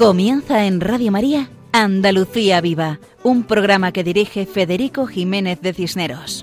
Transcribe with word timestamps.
Comienza 0.00 0.64
en 0.64 0.80
Radio 0.80 1.12
María 1.12 1.50
Andalucía 1.72 2.62
Viva, 2.62 3.00
un 3.22 3.44
programa 3.44 3.92
que 3.92 4.02
dirige 4.02 4.46
Federico 4.46 5.06
Jiménez 5.06 5.60
de 5.60 5.74
Cisneros. 5.74 6.42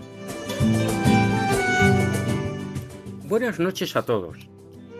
Buenas 3.24 3.60
noches 3.60 3.96
a 3.96 4.04
todos. 4.04 4.48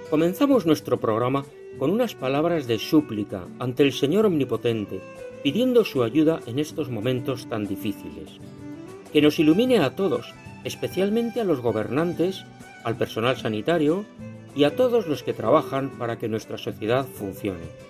Comenzamos 0.10 0.66
nuestro 0.66 1.00
programa 1.00 1.46
con 1.78 1.92
unas 1.92 2.16
palabras 2.16 2.66
de 2.66 2.80
súplica 2.80 3.44
ante 3.60 3.84
el 3.84 3.94
Señor 3.94 4.26
Omnipotente, 4.26 5.02
pidiendo 5.44 5.86
su 5.86 6.02
ayuda 6.02 6.40
en 6.48 6.58
estos 6.58 6.90
momentos 6.90 7.48
tan 7.48 7.68
difíciles. 7.68 8.40
Que 9.14 9.22
nos 9.22 9.38
ilumine 9.38 9.78
a 9.78 9.96
todos, 9.96 10.34
especialmente 10.64 11.42
a 11.42 11.44
los 11.44 11.60
gobernantes, 11.60 12.44
al 12.84 12.98
personal 12.98 13.38
sanitario 13.38 14.04
y 14.56 14.64
a 14.64 14.76
todos 14.76 15.06
los 15.06 15.22
que 15.22 15.34
trabajan 15.34 15.92
para 16.00 16.18
que 16.18 16.28
nuestra 16.28 16.58
sociedad 16.58 17.06
funcione 17.06 17.86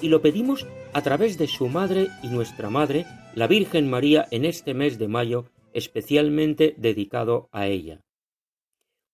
y 0.00 0.08
lo 0.08 0.22
pedimos 0.22 0.66
a 0.92 1.02
través 1.02 1.38
de 1.38 1.46
su 1.46 1.68
Madre 1.68 2.08
y 2.22 2.28
nuestra 2.28 2.70
Madre, 2.70 3.06
la 3.34 3.46
Virgen 3.46 3.88
María, 3.90 4.26
en 4.30 4.44
este 4.44 4.74
mes 4.74 4.98
de 4.98 5.08
mayo 5.08 5.46
especialmente 5.72 6.74
dedicado 6.76 7.48
a 7.52 7.66
ella. 7.66 8.00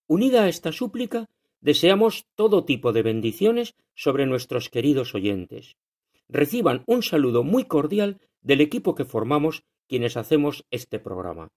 Unida 0.07 0.45
a 0.45 0.49
esta 0.49 0.73
súplica, 0.73 1.29
deseamos 1.61 2.27
todo 2.35 2.65
tipo 2.65 2.93
de 2.93 3.03
bendiciones 3.03 3.75
sobre 3.95 4.27
nuestros 4.27 4.69
queridos 4.69 5.15
oyentes. 5.15 5.77
Reciban 6.29 6.85
un 6.87 7.03
saludo 7.03 7.43
muy 7.43 7.65
cordial 7.65 8.21
del 8.43 8.61
equipo 8.61 8.95
que 8.95 9.05
formamos 9.05 9.65
quienes 9.89 10.17
hacemos 10.17 10.65
este 10.71 10.99
programa. 10.99 11.49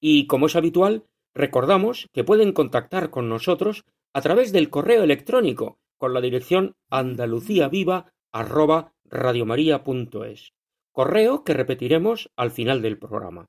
Y, 0.00 0.26
como 0.26 0.46
es 0.46 0.56
habitual, 0.56 1.04
recordamos 1.34 2.08
que 2.12 2.24
pueden 2.24 2.52
contactar 2.52 3.10
con 3.10 3.28
nosotros 3.28 3.84
a 4.12 4.20
través 4.20 4.52
del 4.52 4.70
correo 4.70 5.02
electrónico 5.02 5.78
con 5.96 6.14
la 6.14 6.20
dirección 6.20 6.76
andaluciaviva 6.90 8.12
arroba 8.32 8.94
radiomaria.es, 9.04 10.52
correo 10.92 11.44
que 11.44 11.54
repetiremos 11.54 12.30
al 12.36 12.50
final 12.50 12.82
del 12.82 12.98
programa. 12.98 13.46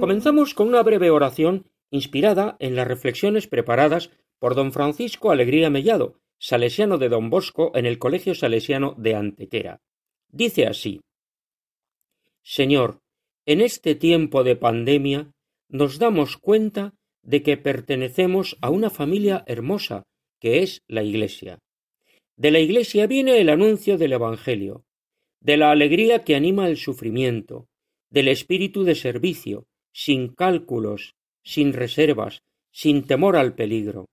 Comenzamos 0.00 0.54
con 0.54 0.68
una 0.68 0.82
breve 0.82 1.10
oración 1.10 1.68
inspirada 1.90 2.56
en 2.58 2.74
las 2.74 2.88
reflexiones 2.88 3.46
preparadas 3.46 4.10
por 4.38 4.54
don 4.54 4.72
Francisco 4.72 5.30
Alegría 5.30 5.70
Mellado, 5.70 6.18
salesiano 6.38 6.98
de 6.98 7.08
don 7.08 7.30
Bosco 7.30 7.70
en 7.74 7.86
el 7.86 7.98
Colegio 7.98 8.34
Salesiano 8.34 8.94
de 8.98 9.14
Antequera. 9.14 9.80
Dice 10.28 10.66
así 10.66 11.00
Señor, 12.42 12.98
en 13.46 13.60
este 13.60 13.94
tiempo 13.94 14.42
de 14.42 14.56
pandemia 14.56 15.30
nos 15.68 15.98
damos 15.98 16.36
cuenta 16.36 16.94
de 17.22 17.42
que 17.42 17.56
pertenecemos 17.56 18.58
a 18.60 18.70
una 18.70 18.90
familia 18.90 19.44
hermosa 19.46 20.02
que 20.40 20.62
es 20.62 20.82
la 20.88 21.04
Iglesia. 21.04 21.60
De 22.36 22.50
la 22.50 22.60
Iglesia 22.60 23.06
viene 23.06 23.40
el 23.40 23.48
anuncio 23.48 23.98
del 23.98 24.14
Evangelio, 24.14 24.84
de 25.40 25.56
la 25.56 25.70
alegría 25.70 26.24
que 26.24 26.34
anima 26.34 26.68
el 26.68 26.76
sufrimiento, 26.76 27.68
del 28.10 28.28
espíritu 28.28 28.84
de 28.84 28.94
servicio, 28.94 29.66
sin 29.92 30.28
cálculos, 30.28 31.14
sin 31.42 31.72
reservas, 31.72 32.42
sin 32.70 33.06
temor 33.06 33.36
al 33.36 33.54
peligro. 33.54 34.08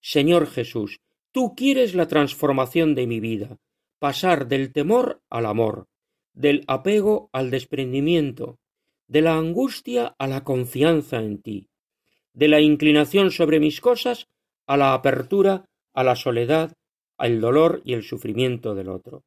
Señor 0.00 0.46
Jesús, 0.48 1.00
tú 1.32 1.54
quieres 1.54 1.94
la 1.94 2.08
transformación 2.08 2.94
de 2.94 3.06
mi 3.06 3.20
vida, 3.20 3.58
pasar 3.98 4.48
del 4.48 4.72
temor 4.72 5.22
al 5.30 5.46
amor, 5.46 5.86
del 6.32 6.64
apego 6.66 7.30
al 7.32 7.50
desprendimiento, 7.50 8.58
de 9.06 9.22
la 9.22 9.36
angustia 9.36 10.14
a 10.18 10.26
la 10.26 10.44
confianza 10.44 11.18
en 11.18 11.40
ti, 11.40 11.68
de 12.32 12.48
la 12.48 12.60
inclinación 12.60 13.30
sobre 13.30 13.60
mis 13.60 13.80
cosas 13.80 14.28
a 14.66 14.76
la 14.76 14.94
apertura 14.94 15.66
a 15.92 16.02
la 16.02 16.16
soledad 16.16 16.72
al 17.18 17.40
dolor 17.40 17.82
y 17.84 17.94
el 17.94 18.02
sufrimiento 18.02 18.74
del 18.74 18.88
otro. 18.88 19.22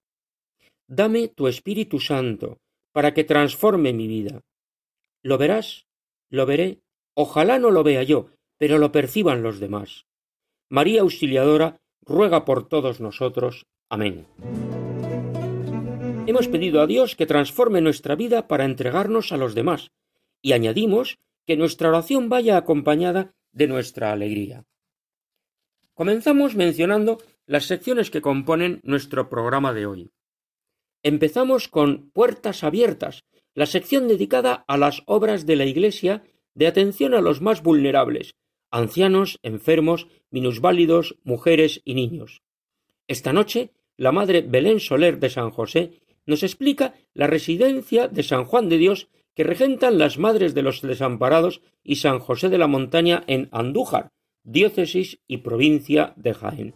Dame 0.88 1.28
tu 1.28 1.48
Espíritu 1.48 2.00
Santo 2.00 2.60
para 2.92 3.14
que 3.14 3.24
transforme 3.24 3.94
mi 3.94 4.08
vida. 4.08 4.42
¿Lo 5.22 5.38
verás? 5.38 5.86
¿Lo 6.30 6.46
veré? 6.46 6.80
Ojalá 7.14 7.60
no 7.60 7.72
lo 7.72 7.84
vea 7.84 8.04
yo, 8.04 8.30
pero 8.58 8.78
lo 8.78 8.92
perciban 8.92 9.44
los 9.44 9.60
demás. 9.60 10.06
María 10.70 11.02
Auxiliadora 11.02 11.80
ruega 12.02 12.46
por 12.46 12.68
todos 12.68 13.00
nosotros. 13.00 13.66
Amén. 13.90 14.26
Hemos 16.26 16.48
pedido 16.48 16.82
a 16.82 16.88
Dios 16.88 17.16
que 17.16 17.26
transforme 17.26 17.82
nuestra 17.82 18.16
vida 18.16 18.48
para 18.48 18.66
entregarnos 18.66 19.32
a 19.32 19.38
los 19.38 19.56
demás, 19.56 19.92
y 20.42 20.54
añadimos 20.54 21.20
que 21.46 21.56
nuestra 21.56 21.90
oración 21.90 22.28
vaya 22.28 22.58
acompañada 22.58 23.34
de 23.54 23.68
nuestra 23.68 24.12
alegría. 24.12 24.66
Comenzamos 25.94 26.56
mencionando 26.56 27.20
las 27.48 27.66
secciones 27.66 28.12
que 28.12 28.22
componen 28.22 28.82
nuestro 28.84 29.30
programa 29.30 29.74
de 29.74 29.86
hoy. 29.86 30.12
Empezamos 31.02 31.70
con 31.70 32.12
Puertas 32.12 32.64
Abiertas, 32.64 33.24
la 33.56 33.66
sección 33.66 34.08
dedicada 34.08 34.66
a 34.68 34.78
las 34.78 35.02
obras 35.06 35.46
de 35.46 35.56
la 35.56 35.66
Iglesia 35.66 36.24
de 36.54 36.68
atención 36.68 37.14
a 37.14 37.22
los 37.22 37.42
más 37.42 37.64
vulnerables, 37.64 38.36
ancianos, 38.70 39.40
enfermos, 39.44 40.08
minusválidos, 40.30 41.18
mujeres 41.24 41.82
y 41.86 41.94
niños. 41.94 42.42
Esta 43.08 43.32
noche, 43.32 43.72
la 43.96 44.12
Madre 44.12 44.42
Belén 44.42 44.82
Soler 44.82 45.18
de 45.20 45.30
San 45.30 45.50
José 45.50 46.02
nos 46.26 46.44
explica 46.44 46.96
la 47.14 47.28
residencia 47.28 48.10
de 48.10 48.24
San 48.24 48.44
Juan 48.44 48.68
de 48.68 48.78
Dios 48.78 49.08
que 49.34 49.46
regentan 49.46 49.98
las 49.98 50.18
Madres 50.18 50.54
de 50.54 50.64
los 50.64 50.82
Desamparados 50.82 51.62
y 51.84 51.98
San 51.98 52.20
José 52.20 52.50
de 52.50 52.58
la 52.58 52.68
Montaña 52.68 53.24
en 53.28 53.48
Andújar, 53.52 54.10
diócesis 54.44 55.20
y 55.28 55.38
provincia 55.38 56.14
de 56.18 56.34
Jaén. 56.34 56.74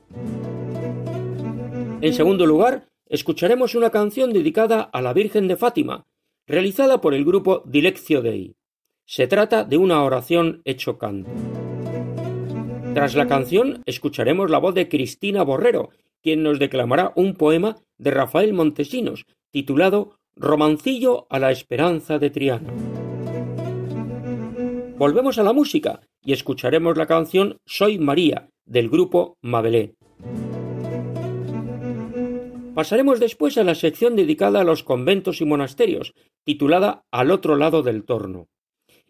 En 2.02 2.14
segundo 2.16 2.48
lugar, 2.48 2.88
escucharemos 3.06 3.76
una 3.76 3.92
canción 3.92 4.34
dedicada 4.34 4.82
a 4.82 5.02
la 5.04 5.14
Virgen 5.14 5.48
de 5.48 5.56
Fátima, 5.56 6.08
realizada 6.48 7.00
por 7.00 7.14
el 7.14 7.24
grupo 7.24 7.62
Dileccio 7.66 8.24
Dei. 8.24 8.56
Se 9.06 9.28
trata 9.28 9.64
de 9.66 9.78
una 9.78 10.04
oración 10.04 10.64
hecho 10.66 10.98
canto. 10.98 11.30
Tras 12.96 13.14
la 13.14 13.28
canción, 13.28 13.84
escucharemos 13.86 14.50
la 14.50 14.58
voz 14.58 14.74
de 14.74 14.90
Cristina 14.90 15.44
Borrero, 15.44 15.92
quien 16.24 16.42
nos 16.42 16.58
declamará 16.58 17.14
un 17.16 17.36
poema 17.36 17.78
de 18.00 18.10
Rafael 18.10 18.54
Montesinos, 18.54 19.26
titulado 19.52 20.18
Romancillo 20.36 21.28
a 21.30 21.38
la 21.38 21.52
esperanza 21.52 22.18
de 22.18 22.32
Triana. 22.32 22.74
Volvemos 24.98 25.38
a 25.38 25.44
la 25.44 25.54
música 25.54 26.02
y 26.24 26.34
escucharemos 26.34 26.98
la 26.98 27.06
canción 27.06 27.58
Soy 27.66 28.00
María, 28.00 28.50
del 28.66 28.90
grupo 28.90 29.38
Mabelé. 29.42 29.94
Pasaremos 32.82 33.20
después 33.20 33.60
a 33.60 33.64
la 33.64 33.76
sección 33.76 34.16
dedicada 34.16 34.62
a 34.62 34.64
los 34.64 34.82
conventos 34.82 35.40
y 35.40 35.46
monasterios, 35.46 36.16
titulada 36.44 37.06
Al 37.12 37.30
otro 37.30 37.56
lado 37.56 37.84
del 37.84 38.06
torno. 38.06 38.48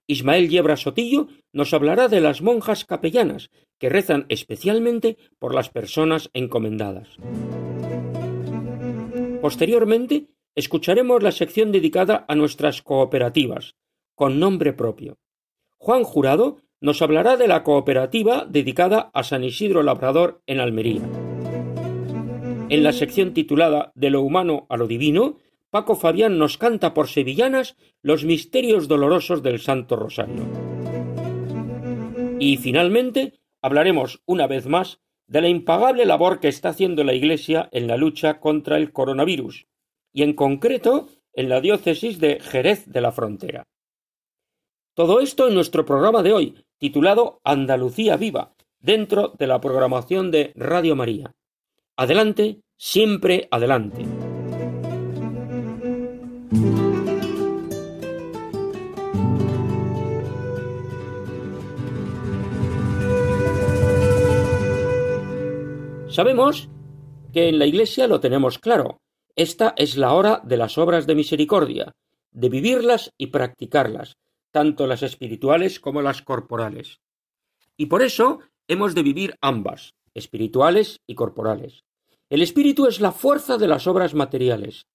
Ismael 0.08 0.50
Yebra 0.50 0.76
Sotillo 0.76 1.30
nos 1.54 1.74
hablará 1.74 2.10
de 2.10 2.20
las 2.20 2.42
monjas 2.42 2.84
capellanas, 2.84 3.50
que 3.80 3.88
rezan 3.88 4.26
especialmente 4.28 5.16
por 5.40 5.56
las 5.56 5.70
personas 5.70 6.30
encomendadas. 6.34 7.16
Posteriormente, 9.42 10.28
escucharemos 10.54 11.24
la 11.24 11.32
sección 11.32 11.72
dedicada 11.72 12.26
a 12.28 12.36
nuestras 12.36 12.82
cooperativas, 12.82 13.78
con 14.16 14.38
nombre 14.38 14.74
propio. 14.74 15.18
Juan 15.78 16.04
Jurado 16.04 16.58
nos 16.82 17.02
hablará 17.02 17.38
de 17.38 17.48
la 17.48 17.64
cooperativa 17.64 18.46
dedicada 18.50 19.12
a 19.14 19.24
San 19.24 19.46
Isidro 19.46 19.82
Labrador 19.82 20.42
en 20.46 20.60
Almería. 20.60 21.04
En 22.72 22.84
la 22.84 22.94
sección 22.94 23.34
titulada 23.34 23.92
De 23.96 24.10
lo 24.10 24.22
humano 24.22 24.66
a 24.70 24.78
lo 24.78 24.88
divino, 24.88 25.40
Paco 25.72 25.98
Fabián 25.98 26.38
nos 26.38 26.58
canta 26.58 26.94
por 26.94 27.10
sevillanas 27.10 27.76
los 28.02 28.24
misterios 28.24 28.88
dolorosos 28.88 29.44
del 29.44 29.60
Santo 29.60 29.98
Rosario. 29.98 30.46
Y 32.40 32.56
finalmente 32.56 33.42
hablaremos 33.62 34.22
una 34.26 34.48
vez 34.48 34.68
más 34.68 35.02
de 35.28 35.42
la 35.42 35.50
impagable 35.50 36.06
labor 36.06 36.40
que 36.40 36.48
está 36.48 36.70
haciendo 36.70 37.04
la 37.04 37.14
Iglesia 37.14 37.68
en 37.74 37.88
la 37.88 37.98
lucha 37.98 38.40
contra 38.40 38.78
el 38.78 38.94
coronavirus, 38.94 39.68
y 40.14 40.24
en 40.24 40.32
concreto 40.32 41.10
en 41.34 41.50
la 41.50 41.60
diócesis 41.60 42.20
de 42.20 42.40
Jerez 42.40 42.86
de 42.86 43.02
la 43.02 43.12
Frontera. 43.12 43.68
Todo 44.94 45.20
esto 45.20 45.50
en 45.50 45.56
nuestro 45.56 45.84
programa 45.86 46.24
de 46.24 46.32
hoy, 46.32 46.56
titulado 46.78 47.42
Andalucía 47.44 48.16
Viva, 48.16 48.56
dentro 48.80 49.34
de 49.38 49.48
la 49.48 49.60
programación 49.60 50.32
de 50.32 50.54
Radio 50.56 50.96
María. 50.96 51.36
Adelante, 52.04 52.64
siempre 52.78 53.48
adelante. 53.52 54.04
Sabemos 66.10 66.70
que 67.32 67.50
en 67.50 67.60
la 67.60 67.68
Iglesia 67.68 68.08
lo 68.08 68.20
tenemos 68.20 68.58
claro. 68.58 69.00
Esta 69.36 69.76
es 69.78 69.96
la 69.96 70.14
hora 70.14 70.42
de 70.44 70.58
las 70.58 70.80
obras 70.80 71.06
de 71.06 71.14
misericordia, 71.14 71.92
de 72.32 72.50
vivirlas 72.50 73.12
y 73.16 73.28
practicarlas, 73.28 74.18
tanto 74.50 74.88
las 74.88 75.04
espirituales 75.04 75.80
como 75.80 76.02
las 76.02 76.24
corporales. 76.24 77.00
Y 77.78 77.86
por 77.86 78.02
eso 78.02 78.40
hemos 78.68 78.96
de 78.96 79.04
vivir 79.04 79.36
ambas, 79.40 79.94
espirituales 80.16 81.00
y 81.06 81.14
corporales. 81.14 81.84
El 82.32 82.42
espíritu 82.42 82.88
es 82.88 83.02
la 83.02 83.12
fuerza 83.12 83.58
de 83.58 83.68
las 83.68 83.88
obras 83.88 84.14
materiales. 84.14 84.88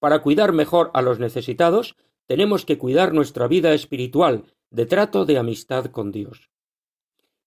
Para 0.00 0.22
cuidar 0.22 0.52
mejor 0.52 0.90
a 0.92 1.02
los 1.02 1.20
necesitados, 1.20 1.94
tenemos 2.26 2.64
que 2.64 2.78
cuidar 2.78 3.14
nuestra 3.14 3.46
vida 3.46 3.72
espiritual, 3.74 4.42
de 4.70 4.86
trato 4.86 5.24
de 5.24 5.38
amistad 5.38 5.84
con 5.92 6.10
Dios. 6.10 6.50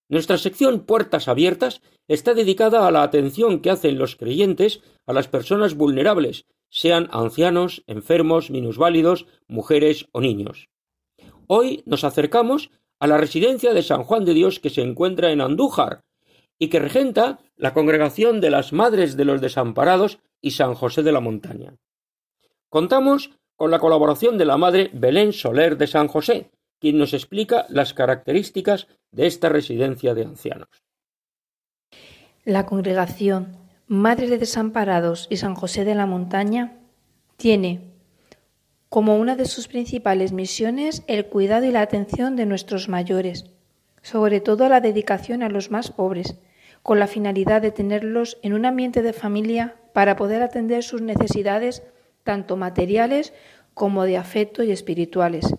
Nuestra 0.07 0.37
sección 0.37 0.85
Puertas 0.85 1.27
Abiertas 1.27 1.81
está 2.07 2.33
dedicada 2.33 2.87
a 2.87 2.91
la 2.91 3.03
atención 3.03 3.59
que 3.59 3.69
hacen 3.69 3.97
los 3.97 4.15
creyentes 4.15 4.79
a 5.05 5.11
las 5.11 5.27
personas 5.27 5.75
vulnerables, 5.75 6.45
sean 6.69 7.09
ancianos, 7.11 7.83
enfermos, 7.85 8.49
minusválidos, 8.49 9.25
mujeres 9.49 10.07
o 10.13 10.21
niños. 10.21 10.69
Hoy 11.47 11.83
nos 11.85 12.05
acercamos 12.05 12.71
a 12.97 13.07
la 13.07 13.17
residencia 13.17 13.73
de 13.73 13.83
San 13.83 14.03
Juan 14.03 14.23
de 14.23 14.35
Dios 14.35 14.61
que 14.61 14.69
se 14.69 14.83
encuentra 14.83 15.33
en 15.33 15.41
Andújar 15.41 16.05
y 16.63 16.69
que 16.69 16.79
regenta 16.79 17.39
la 17.57 17.73
congregación 17.73 18.39
de 18.39 18.49
las 18.49 18.71
Madres 18.71 19.17
de 19.17 19.25
los 19.25 19.41
Desamparados 19.41 20.19
y 20.39 20.51
San 20.51 20.75
José 20.75 21.03
de 21.03 21.11
la 21.11 21.19
Montaña. 21.19 21.75
Contamos 22.69 23.31
con 23.57 23.69
la 23.69 23.79
colaboración 23.79 24.37
de 24.37 24.45
la 24.45 24.55
Madre 24.55 24.89
Belén 24.93 25.33
Soler 25.33 25.75
de 25.75 25.87
San 25.87 26.07
José, 26.07 26.51
quien 26.79 26.97
nos 26.97 27.13
explica 27.13 27.65
las 27.67 27.93
características 27.93 28.87
de 29.11 29.27
esta 29.27 29.49
residencia 29.49 30.13
de 30.13 30.23
ancianos. 30.23 30.69
La 32.45 32.65
congregación 32.65 33.57
Madre 33.87 34.29
de 34.29 34.37
Desamparados 34.37 35.27
y 35.29 35.35
San 35.35 35.55
José 35.55 35.83
de 35.83 35.95
la 35.95 36.05
Montaña 36.05 36.79
tiene 37.35 37.91
como 38.87 39.17
una 39.17 39.35
de 39.35 39.47
sus 39.47 39.67
principales 39.67 40.31
misiones 40.31 41.03
el 41.07 41.25
cuidado 41.25 41.65
y 41.65 41.71
la 41.71 41.81
atención 41.81 42.37
de 42.37 42.45
nuestros 42.45 42.87
mayores, 42.87 43.51
sobre 44.01 44.39
todo 44.39 44.69
la 44.69 44.79
dedicación 44.79 45.43
a 45.43 45.49
los 45.49 45.69
más 45.69 45.91
pobres, 45.91 46.37
con 46.83 46.99
la 46.99 47.07
finalidad 47.07 47.61
de 47.61 47.71
tenerlos 47.71 48.37
en 48.43 48.53
un 48.53 48.65
ambiente 48.65 49.01
de 49.01 49.13
familia 49.13 49.75
para 49.93 50.15
poder 50.15 50.43
atender 50.43 50.83
sus 50.83 51.01
necesidades 51.01 51.81
tanto 52.23 52.57
materiales 52.57 53.33
como 53.73 54.03
de 54.03 54.17
afecto 54.17 54.63
y 54.63 54.71
espirituales. 54.71 55.55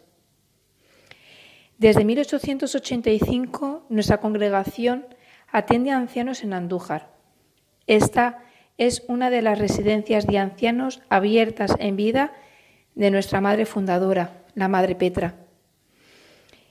Desde 1.79 2.05
1885 2.05 3.87
nuestra 3.89 4.19
congregación 4.19 5.07
atiende 5.51 5.91
a 5.91 5.97
ancianos 5.97 6.45
en 6.45 6.53
Andújar. 6.53 7.11
Esta 7.87 8.43
es 8.79 9.05
una 9.09 9.31
de 9.31 9.43
las 9.43 9.59
residencias 9.59 10.27
de 10.27 10.39
ancianos 10.39 11.01
abiertas 11.09 11.75
en 11.79 11.97
vida 11.97 12.33
de 12.95 13.11
nuestra 13.11 13.41
madre 13.41 13.67
fundadora, 13.67 14.45
la 14.55 14.69
Madre 14.69 14.95
Petra. 14.95 15.37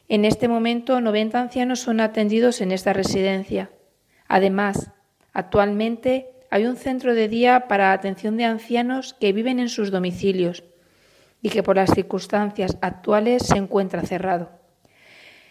En 0.10 0.26
este 0.26 0.48
momento, 0.48 1.02
90 1.02 1.40
ancianos 1.40 1.80
son 1.80 2.00
atendidos 2.00 2.62
en 2.62 2.72
esta 2.72 2.94
residencia. 2.94 3.70
Además, 4.34 4.90
actualmente 5.32 6.32
hay 6.50 6.66
un 6.66 6.76
centro 6.76 7.14
de 7.14 7.28
día 7.28 7.68
para 7.68 7.92
atención 7.92 8.36
de 8.36 8.46
ancianos 8.46 9.14
que 9.14 9.32
viven 9.32 9.60
en 9.60 9.70
sus 9.70 9.92
domicilios 9.92 10.64
y 11.44 11.50
que 11.50 11.62
por 11.62 11.76
las 11.76 11.94
circunstancias 11.94 12.80
actuales 12.82 13.46
se 13.46 13.58
encuentra 13.58 14.02
cerrado. 14.02 14.50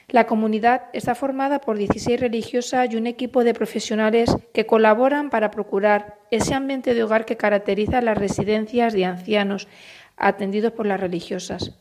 La 0.08 0.26
comunidad 0.26 0.86
está 0.94 1.14
formada 1.14 1.60
por 1.60 1.78
16 1.78 2.18
religiosas 2.18 2.88
y 2.90 2.96
un 2.96 3.06
equipo 3.06 3.44
de 3.44 3.54
profesionales 3.54 4.34
que 4.52 4.66
colaboran 4.66 5.30
para 5.30 5.52
procurar 5.52 6.18
ese 6.32 6.52
ambiente 6.52 6.92
de 6.92 7.04
hogar 7.04 7.24
que 7.24 7.36
caracteriza 7.36 8.00
las 8.00 8.18
residencias 8.18 8.94
de 8.94 9.04
ancianos 9.04 9.68
atendidos 10.16 10.72
por 10.72 10.86
las 10.86 10.98
religiosas, 10.98 11.78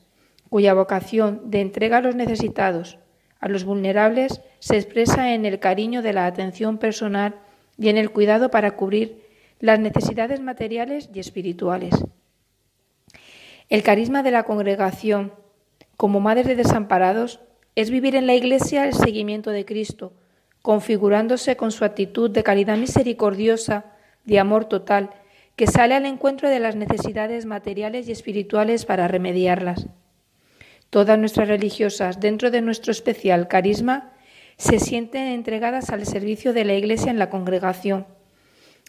cuya 0.52 0.76
vocación 0.76 1.50
de 1.50 1.62
entrega 1.62 1.98
a 1.98 2.02
los 2.02 2.14
necesitados, 2.14 3.00
a 3.40 3.48
los 3.48 3.64
vulnerables, 3.64 4.40
se 4.62 4.78
expresa 4.78 5.34
en 5.34 5.46
el 5.46 5.60
cariño 5.60 6.04
de 6.04 6.14
la 6.14 6.28
atención 6.28 6.78
personal 6.78 7.34
y 7.80 7.90
en 7.90 7.98
el 7.98 8.12
cuidado 8.12 8.52
para 8.52 8.76
cubrir 8.76 9.24
las 9.60 9.80
necesidades 9.80 10.40
materiales 10.40 11.10
y 11.12 11.20
espirituales. 11.20 11.96
El 13.70 13.82
carisma 13.82 14.22
de 14.22 14.30
la 14.30 14.44
congregación, 14.44 15.34
como 15.98 16.20
madres 16.20 16.46
de 16.46 16.56
desamparados, 16.56 17.40
es 17.76 17.90
vivir 17.90 18.16
en 18.16 18.28
la 18.28 18.36
Iglesia 18.36 18.86
el 18.86 18.94
seguimiento 18.94 19.50
de 19.50 19.66
Cristo, 19.66 20.14
configurándose 20.62 21.56
con 21.58 21.72
su 21.72 21.84
actitud 21.84 22.30
de 22.30 22.44
caridad 22.44 22.78
misericordiosa, 22.78 23.86
de 24.26 24.38
amor 24.38 24.66
total, 24.66 25.10
que 25.56 25.66
sale 25.66 25.96
al 25.96 26.06
encuentro 26.06 26.50
de 26.50 26.60
las 26.60 26.76
necesidades 26.76 27.48
materiales 27.48 28.08
y 28.08 28.12
espirituales 28.12 28.86
para 28.86 29.08
remediarlas. 29.08 29.88
Todas 30.92 31.18
nuestras 31.18 31.48
religiosas, 31.48 32.20
dentro 32.20 32.52
de 32.52 32.62
nuestro 32.62 32.92
especial 32.92 33.48
carisma, 33.48 34.11
se 34.62 34.78
sienten 34.78 35.28
entregadas 35.28 35.90
al 35.90 36.06
servicio 36.06 36.54
de 36.54 36.66
la 36.66 36.76
Iglesia 36.76 37.10
en 37.10 37.18
la 37.18 37.32
congregación, 37.32 38.06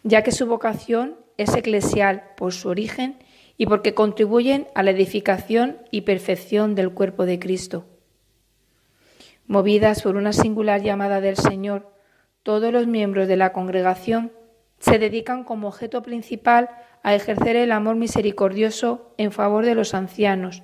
ya 0.03 0.23
que 0.23 0.31
su 0.31 0.45
vocación 0.45 1.17
es 1.39 1.57
eclesial 1.57 2.25
por 2.37 2.53
su 2.53 2.69
origen 2.69 3.17
y 3.57 3.65
porque 3.65 3.95
contribuyen 3.95 4.69
a 4.75 4.83
la 4.83 4.91
edificación 4.91 5.79
y 5.91 6.03
perfección 6.03 6.75
del 6.75 6.93
cuerpo 6.93 7.25
de 7.25 7.39
Cristo. 7.39 7.87
Movidas 9.47 10.03
por 10.03 10.17
una 10.17 10.35
singular 10.35 10.83
llamada 10.83 11.23
del 11.23 11.39
Señor, 11.39 11.91
todos 12.43 12.71
los 12.71 12.87
miembros 12.87 13.27
de 13.27 13.39
la 13.39 13.55
congregación 13.55 14.31
se 14.79 14.99
dedican 14.99 15.43
como 15.43 15.69
objeto 15.69 16.03
principal 16.03 16.69
a 17.03 17.15
ejercer 17.15 17.57
el 17.57 17.73
amor 17.73 17.97
misericordioso 17.97 19.15
en 19.17 19.33
favor 19.33 19.65
de 19.65 19.75
los 19.75 19.95
ancianos, 19.95 20.63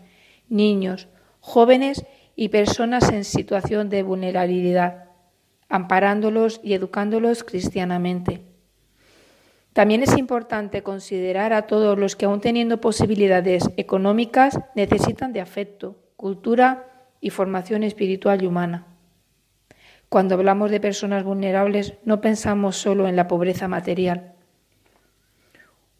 niños, 0.51 1.09
jóvenes 1.41 2.05
y 2.40 2.50
personas 2.50 3.11
en 3.11 3.25
situación 3.25 3.88
de 3.88 4.05
vulnerabilidad, 4.05 5.06
amparándolos 5.69 6.61
y 6.62 6.75
educándolos 6.75 7.43
cristianamente. 7.43 8.43
También 9.73 10.05
es 10.05 10.17
importante 10.17 10.85
considerar 10.85 11.52
a 11.52 11.62
todos 11.62 11.99
los 11.99 12.14
que 12.14 12.26
aún 12.26 12.40
teniendo 12.40 12.81
posibilidades 12.81 13.69
económicas 13.76 14.61
necesitan 14.76 15.33
de 15.33 15.40
afecto, 15.40 15.97
cultura 16.14 16.87
y 17.21 17.30
formación 17.30 17.83
espiritual 17.83 18.40
y 18.40 18.47
humana. 18.47 18.87
Cuando 20.09 20.37
hablamos 20.37 20.71
de 20.71 20.78
personas 20.78 21.25
vulnerables 21.25 21.95
no 22.04 22.21
pensamos 22.21 22.76
solo 22.76 23.09
en 23.09 23.16
la 23.16 23.26
pobreza 23.26 23.66
material. 23.66 24.35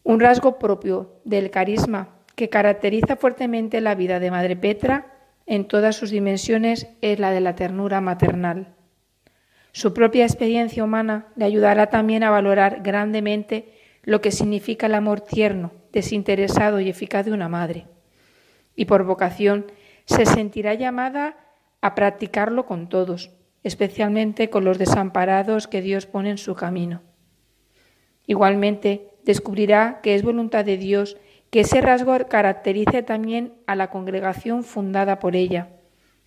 Un 0.03 0.21
rasgo 0.21 0.57
propio 0.57 1.19
del 1.25 1.51
carisma 1.51 2.15
que 2.35 2.47
caracteriza 2.47 3.17
fuertemente 3.17 3.81
la 3.81 3.93
vida 3.93 4.21
de 4.21 4.31
Madre 4.31 4.55
Petra 4.55 5.08
en 5.49 5.65
todas 5.65 5.95
sus 5.95 6.11
dimensiones 6.11 6.87
es 7.01 7.17
la 7.17 7.31
de 7.31 7.41
la 7.41 7.55
ternura 7.55 8.01
maternal. 8.01 8.75
Su 9.71 9.95
propia 9.95 10.23
experiencia 10.23 10.83
humana 10.83 11.33
le 11.35 11.45
ayudará 11.45 11.87
también 11.87 12.23
a 12.23 12.29
valorar 12.29 12.81
grandemente 12.83 13.73
lo 14.03 14.21
que 14.21 14.29
significa 14.29 14.85
el 14.85 14.93
amor 14.93 15.21
tierno, 15.21 15.71
desinteresado 15.91 16.79
y 16.79 16.87
eficaz 16.87 17.25
de 17.25 17.31
una 17.31 17.49
madre. 17.49 17.87
Y 18.75 18.85
por 18.85 19.05
vocación 19.05 19.65
se 20.05 20.27
sentirá 20.27 20.75
llamada 20.75 21.35
a 21.81 21.95
practicarlo 21.95 22.67
con 22.67 22.87
todos, 22.87 23.31
especialmente 23.63 24.51
con 24.51 24.63
los 24.63 24.77
desamparados 24.77 25.67
que 25.67 25.81
Dios 25.81 26.05
pone 26.05 26.29
en 26.29 26.37
su 26.37 26.53
camino. 26.53 27.01
Igualmente, 28.27 29.09
descubrirá 29.23 29.99
que 30.03 30.13
es 30.13 30.21
voluntad 30.21 30.63
de 30.63 30.77
Dios 30.77 31.17
que 31.49 31.61
ese 31.61 31.81
rasgo 31.81 32.15
caracterice 32.27 33.03
también 33.03 33.53
a 33.65 33.75
la 33.75 33.89
congregación 33.89 34.63
fundada 34.63 35.19
por 35.19 35.35
ella, 35.35 35.69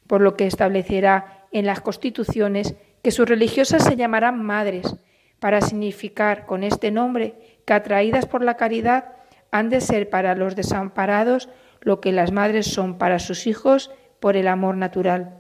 por 0.06 0.20
lo 0.20 0.36
que 0.36 0.46
establecerá 0.46 1.46
en 1.52 1.66
las 1.66 1.80
constituciones 1.80 2.74
que 3.02 3.10
sus 3.10 3.28
religiosas 3.28 3.84
se 3.84 3.96
llamarán 3.96 4.42
madres, 4.42 4.96
para 5.38 5.60
significar 5.60 6.46
con 6.46 6.62
este 6.62 6.92
nombre 6.92 7.34
que 7.66 7.72
atraídas 7.72 8.26
por 8.26 8.44
la 8.44 8.56
caridad 8.56 9.06
han 9.50 9.70
de 9.70 9.80
ser 9.80 10.08
para 10.08 10.36
los 10.36 10.54
desamparados 10.54 11.48
lo 11.80 12.00
que 12.00 12.12
las 12.12 12.30
madres 12.30 12.66
son 12.66 12.96
para 12.96 13.18
sus 13.18 13.48
hijos 13.48 13.90
por 14.20 14.36
el 14.36 14.46
amor 14.46 14.76
natural. 14.76 15.38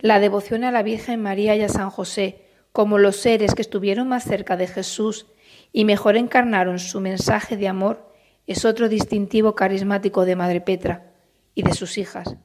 La 0.00 0.20
devoción 0.20 0.64
a 0.64 0.70
la 0.70 0.82
Virgen 0.82 1.22
María 1.22 1.56
y 1.56 1.62
a 1.62 1.70
San 1.70 1.88
José, 1.88 2.42
como 2.72 2.98
los 2.98 3.16
seres 3.16 3.54
que 3.54 3.62
estuvieron 3.62 4.08
más 4.08 4.24
cerca 4.24 4.58
de 4.58 4.66
Jesús 4.66 5.26
y 5.72 5.86
mejor 5.86 6.18
encarnaron 6.18 6.78
su 6.78 7.00
mensaje 7.00 7.56
de 7.56 7.68
amor, 7.68 8.11
es 8.46 8.64
otro 8.64 8.88
distintivo 8.88 9.54
carismático 9.54 10.24
de 10.24 10.36
Madre 10.36 10.60
Petra 10.60 11.12
y 11.54 11.62
de 11.62 11.74
sus 11.74 11.98
hijas. 11.98 12.36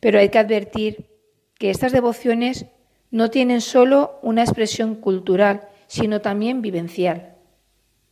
Pero 0.00 0.18
hay 0.18 0.28
que 0.28 0.38
advertir 0.38 1.06
que 1.58 1.70
estas 1.70 1.92
devociones 1.92 2.66
no 3.10 3.30
tienen 3.30 3.60
solo 3.60 4.18
una 4.22 4.42
expresión 4.42 4.94
cultural, 4.94 5.68
sino 5.86 6.20
también 6.20 6.62
vivencial. 6.62 7.34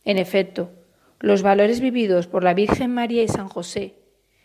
En 0.03 0.17
efecto, 0.17 0.71
los 1.19 1.43
valores 1.43 1.79
vividos 1.79 2.27
por 2.27 2.43
la 2.43 2.53
Virgen 2.53 2.93
María 2.93 3.23
y 3.23 3.27
San 3.27 3.47
José, 3.47 3.95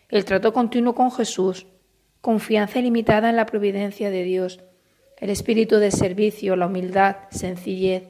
el 0.09 0.25
trato 0.25 0.53
continuo 0.53 0.95
con 0.95 1.11
Jesús, 1.11 1.67
confianza 2.21 2.79
ilimitada 2.79 3.31
en 3.31 3.37
la 3.37 3.47
providencia 3.47 4.11
de 4.11 4.23
Dios, 4.25 4.61
el 5.19 5.31
espíritu 5.31 5.77
de 5.77 5.91
servicio, 5.91 6.57
la 6.57 6.67
humildad, 6.67 7.17
sencillez, 7.31 8.09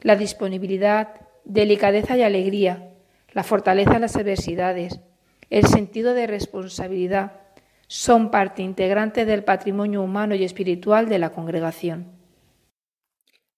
la 0.00 0.16
disponibilidad, 0.16 1.20
delicadeza 1.44 2.16
y 2.16 2.22
alegría, 2.22 2.93
la 3.34 3.42
fortaleza 3.42 3.96
en 3.96 4.02
las 4.02 4.16
adversidades, 4.16 5.00
el 5.50 5.66
sentido 5.66 6.14
de 6.14 6.26
responsabilidad, 6.26 7.32
son 7.86 8.30
parte 8.30 8.62
integrante 8.62 9.26
del 9.26 9.44
patrimonio 9.44 10.02
humano 10.02 10.34
y 10.34 10.44
espiritual 10.44 11.08
de 11.08 11.18
la 11.18 11.30
congregación. 11.30 12.12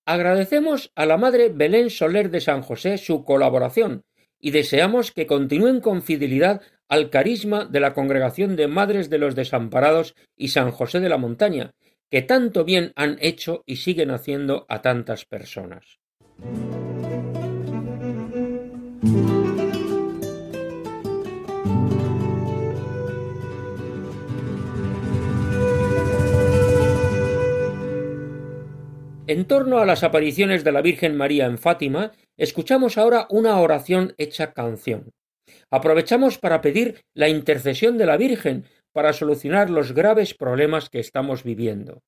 Agradecemos 0.05 0.93
a 0.95 1.07
la 1.07 1.17
Madre 1.17 1.51
Belén 1.51 1.91
Soler 1.91 2.31
de 2.31 2.41
San 2.41 2.63
José 2.63 2.99
su 2.99 3.25
colaboración 3.25 4.05
y 4.41 4.51
deseamos 4.51 5.13
que 5.13 5.27
continúen 5.27 5.81
con 5.81 6.03
fidelidad 6.03 6.63
al 6.89 7.11
carisma 7.11 7.65
de 7.65 7.81
la 7.81 7.95
Congregación 7.95 8.55
de 8.55 8.69
Madres 8.69 9.11
de 9.11 9.19
los 9.19 9.35
Desamparados 9.35 10.15
y 10.37 10.49
San 10.49 10.71
José 10.71 11.01
de 11.01 11.09
la 11.09 11.19
Montaña, 11.19 11.75
que 12.11 12.23
tanto 12.23 12.65
bien 12.65 12.93
han 12.95 13.17
hecho 13.21 13.65
y 13.67 13.77
siguen 13.77 14.11
haciendo 14.11 14.67
a 14.69 14.83
tantas 14.83 15.25
personas. 15.25 15.99
En 29.29 29.47
torno 29.47 29.79
a 29.79 29.85
las 29.85 30.05
apariciones 30.05 30.63
de 30.63 30.71
la 30.71 30.83
Virgen 30.83 31.17
María 31.17 31.47
en 31.47 31.59
Fátima, 31.59 32.13
escuchamos 32.37 32.97
ahora 32.97 33.27
una 33.29 33.59
oración 33.59 34.15
hecha 34.19 34.53
canción. 34.53 35.11
Aprovechamos 35.69 36.39
para 36.39 36.61
pedir 36.61 37.01
la 37.13 37.29
intercesión 37.29 37.99
de 37.99 38.07
la 38.07 38.17
Virgen 38.17 38.67
para 38.93 39.13
solucionar 39.13 39.69
los 39.69 39.93
graves 39.93 40.35
problemas 40.35 40.91
que 40.91 41.01
estamos 41.01 41.43
viviendo. 41.43 42.03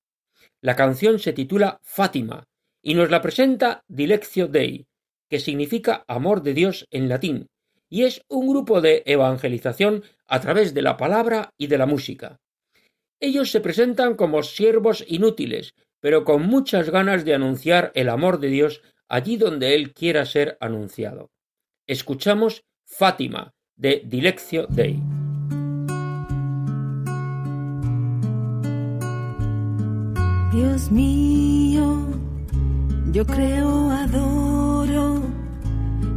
La 0.61 0.77
canción 0.77 1.19
se 1.19 1.33
titula 1.33 1.79
Fátima 1.83 2.45
y 2.81 2.93
nos 2.93 3.09
la 3.09 3.21
presenta 3.21 3.83
Dileccio 3.89 4.47
Dei, 4.47 4.85
que 5.29 5.39
significa 5.39 6.05
amor 6.07 6.41
de 6.41 6.53
Dios 6.53 6.87
en 6.89 7.09
latín, 7.09 7.47
y 7.89 8.03
es 8.03 8.21
un 8.29 8.47
grupo 8.47 8.79
de 8.79 9.03
evangelización 9.05 10.03
a 10.25 10.39
través 10.39 10.73
de 10.73 10.83
la 10.83 10.95
palabra 10.95 11.49
y 11.57 11.67
de 11.67 11.77
la 11.77 11.85
música. 11.85 12.39
Ellos 13.19 13.51
se 13.51 13.59
presentan 13.59 14.15
como 14.15 14.41
siervos 14.41 15.03
inútiles, 15.05 15.73
pero 16.01 16.23
con 16.23 16.43
muchas 16.43 16.89
ganas 16.89 17.25
de 17.25 17.33
anunciar 17.33 17.91
el 17.95 18.09
amor 18.09 18.39
de 18.39 18.47
Dios 18.47 18.81
allí 19.07 19.37
donde 19.37 19.75
Él 19.75 19.93
quiera 19.93 20.25
ser 20.25 20.57
anunciado. 20.59 21.31
Escuchamos 21.87 22.63
Fátima 22.85 23.53
de 23.75 24.03
Dileccio 24.05 24.67
Dei. 24.67 25.01
Dios 30.51 30.91
mío, 30.91 32.07
yo 33.11 33.25
creo, 33.25 33.91
adoro, 33.91 35.21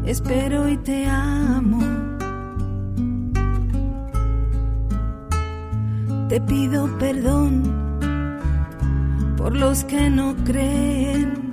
espero 0.06 0.68
y 0.68 0.76
te 0.78 1.04
amo. 1.06 1.80
Te 6.28 6.40
pido 6.40 6.98
perdón 6.98 7.81
por 9.42 9.56
los 9.56 9.82
que 9.84 10.08
no 10.08 10.36
creen, 10.44 11.50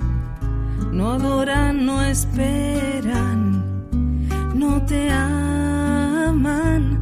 no 0.92 1.10
adoran, 1.10 1.84
no 1.84 2.00
esperan, 2.02 3.64
no 4.54 4.80
te 4.82 5.10
aman. 5.10 7.00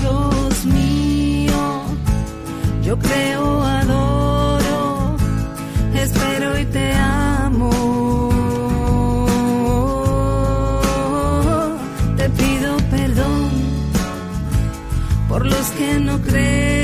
Dios 0.00 0.64
mío, 0.64 1.82
yo 2.82 2.98
creo, 2.98 3.62
adoro, 3.62 5.16
espero 5.94 6.58
y 6.58 6.64
te 6.64 6.94
amo. 6.94 7.70
Te 12.16 12.30
pido 12.30 12.76
perdón 12.90 13.50
por 15.28 15.44
los 15.44 15.70
que 15.72 16.00
no 16.00 16.18
creen, 16.22 16.79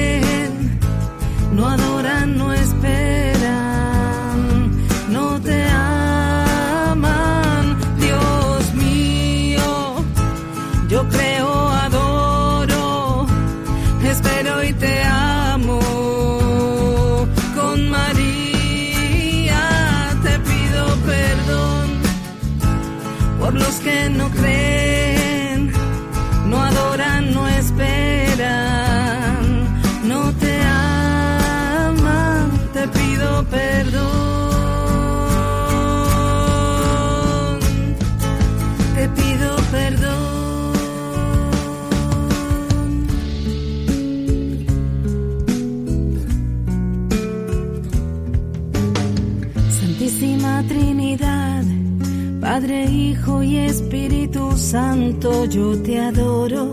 Santo, 54.57 55.45
yo 55.45 55.81
te 55.83 55.99
adoro 55.99 56.73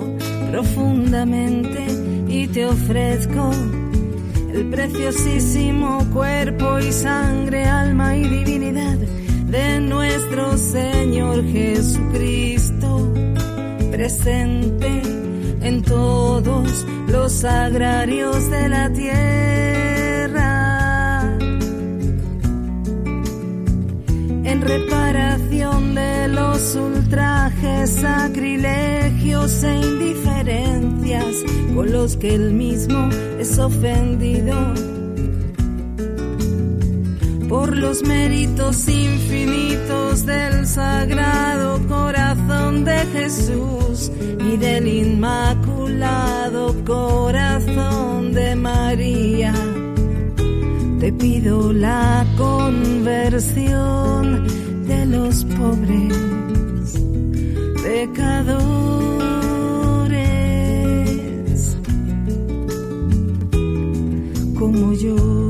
profundamente 0.50 1.86
y 2.27 2.48
te 2.48 2.65
ofrezco 2.65 3.51
el 4.51 4.69
preciosísimo 4.69 6.00
cuerpo 6.12 6.79
y 6.79 6.91
sangre, 6.91 7.65
alma 7.65 8.17
y 8.17 8.27
divinidad 8.27 8.98
de 8.98 9.79
nuestro 9.81 10.57
Señor 10.57 11.45
Jesucristo, 11.51 13.13
presente 13.91 15.01
en 15.62 15.81
todos 15.83 16.86
los 17.07 17.31
sagrarios 17.31 18.50
de 18.50 18.69
la 18.69 18.91
tierra, 18.91 20.38
en 24.45 24.62
reparación 24.62 25.52
los 26.34 26.75
ultrajes, 26.75 27.90
sacrilegios 27.90 29.63
e 29.63 29.75
indiferencias 29.75 31.36
con 31.74 31.92
los 31.92 32.18
que 32.18 32.36
él 32.36 32.54
mismo 32.54 33.10
es 33.40 33.58
ofendido. 33.60 34.56
Por 37.48 37.75
los 37.78 38.04
méritos 38.04 38.88
infinitos 38.88 40.25
del 40.25 40.66
sagrado 40.66 41.80
corazón 41.88 42.84
de 42.84 42.98
Jesús 43.13 44.12
y 44.52 44.58
del 44.58 44.88
inmaculado 44.88 46.74
corazón 46.84 48.34
de 48.34 48.56
María, 48.56 49.54
te 51.00 51.13
pido 51.13 51.72
la 51.74 52.25
conversión 52.38 53.94
los 55.13 55.46
pobres 55.46 56.98
pecadores 57.84 58.98
como 64.58 64.93
yo. 64.93 65.43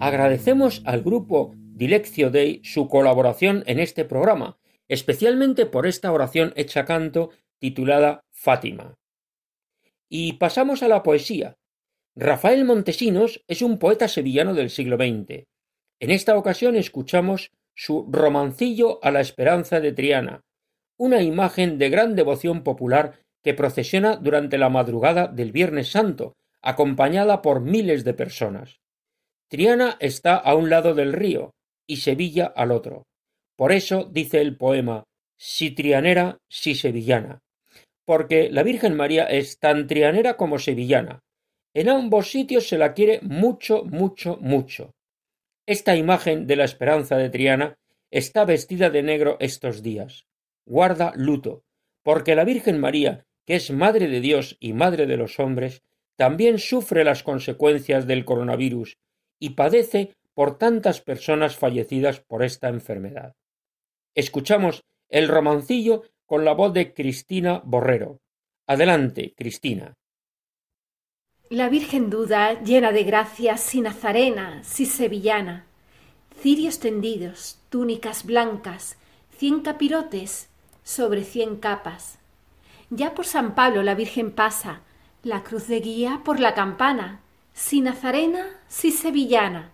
Agradecemos 0.00 0.82
al 0.84 1.00
grupo 1.02 1.54
Dileccio 1.56 2.30
Dei 2.30 2.60
su 2.62 2.88
colaboración 2.88 3.64
en 3.66 3.80
este 3.80 4.04
programa, 4.04 4.58
especialmente 4.86 5.64
por 5.64 5.86
esta 5.86 6.12
oración 6.12 6.52
hecha 6.56 6.84
canto 6.84 7.30
titulada 7.64 8.26
Fátima. 8.30 8.94
Y 10.10 10.34
pasamos 10.34 10.82
a 10.82 10.88
la 10.88 11.02
poesía. 11.02 11.54
Rafael 12.14 12.66
Montesinos 12.66 13.42
es 13.48 13.62
un 13.62 13.78
poeta 13.78 14.06
sevillano 14.06 14.52
del 14.52 14.68
siglo 14.68 14.96
XX. 14.96 15.44
En 15.98 16.10
esta 16.10 16.36
ocasión 16.36 16.76
escuchamos 16.76 17.52
su 17.74 18.06
Romancillo 18.10 19.02
a 19.02 19.10
la 19.10 19.22
Esperanza 19.22 19.80
de 19.80 19.92
Triana, 19.92 20.42
una 20.98 21.22
imagen 21.22 21.78
de 21.78 21.88
gran 21.88 22.14
devoción 22.16 22.64
popular 22.64 23.20
que 23.42 23.54
procesiona 23.54 24.16
durante 24.16 24.58
la 24.58 24.68
madrugada 24.68 25.26
del 25.26 25.50
Viernes 25.50 25.90
Santo, 25.90 26.34
acompañada 26.60 27.40
por 27.40 27.62
miles 27.62 28.04
de 28.04 28.12
personas. 28.12 28.76
Triana 29.48 29.96
está 30.00 30.36
a 30.36 30.54
un 30.54 30.68
lado 30.68 30.92
del 30.92 31.14
río 31.14 31.54
y 31.86 31.96
Sevilla 31.96 32.44
al 32.44 32.72
otro. 32.72 33.04
Por 33.56 33.72
eso 33.72 34.04
dice 34.04 34.42
el 34.42 34.58
poema 34.58 35.04
si 35.38 35.70
trianera, 35.70 36.36
si 36.50 36.74
sevillana 36.74 37.40
porque 38.04 38.50
la 38.50 38.62
Virgen 38.62 38.94
María 38.94 39.24
es 39.24 39.58
tan 39.58 39.86
trianera 39.86 40.36
como 40.36 40.58
sevillana. 40.58 41.22
En 41.74 41.88
ambos 41.88 42.30
sitios 42.30 42.68
se 42.68 42.78
la 42.78 42.94
quiere 42.94 43.20
mucho, 43.22 43.84
mucho, 43.84 44.38
mucho. 44.40 44.94
Esta 45.66 45.96
imagen 45.96 46.46
de 46.46 46.56
la 46.56 46.64
esperanza 46.64 47.16
de 47.16 47.30
Triana 47.30 47.78
está 48.10 48.44
vestida 48.44 48.90
de 48.90 49.02
negro 49.02 49.36
estos 49.40 49.82
días. 49.82 50.26
Guarda 50.66 51.12
luto, 51.16 51.64
porque 52.02 52.36
la 52.36 52.44
Virgen 52.44 52.78
María, 52.78 53.26
que 53.46 53.56
es 53.56 53.70
Madre 53.70 54.08
de 54.08 54.20
Dios 54.20 54.56
y 54.60 54.72
Madre 54.72 55.06
de 55.06 55.16
los 55.16 55.40
hombres, 55.40 55.82
también 56.16 56.58
sufre 56.58 57.02
las 57.02 57.22
consecuencias 57.22 58.06
del 58.06 58.24
coronavirus 58.24 58.98
y 59.40 59.50
padece 59.50 60.14
por 60.32 60.58
tantas 60.58 61.00
personas 61.00 61.56
fallecidas 61.56 62.20
por 62.20 62.44
esta 62.44 62.68
enfermedad. 62.68 63.34
Escuchamos 64.14 64.84
el 65.08 65.28
romancillo 65.28 66.02
con 66.26 66.44
la 66.44 66.52
voz 66.52 66.72
de 66.72 66.94
Cristina 66.94 67.60
Borrero. 67.64 68.20
Adelante, 68.66 69.34
Cristina. 69.36 69.94
La 71.50 71.68
Virgen 71.68 72.08
duda, 72.08 72.62
llena 72.62 72.90
de 72.90 73.04
gracia, 73.04 73.56
si 73.58 73.80
nazarena, 73.80 74.64
si 74.64 74.86
sevillana. 74.86 75.66
Cirios 76.40 76.78
tendidos, 76.78 77.58
túnicas 77.68 78.24
blancas, 78.24 78.96
cien 79.36 79.60
capirotes 79.60 80.48
sobre 80.82 81.22
cien 81.22 81.56
capas. 81.56 82.18
Ya 82.90 83.14
por 83.14 83.26
San 83.26 83.54
Pablo 83.54 83.82
la 83.82 83.94
Virgen 83.94 84.32
pasa, 84.32 84.80
la 85.22 85.42
cruz 85.42 85.68
de 85.68 85.80
guía 85.80 86.22
por 86.24 86.40
la 86.40 86.54
campana, 86.54 87.20
si 87.52 87.80
nazarena, 87.80 88.46
si 88.68 88.90
sevillana. 88.90 89.73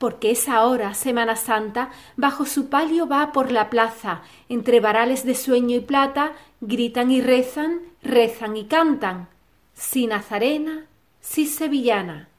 Porque 0.00 0.30
es 0.30 0.48
ahora, 0.48 0.94
Semana 0.94 1.36
Santa, 1.36 1.90
bajo 2.16 2.46
su 2.46 2.70
palio 2.70 3.06
va 3.06 3.32
por 3.32 3.52
la 3.52 3.68
plaza, 3.68 4.22
entre 4.48 4.80
varales 4.80 5.26
de 5.26 5.34
sueño 5.34 5.76
y 5.76 5.80
plata, 5.80 6.32
gritan 6.62 7.10
y 7.10 7.20
rezan, 7.20 7.82
rezan 8.02 8.56
y 8.56 8.64
cantan, 8.64 9.28
si 9.74 10.06
nazarena, 10.06 10.86
si 11.20 11.44
sevillana. 11.44 12.30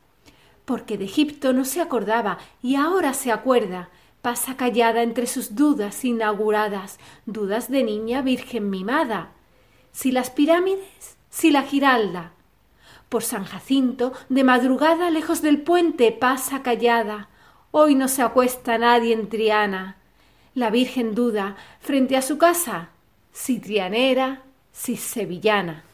Porque 0.65 0.98
de 0.98 1.06
Egipto 1.06 1.53
no 1.53 1.63
se 1.63 1.82
acordaba 1.82 2.39
y 2.63 2.77
ahora 2.77 3.13
se 3.13 3.32
acuerda, 3.32 3.89
pasa 4.24 4.58
callada 4.58 5.03
entre 5.03 5.27
sus 5.27 5.53
dudas 5.56 6.03
inauguradas, 6.03 6.98
dudas 7.27 7.70
de 7.70 7.84
niña 7.84 8.24
virgen 8.24 8.72
mimada. 8.72 9.34
Si 9.91 10.12
las 10.12 10.32
pirámides, 10.32 11.15
si 11.30 11.51
la 11.51 11.62
giralda. 11.62 12.32
Por 13.08 13.22
San 13.22 13.44
Jacinto, 13.44 14.13
de 14.30 14.44
madrugada 14.44 15.12
lejos 15.12 15.44
del 15.44 15.62
puente 15.62 16.12
pasa 16.12 16.63
callada. 16.63 17.27
Hoy 17.73 17.95
no 17.95 18.09
se 18.09 18.21
acuesta 18.21 18.77
nadie 18.77 19.13
en 19.13 19.29
Triana. 19.29 19.95
La 20.53 20.69
Virgen 20.69 21.15
duda 21.15 21.55
frente 21.79 22.17
a 22.17 22.21
su 22.21 22.37
casa, 22.37 22.89
si 23.31 23.59
trianera, 23.59 24.43
si 24.73 24.97
sevillana. 24.97 25.85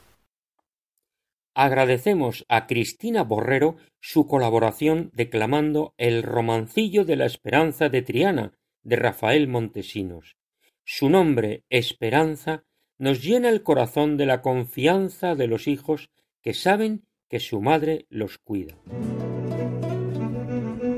Agradecemos 1.54 2.46
a 2.50 2.66
Cristina 2.66 3.24
Borrero 3.24 3.78
su 4.00 4.26
colaboración 4.26 5.12
declamando 5.14 5.94
el 5.98 6.24
romancillo 6.24 7.06
de 7.06 7.16
la 7.16 7.28
esperanza 7.28 7.90
de 7.90 8.02
Triana 8.02 8.54
de 8.82 8.96
Rafael 8.96 9.48
Montesinos. 9.48 10.36
Su 10.84 11.10
nombre, 11.10 11.64
Esperanza, 11.70 12.64
nos 12.98 13.24
llena 13.24 13.50
el 13.50 13.62
corazón 13.62 14.18
de 14.18 14.26
la 14.26 14.42
confianza 14.42 15.36
de 15.36 15.46
los 15.46 15.68
hijos 15.68 16.10
que 16.42 16.56
saben 16.56 17.06
que 17.30 17.40
su 17.40 17.62
madre 17.62 18.08
los 18.10 18.40
cuida. 18.40 18.76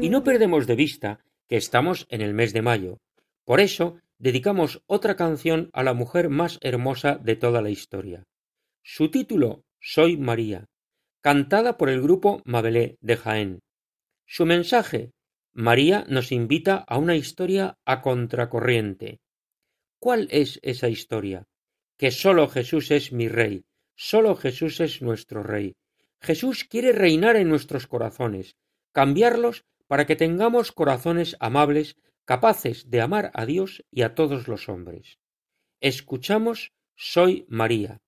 Y 0.01 0.09
no 0.09 0.23
perdemos 0.23 0.65
de 0.65 0.75
vista 0.75 1.19
que 1.47 1.57
estamos 1.57 2.07
en 2.09 2.21
el 2.21 2.33
mes 2.33 2.53
de 2.53 2.61
mayo. 2.61 2.99
Por 3.43 3.59
eso 3.59 3.99
dedicamos 4.17 4.81
otra 4.87 5.17
canción 5.17 5.69
a 5.73 5.83
la 5.83 5.93
mujer 5.93 6.29
más 6.29 6.57
hermosa 6.61 7.17
de 7.17 7.35
toda 7.35 7.61
la 7.61 7.69
historia. 7.69 8.23
Su 8.81 9.11
título 9.11 9.65
soy 9.81 10.15
María, 10.15 10.67
cantada 11.21 11.77
por 11.77 11.89
el 11.89 12.01
grupo 12.01 12.41
Mabelé 12.45 12.97
de 13.01 13.17
Jaén. 13.17 13.59
Su 14.25 14.45
mensaje 14.45 15.11
María 15.53 16.05
nos 16.07 16.31
invita 16.31 16.77
a 16.87 16.97
una 16.97 17.17
historia 17.17 17.77
a 17.85 18.01
contracorriente. 18.01 19.19
¿Cuál 19.99 20.29
es 20.31 20.59
esa 20.63 20.87
historia? 20.87 21.43
Que 21.97 22.11
sólo 22.11 22.47
Jesús 22.47 22.91
es 22.91 23.11
mi 23.11 23.27
Rey, 23.27 23.65
sólo 23.97 24.35
Jesús 24.35 24.79
es 24.79 25.01
nuestro 25.01 25.43
Rey. 25.43 25.75
Jesús 26.21 26.63
quiere 26.63 26.93
reinar 26.93 27.35
en 27.35 27.49
nuestros 27.49 27.87
corazones, 27.87 28.55
cambiarlos 28.93 29.65
para 29.89 30.05
que 30.05 30.15
tengamos 30.15 30.71
corazones 30.71 31.35
amables, 31.39 31.97
capaces 32.23 32.91
de 32.91 33.01
amar 33.01 33.31
a 33.33 33.47
Dios 33.47 33.83
y 33.89 34.03
a 34.03 34.13
todos 34.13 34.47
los 34.47 34.69
hombres. 34.69 35.17
Escuchamos 35.81 36.73
Soy 36.95 37.47
María, 37.49 37.99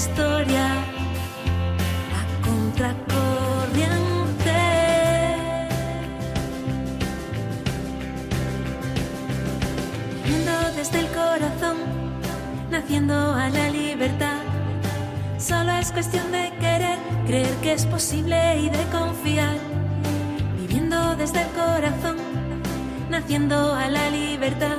historia 0.00 0.66
a 2.18 2.20
contracorriente. 2.42 4.58
Viendo 10.24 10.52
desde 10.74 11.00
el 11.00 11.08
corazón, 11.08 11.76
naciendo 12.70 13.14
a 13.14 13.50
la 13.50 13.68
libertad. 13.68 14.40
Solo 15.38 15.72
es 15.72 15.92
cuestión 15.92 16.32
de 16.32 16.50
querer, 16.60 16.98
creer 17.26 17.54
que 17.62 17.74
es 17.74 17.84
posible 17.84 18.58
y 18.58 18.70
de 18.70 18.84
confiar. 18.98 19.56
Viviendo 20.56 21.14
desde 21.16 21.42
el 21.42 21.48
corazón, 21.48 22.16
naciendo 23.10 23.74
a 23.74 23.86
la 23.88 24.08
libertad 24.08 24.78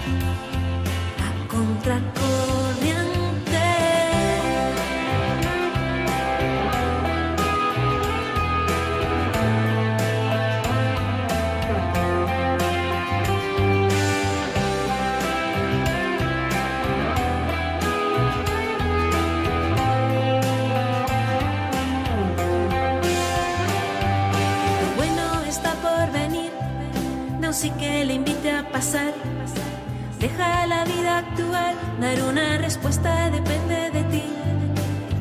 dar 32.01 32.19
una 32.23 32.57
respuesta 32.57 33.29
depende 33.29 33.91
de 33.91 34.03
ti. 34.05 34.23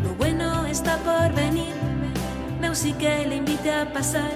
Lo 0.02 0.14
bueno 0.14 0.64
está 0.64 0.96
por 0.98 1.32
venir, 1.34 1.74
que 2.98 3.26
le 3.26 3.36
invite 3.36 3.70
a 3.70 3.92
pasar. 3.92 4.32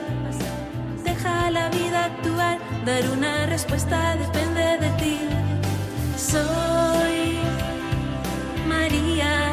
Deja 1.03 1.51
la 1.51 1.71
vida 1.71 2.05
actuar, 2.05 2.59
dar 2.85 3.03
una 3.17 3.47
respuesta 3.47 4.17
depende 4.17 4.79
de 4.85 4.91
ti. 5.03 5.19
Soy 6.17 7.39
María, 8.69 9.53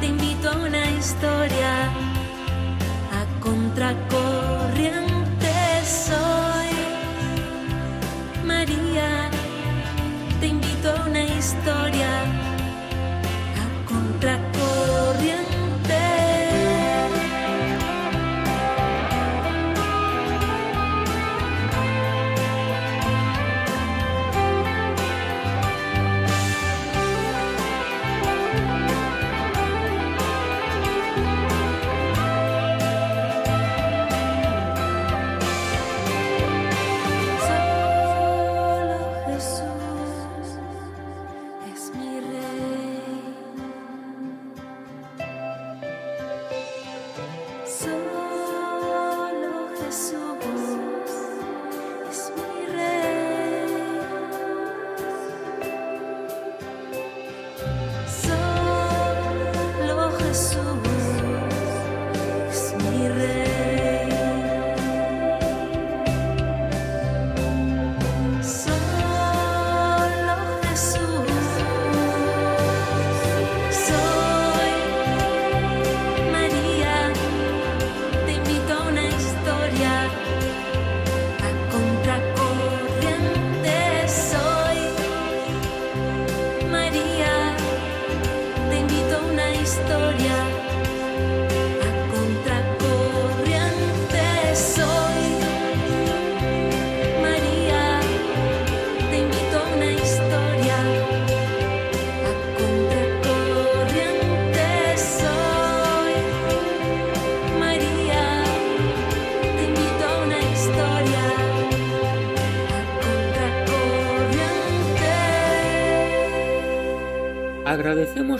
te 0.00 0.06
invito 0.06 0.50
a 0.50 0.56
una 0.56 0.84
historia 0.90 1.72
a 3.18 3.40
contracorriente 3.40 5.07
historia 11.26 12.28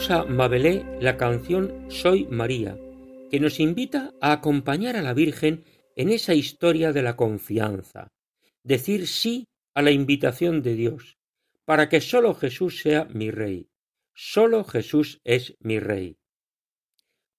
A 0.07 0.23
Mabelé 0.23 0.85
la 1.01 1.17
canción 1.17 1.85
Soy 1.91 2.25
María, 2.27 2.77
que 3.29 3.39
nos 3.39 3.59
invita 3.59 4.13
a 4.21 4.31
acompañar 4.31 4.95
a 4.95 5.01
la 5.01 5.13
Virgen 5.13 5.65
en 5.97 6.09
esa 6.09 6.33
historia 6.33 6.93
de 6.93 7.03
la 7.03 7.17
confianza, 7.17 8.11
decir 8.63 9.07
sí 9.07 9.49
a 9.75 9.81
la 9.81 9.91
invitación 9.91 10.63
de 10.63 10.73
Dios, 10.75 11.17
para 11.65 11.89
que 11.89 11.99
sólo 11.99 12.33
Jesús 12.33 12.79
sea 12.79 13.05
mi 13.11 13.29
Rey. 13.29 13.69
Sólo 14.15 14.63
Jesús 14.63 15.19
es 15.25 15.57
mi 15.59 15.79
Rey. 15.79 16.17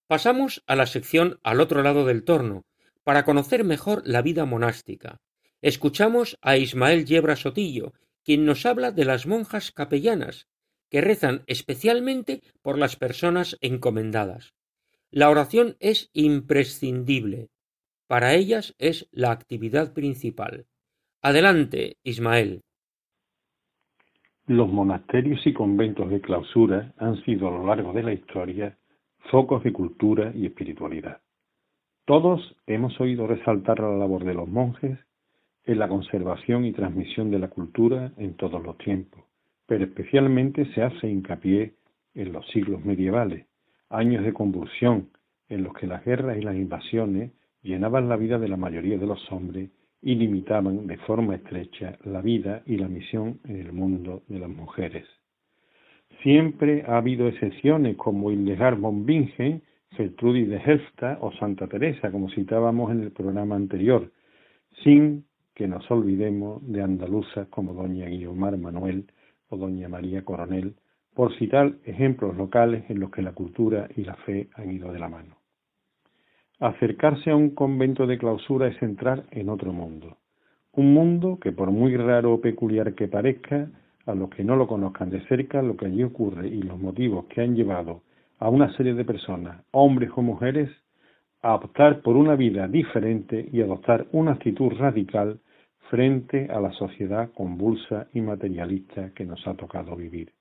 Pasamos 0.07 0.63
a 0.67 0.77
la 0.77 0.87
sección 0.87 1.41
al 1.43 1.61
otro 1.61 1.83
lado 1.83 2.05
del 2.05 2.25
torno, 2.25 2.67
para 3.05 3.25
conocer 3.25 3.65
mejor 3.65 4.03
la 4.05 4.21
vida 4.23 4.45
monástica. 4.45 5.19
Escuchamos 5.63 6.37
a 6.43 6.59
Ismael 6.59 7.07
Yebra 7.07 7.37
Sotillo, 7.37 7.95
quien 8.23 8.45
nos 8.45 8.67
habla 8.67 8.93
de 8.93 9.07
las 9.07 9.27
monjas 9.27 9.73
capellanas, 9.73 10.50
que 10.91 11.01
rezan 11.01 11.43
especialmente 11.47 12.43
por 12.63 12.77
las 12.79 12.97
personas 12.97 13.57
encomendadas. 13.61 14.55
La 15.11 15.31
oración 15.31 15.77
es 15.81 16.11
imprescindible. 16.13 17.49
Para 18.07 18.35
ellas 18.35 18.75
es 18.79 19.09
la 19.13 19.31
actividad 19.31 19.95
principal. 19.95 20.67
Adelante, 21.23 21.97
Ismael. 22.03 22.63
Los 24.47 24.69
monasterios 24.69 25.47
y 25.47 25.53
conventos 25.53 26.11
de 26.11 26.21
clausura 26.21 26.93
han 26.97 27.23
sido 27.25 27.49
a 27.49 27.53
lo 27.53 27.67
largo 27.67 27.93
de 27.93 28.03
la 28.03 28.13
historia 28.13 28.77
focos 29.31 29.63
de 29.63 29.73
cultura 29.73 30.33
y 30.35 30.47
espiritualidad. 30.47 31.21
Todos 32.05 32.57
hemos 32.67 32.99
oído 33.01 33.29
resaltar 33.29 33.79
la 33.79 33.97
labor 33.97 34.25
de 34.25 34.35
los 34.35 34.49
monjes 34.49 34.99
en 35.65 35.79
la 35.79 35.89
conservación 35.89 36.65
y 36.65 36.73
transmisión 36.73 37.31
de 37.31 37.39
la 37.39 37.49
cultura 37.49 38.13
en 38.17 38.35
todos 38.35 38.61
los 38.61 38.77
tiempos 38.79 39.30
pero 39.71 39.85
especialmente 39.85 40.65
se 40.75 40.83
hace 40.83 41.09
hincapié 41.09 41.75
en 42.17 42.33
los 42.33 42.45
siglos 42.49 42.85
medievales, 42.85 43.47
años 43.89 44.25
de 44.25 44.33
convulsión 44.33 45.11
en 45.49 45.63
los 45.63 45.75
que 45.75 45.87
las 45.87 46.05
guerras 46.05 46.37
y 46.39 46.41
las 46.41 46.57
invasiones 46.57 47.31
llenaban 47.63 48.09
la 48.09 48.17
vida 48.17 48.41
de 48.41 48.49
la 48.49 48.57
mayoría 48.57 48.99
de 48.99 49.07
los 49.07 49.31
hombres 49.31 49.71
y 50.03 50.17
limitaban 50.17 50.89
de 50.89 50.97
forma 50.97 51.37
estrecha 51.37 51.97
la 52.03 52.21
vida 52.21 52.65
y 52.67 52.79
la 52.79 52.89
misión 52.89 53.39
en 53.45 53.61
el 53.61 53.73
mundo 53.73 54.25
de 54.27 54.41
las 54.41 54.49
mujeres. 54.49 55.07
Siempre 56.25 56.83
ha 56.89 56.97
habido 56.97 57.29
excepciones 57.29 57.97
como 57.97 58.33
Hildegard 58.33 58.77
von 58.77 59.07
Bingen, 59.07 59.63
Gertrudis 59.93 60.49
de 60.49 60.57
Helfta 60.57 61.19
o 61.21 61.31
Santa 61.35 61.69
Teresa, 61.69 62.11
como 62.11 62.29
citábamos 62.31 62.91
en 62.91 63.03
el 63.03 63.13
programa 63.13 63.55
anterior, 63.55 64.11
sin 64.83 65.27
que 65.55 65.69
nos 65.69 65.89
olvidemos 65.93 66.61
de 66.67 66.83
andaluzas 66.83 67.47
como 67.51 67.73
doña 67.73 68.07
Guiomar 68.07 68.59
Manuel, 68.59 69.07
o 69.51 69.57
doña 69.57 69.89
María 69.89 70.25
Coronel, 70.25 70.75
por 71.15 71.37
citar 71.37 71.75
ejemplos 71.85 72.37
locales 72.37 72.89
en 72.89 73.01
los 73.01 73.11
que 73.11 73.23
la 73.23 73.33
cultura 73.33 73.89
y 73.97 74.05
la 74.05 74.15
fe 74.15 74.49
han 74.55 74.71
ido 74.71 74.93
de 74.93 74.99
la 74.99 75.09
mano. 75.09 75.37
Acercarse 76.61 77.31
a 77.31 77.37
un 77.37 77.51
convento 77.51 78.07
de 78.07 78.19
clausura 78.19 78.69
es 78.69 78.81
entrar 78.83 79.25
en 79.31 79.49
otro 79.49 79.73
mundo, 79.73 80.17
un 80.73 80.95
mundo 80.95 81.39
que 81.41 81.53
por 81.53 81.71
muy 81.71 81.97
raro 81.97 82.35
o 82.35 82.41
peculiar 82.41 82.95
que 82.95 83.09
parezca, 83.09 83.69
a 84.07 84.15
los 84.15 84.31
que 84.31 84.45
no 84.45 84.57
lo 84.57 84.67
conozcan 84.67 85.11
de 85.11 85.21
cerca, 85.27 85.63
lo 85.63 85.77
que 85.77 85.87
allí 85.87 86.03
ocurre 86.03 86.49
y 86.49 86.63
los 86.63 86.79
motivos 86.79 87.27
que 87.27 87.43
han 87.43 87.55
llevado 87.55 88.03
a 88.39 88.49
una 88.49 88.73
serie 88.77 88.95
de 88.95 89.05
personas, 89.05 89.63
hombres 89.73 90.11
o 90.17 90.23
mujeres, 90.23 90.71
a 91.43 91.55
optar 91.55 92.03
por 92.03 92.17
una 92.17 92.35
vida 92.35 92.69
diferente 92.69 93.49
y 93.53 93.63
adoptar 93.63 94.07
una 94.13 94.33
actitud 94.33 94.73
radical 94.79 95.41
frente 95.91 96.47
a 96.51 96.61
la 96.61 96.71
sociedad 96.73 97.33
convulsa 97.33 98.07
y 98.15 98.21
materialista 98.21 99.11
que 99.13 99.27
nos 99.27 99.45
ha 99.47 99.55
tocado 99.55 99.97
vivir. 99.97 100.33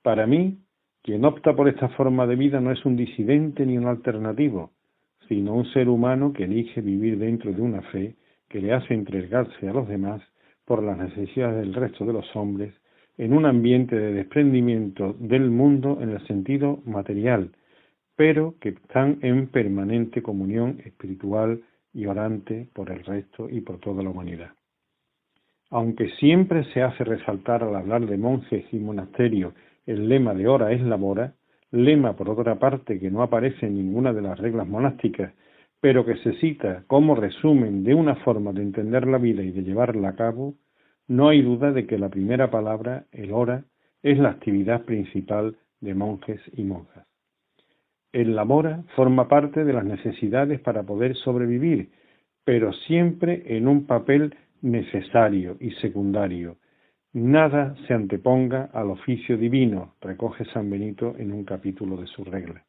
Para 0.00 0.26
mí, 0.26 0.58
quien 1.02 1.24
opta 1.24 1.54
por 1.56 1.68
esta 1.68 1.88
forma 1.90 2.24
de 2.26 2.36
vida 2.36 2.60
no 2.60 2.70
es 2.70 2.84
un 2.84 2.96
disidente 2.96 3.66
ni 3.66 3.76
un 3.76 3.86
alternativo, 3.86 4.70
sino 5.28 5.54
un 5.54 5.66
ser 5.72 5.88
humano 5.88 6.32
que 6.32 6.44
elige 6.44 6.80
vivir 6.80 7.18
dentro 7.18 7.52
de 7.52 7.60
una 7.60 7.82
fe 7.82 8.14
que 8.48 8.60
le 8.60 8.72
hace 8.72 8.94
entregarse 8.94 9.68
a 9.68 9.72
los 9.72 9.88
demás 9.88 10.22
por 10.64 10.84
las 10.84 10.96
necesidades 10.96 11.60
del 11.60 11.74
resto 11.74 12.06
de 12.06 12.12
los 12.12 12.36
hombres 12.36 12.72
en 13.16 13.32
un 13.32 13.44
ambiente 13.44 13.96
de 13.96 14.12
desprendimiento 14.12 15.16
del 15.18 15.50
mundo 15.50 15.98
en 16.00 16.10
el 16.10 16.24
sentido 16.28 16.80
material, 16.86 17.50
pero 18.14 18.54
que 18.60 18.70
están 18.70 19.18
en 19.22 19.48
permanente 19.48 20.22
comunión 20.22 20.80
espiritual 20.84 21.60
y 21.92 22.06
orante 22.06 22.68
por 22.72 22.90
el 22.90 23.04
resto 23.04 23.48
y 23.48 23.60
por 23.60 23.78
toda 23.78 24.02
la 24.02 24.10
humanidad. 24.10 24.50
Aunque 25.70 26.10
siempre 26.12 26.64
se 26.72 26.82
hace 26.82 27.04
resaltar 27.04 27.62
al 27.62 27.76
hablar 27.76 28.06
de 28.06 28.16
monjes 28.16 28.64
y 28.72 28.78
monasterios 28.78 29.54
el 29.86 30.08
lema 30.08 30.34
de 30.34 30.46
ora 30.46 30.72
es 30.72 30.82
labora, 30.82 31.34
lema 31.70 32.14
por 32.14 32.28
otra 32.28 32.58
parte 32.58 32.98
que 33.00 33.10
no 33.10 33.22
aparece 33.22 33.66
en 33.66 33.74
ninguna 33.74 34.12
de 34.12 34.22
las 34.22 34.38
reglas 34.38 34.68
monásticas, 34.68 35.32
pero 35.80 36.04
que 36.04 36.16
se 36.18 36.34
cita 36.34 36.84
como 36.86 37.14
resumen 37.14 37.84
de 37.84 37.94
una 37.94 38.16
forma 38.16 38.52
de 38.52 38.62
entender 38.62 39.06
la 39.06 39.18
vida 39.18 39.42
y 39.42 39.50
de 39.50 39.62
llevarla 39.62 40.10
a 40.10 40.16
cabo, 40.16 40.54
no 41.06 41.28
hay 41.28 41.40
duda 41.40 41.72
de 41.72 41.86
que 41.86 41.98
la 41.98 42.10
primera 42.10 42.50
palabra, 42.50 43.06
el 43.12 43.32
ora, 43.32 43.64
es 44.02 44.18
la 44.18 44.30
actividad 44.30 44.84
principal 44.84 45.56
de 45.80 45.94
monjes 45.94 46.40
y 46.52 46.64
monjas. 46.64 47.06
El 48.12 48.34
labora 48.34 48.84
forma 48.96 49.28
parte 49.28 49.64
de 49.64 49.72
las 49.72 49.84
necesidades 49.84 50.60
para 50.60 50.82
poder 50.82 51.14
sobrevivir, 51.16 51.90
pero 52.44 52.72
siempre 52.72 53.42
en 53.56 53.68
un 53.68 53.86
papel 53.86 54.34
necesario 54.62 55.56
y 55.60 55.72
secundario. 55.72 56.56
Nada 57.12 57.74
se 57.86 57.92
anteponga 57.92 58.70
al 58.72 58.90
oficio 58.90 59.36
divino, 59.36 59.94
recoge 60.00 60.46
San 60.46 60.70
Benito 60.70 61.14
en 61.18 61.32
un 61.32 61.44
capítulo 61.44 61.96
de 61.96 62.06
su 62.06 62.24
regla. 62.24 62.64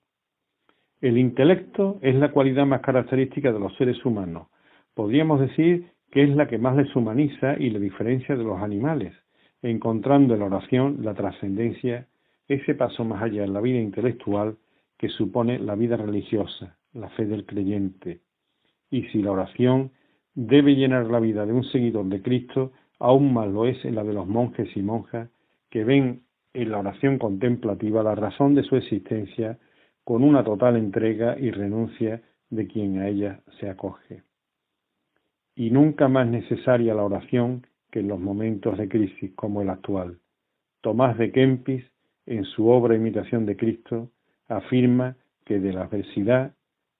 El 1.00 1.18
intelecto 1.18 2.00
es 2.02 2.16
la 2.16 2.32
cualidad 2.32 2.66
más 2.66 2.82
característica 2.82 3.54
de 3.54 3.60
los 3.60 3.76
seres 3.78 4.04
humanos. 4.06 4.48
Podríamos 4.94 5.40
decir 5.40 5.88
que 6.12 6.24
es 6.24 6.36
la 6.36 6.48
que 6.48 6.58
más 6.58 6.76
les 6.76 6.94
humaniza 6.96 7.56
y 7.58 7.70
le 7.70 7.80
diferencia 7.80 8.36
de 8.36 8.44
los 8.44 8.62
animales, 8.62 9.14
encontrando 9.62 10.34
en 10.34 10.42
la 10.42 10.48
oración 10.48 10.98
la 11.02 11.14
trascendencia, 11.14 12.08
ese 12.50 12.76
paso 12.76 13.06
más 13.06 13.24
allá 13.24 13.46
en 13.46 13.54
la 13.54 13.62
vida 13.62 13.80
intelectual 13.80 14.58
que 15.00 15.08
supone 15.08 15.58
la 15.58 15.76
vida 15.76 15.96
religiosa, 15.96 16.78
la 16.94 17.10
fe 17.12 17.26
del 17.26 17.46
creyente. 17.46 18.20
Y 18.92 19.04
si 19.04 19.24
la 19.24 19.32
oración 19.32 19.92
debe 20.36 20.76
llenar 20.76 21.06
la 21.06 21.22
vida 21.22 21.46
de 21.46 21.54
un 21.54 21.64
seguidor 21.64 22.06
de 22.08 22.22
Cristo, 22.22 22.74
aún 23.00 23.34
más 23.34 23.48
lo 23.48 23.66
es 23.66 23.84
en 23.86 23.96
la 23.96 24.04
de 24.04 24.14
los 24.14 24.28
monjes 24.28 24.70
y 24.76 24.82
monjas 24.82 25.30
que 25.70 25.86
ven 25.86 26.24
en 26.54 26.72
la 26.72 26.80
oración 26.80 27.18
contemplativa 27.18 28.04
la 28.04 28.14
razón 28.14 28.56
de 28.56 28.64
su 28.64 28.76
existencia 28.76 29.58
con 30.04 30.22
una 30.22 30.44
total 30.44 30.76
entrega 30.76 31.40
y 31.40 31.52
renuncia 31.52 32.22
de 32.50 32.68
quien 32.68 33.00
a 33.00 33.08
ella 33.08 33.42
se 33.60 33.70
acoge. 33.70 34.24
Y 35.56 35.72
nunca 35.72 36.10
más 36.10 36.28
necesaria 36.28 36.94
la 36.94 37.04
oración 37.04 37.66
que 37.90 38.00
en 38.00 38.10
los 38.10 38.20
momentos 38.20 38.78
de 38.78 38.90
crisis 38.90 39.32
como 39.36 39.62
el 39.62 39.70
actual. 39.70 40.20
Tomás 40.82 41.18
de 41.18 41.32
Kempis, 41.32 41.86
en 42.26 42.44
su 42.44 42.68
obra 42.68 42.96
Imitación 42.96 43.46
de 43.46 43.56
Cristo, 43.56 44.12
afirma 44.50 45.16
que 45.46 45.60
de 45.60 45.74
la 45.74 45.84
adversidad 45.84 46.54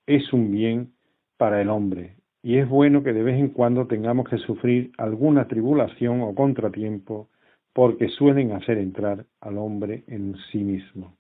es 0.06 0.32
un 0.32 0.52
bien 0.52 0.94
para 1.38 1.62
el 1.62 1.70
hombre 1.70 2.16
y 2.42 2.58
es 2.58 2.70
bueno 2.70 3.04
que 3.04 3.14
de 3.14 3.24
vez 3.24 3.38
en 3.38 3.50
cuando 3.50 3.88
tengamos 3.88 4.30
que 4.30 4.38
sufrir 4.38 4.92
alguna 4.98 5.48
tribulación 5.48 6.22
o 6.22 6.34
contratiempo 6.34 7.30
porque 7.74 8.08
suelen 8.10 8.52
hacer 8.54 8.78
entrar 8.78 9.26
al 9.42 9.58
hombre 9.58 10.04
en 10.08 10.36
sí 10.52 10.60
mismo. 10.60 11.16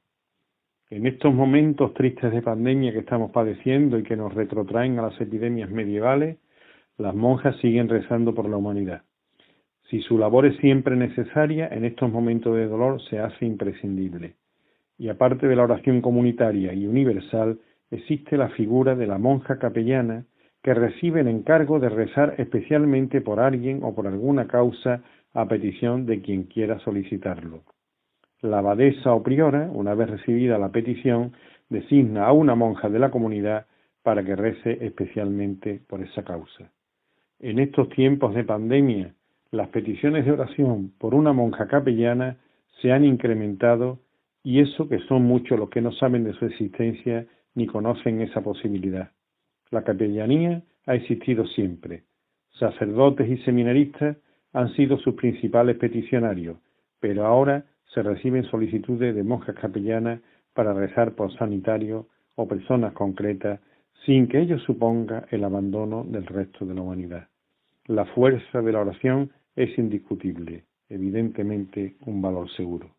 En 0.90 1.06
estos 1.06 1.34
momentos 1.34 1.94
tristes 1.94 2.32
de 2.32 2.42
pandemia 2.42 2.92
que 2.92 3.00
estamos 3.00 3.32
padeciendo 3.32 4.00
y 4.00 4.04
que 4.04 4.16
nos 4.16 4.34
retrotraen 4.34 4.98
a 4.98 5.04
las 5.04 5.22
epidemias 5.22 5.70
medievales, 5.70 6.38
las 6.98 7.14
monjas 7.14 7.56
siguen 7.58 7.90
rezando 7.90 8.34
por 8.34 8.50
la 8.50 8.58
humanidad. 8.58 9.04
Si 9.90 10.02
su 10.02 10.18
labor 10.18 10.46
es 10.46 10.58
siempre 10.58 10.96
necesaria, 10.96 11.68
en 11.68 11.86
estos 11.86 12.12
momentos 12.12 12.56
de 12.56 12.68
dolor 12.68 13.02
se 13.04 13.20
hace 13.20 13.46
imprescindible. 13.46 14.36
Y 15.00 15.08
aparte 15.08 15.48
de 15.48 15.56
la 15.56 15.64
oración 15.64 16.02
comunitaria 16.02 16.74
y 16.74 16.86
universal, 16.86 17.58
existe 17.90 18.36
la 18.36 18.50
figura 18.50 18.96
de 18.96 19.08
la 19.08 19.18
monja 19.18 19.58
capellana 19.58 20.26
que 20.62 20.74
recibe 20.74 21.22
el 21.22 21.30
encargo 21.30 21.80
de 21.80 21.88
rezar 21.88 22.36
especialmente 22.38 23.22
por 23.22 23.40
alguien 23.40 23.80
o 23.82 23.96
por 23.96 24.08
alguna 24.08 24.48
causa 24.48 25.02
a 25.34 25.48
petición 25.48 26.06
de 26.06 26.22
quien 26.22 26.44
quiera 26.44 26.80
solicitarlo. 26.80 27.64
La 28.42 28.60
abadesa 28.60 29.14
o 29.14 29.24
priora, 29.24 29.70
una 29.72 29.96
vez 29.96 30.10
recibida 30.10 30.58
la 30.58 30.70
petición, 30.70 31.32
designa 31.70 32.26
a 32.26 32.34
una 32.34 32.56
monja 32.56 32.90
de 32.90 33.00
la 33.00 33.10
comunidad 33.10 33.68
para 34.04 34.24
que 34.24 34.36
rece 34.36 34.86
especialmente 34.86 35.80
por 35.88 36.02
esa 36.02 36.24
causa. 36.24 36.72
En 37.40 37.60
estos 37.60 37.88
tiempos 37.90 38.36
de 38.36 38.44
pandemia, 38.44 39.14
las 39.52 39.70
peticiones 39.70 40.26
de 40.26 40.34
oración 40.34 40.92
por 40.98 41.16
una 41.16 41.32
monja 41.32 41.68
capellana 41.68 42.36
se 42.82 42.92
han 42.92 43.06
incrementado 43.06 44.00
y 44.44 44.60
eso 44.60 44.88
que 44.88 45.00
son 45.00 45.24
muchos 45.24 45.60
los 45.60 45.70
que 45.70 45.82
no 45.82 45.92
saben 45.92 46.24
de 46.24 46.34
su 46.34 46.46
existencia 46.46 47.26
ni 47.56 47.68
conocen 47.68 48.22
esa 48.22 48.42
posibilidad. 48.42 49.12
La 49.72 49.84
capellanía 49.84 50.64
ha 50.86 50.96
existido 50.96 51.46
siempre. 51.48 52.04
Sacerdotes 52.58 53.30
y 53.30 53.38
seminaristas 53.44 54.18
han 54.54 54.74
sido 54.74 54.98
sus 54.98 55.16
principales 55.16 55.78
peticionarios, 55.78 56.58
pero 57.00 57.26
ahora 57.26 57.66
se 57.94 58.02
reciben 58.02 58.44
solicitudes 58.46 59.16
de 59.16 59.24
monjas 59.24 59.56
capellanas 59.56 60.22
para 60.54 60.74
rezar 60.74 61.14
por 61.14 61.34
sanitarios 61.38 62.06
o 62.36 62.48
personas 62.48 62.94
concretas 62.94 63.60
sin 64.06 64.28
que 64.28 64.40
ello 64.40 64.58
suponga 64.60 65.28
el 65.30 65.44
abandono 65.44 66.04
del 66.04 66.26
resto 66.26 66.66
de 66.66 66.74
la 66.74 66.82
humanidad. 66.82 67.28
La 67.86 68.06
fuerza 68.06 68.62
de 68.62 68.72
la 68.72 68.82
oración 68.82 69.32
es 69.56 69.78
indiscutible, 69.78 70.64
evidentemente 70.88 71.96
un 72.06 72.22
valor 72.22 72.50
seguro. 72.52 72.99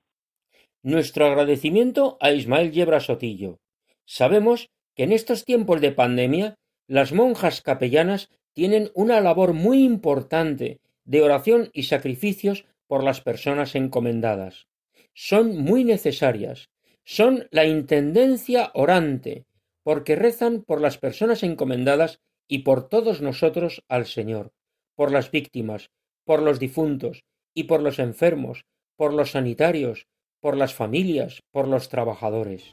Nuestro 0.83 1.27
agradecimiento 1.27 2.17
a 2.21 2.33
Ismael 2.33 2.73
Yebra 2.73 3.01
Sotillo. 3.01 3.61
Sabemos 4.07 4.71
que 4.95 5.03
en 5.03 5.13
estos 5.13 5.45
tiempos 5.45 5.83
de 5.83 5.93
pandemia 5.93 6.55
las 6.87 7.13
monjas 7.13 7.61
capellanas 7.61 8.31
tienen 8.55 8.91
una 8.95 9.21
labor 9.21 9.53
muy 9.53 9.85
importante 9.85 10.81
de 11.05 11.21
oración 11.21 11.69
y 11.75 11.83
sacrificios 11.83 12.65
por 12.87 13.05
las 13.05 13.21
personas 13.21 13.75
encomendadas. 13.75 14.69
Son 15.13 15.55
muy 15.59 15.85
necesarias. 15.85 16.71
Son 17.05 17.47
la 17.51 17.67
intendencia 17.67 18.71
orante, 18.73 19.45
porque 19.83 20.17
rezan 20.17 20.63
por 20.63 20.81
las 20.81 20.97
personas 20.97 21.43
encomendadas 21.43 22.21
y 22.49 22.61
por 22.61 22.89
todos 22.89 23.21
nosotros 23.21 23.85
al 23.89 24.07
Señor, 24.07 24.55
por 24.95 25.13
las 25.13 25.31
víctimas, 25.31 25.91
por 26.25 26.41
los 26.41 26.59
difuntos 26.59 27.25
y 27.53 27.65
por 27.65 27.83
los 27.83 27.99
enfermos, 27.99 28.65
por 28.97 29.13
los 29.13 29.33
sanitarios, 29.33 30.07
por 30.41 30.57
las 30.57 30.75
familias, 30.75 31.43
por 31.51 31.69
los 31.69 31.89
trabajadores. 31.89 32.73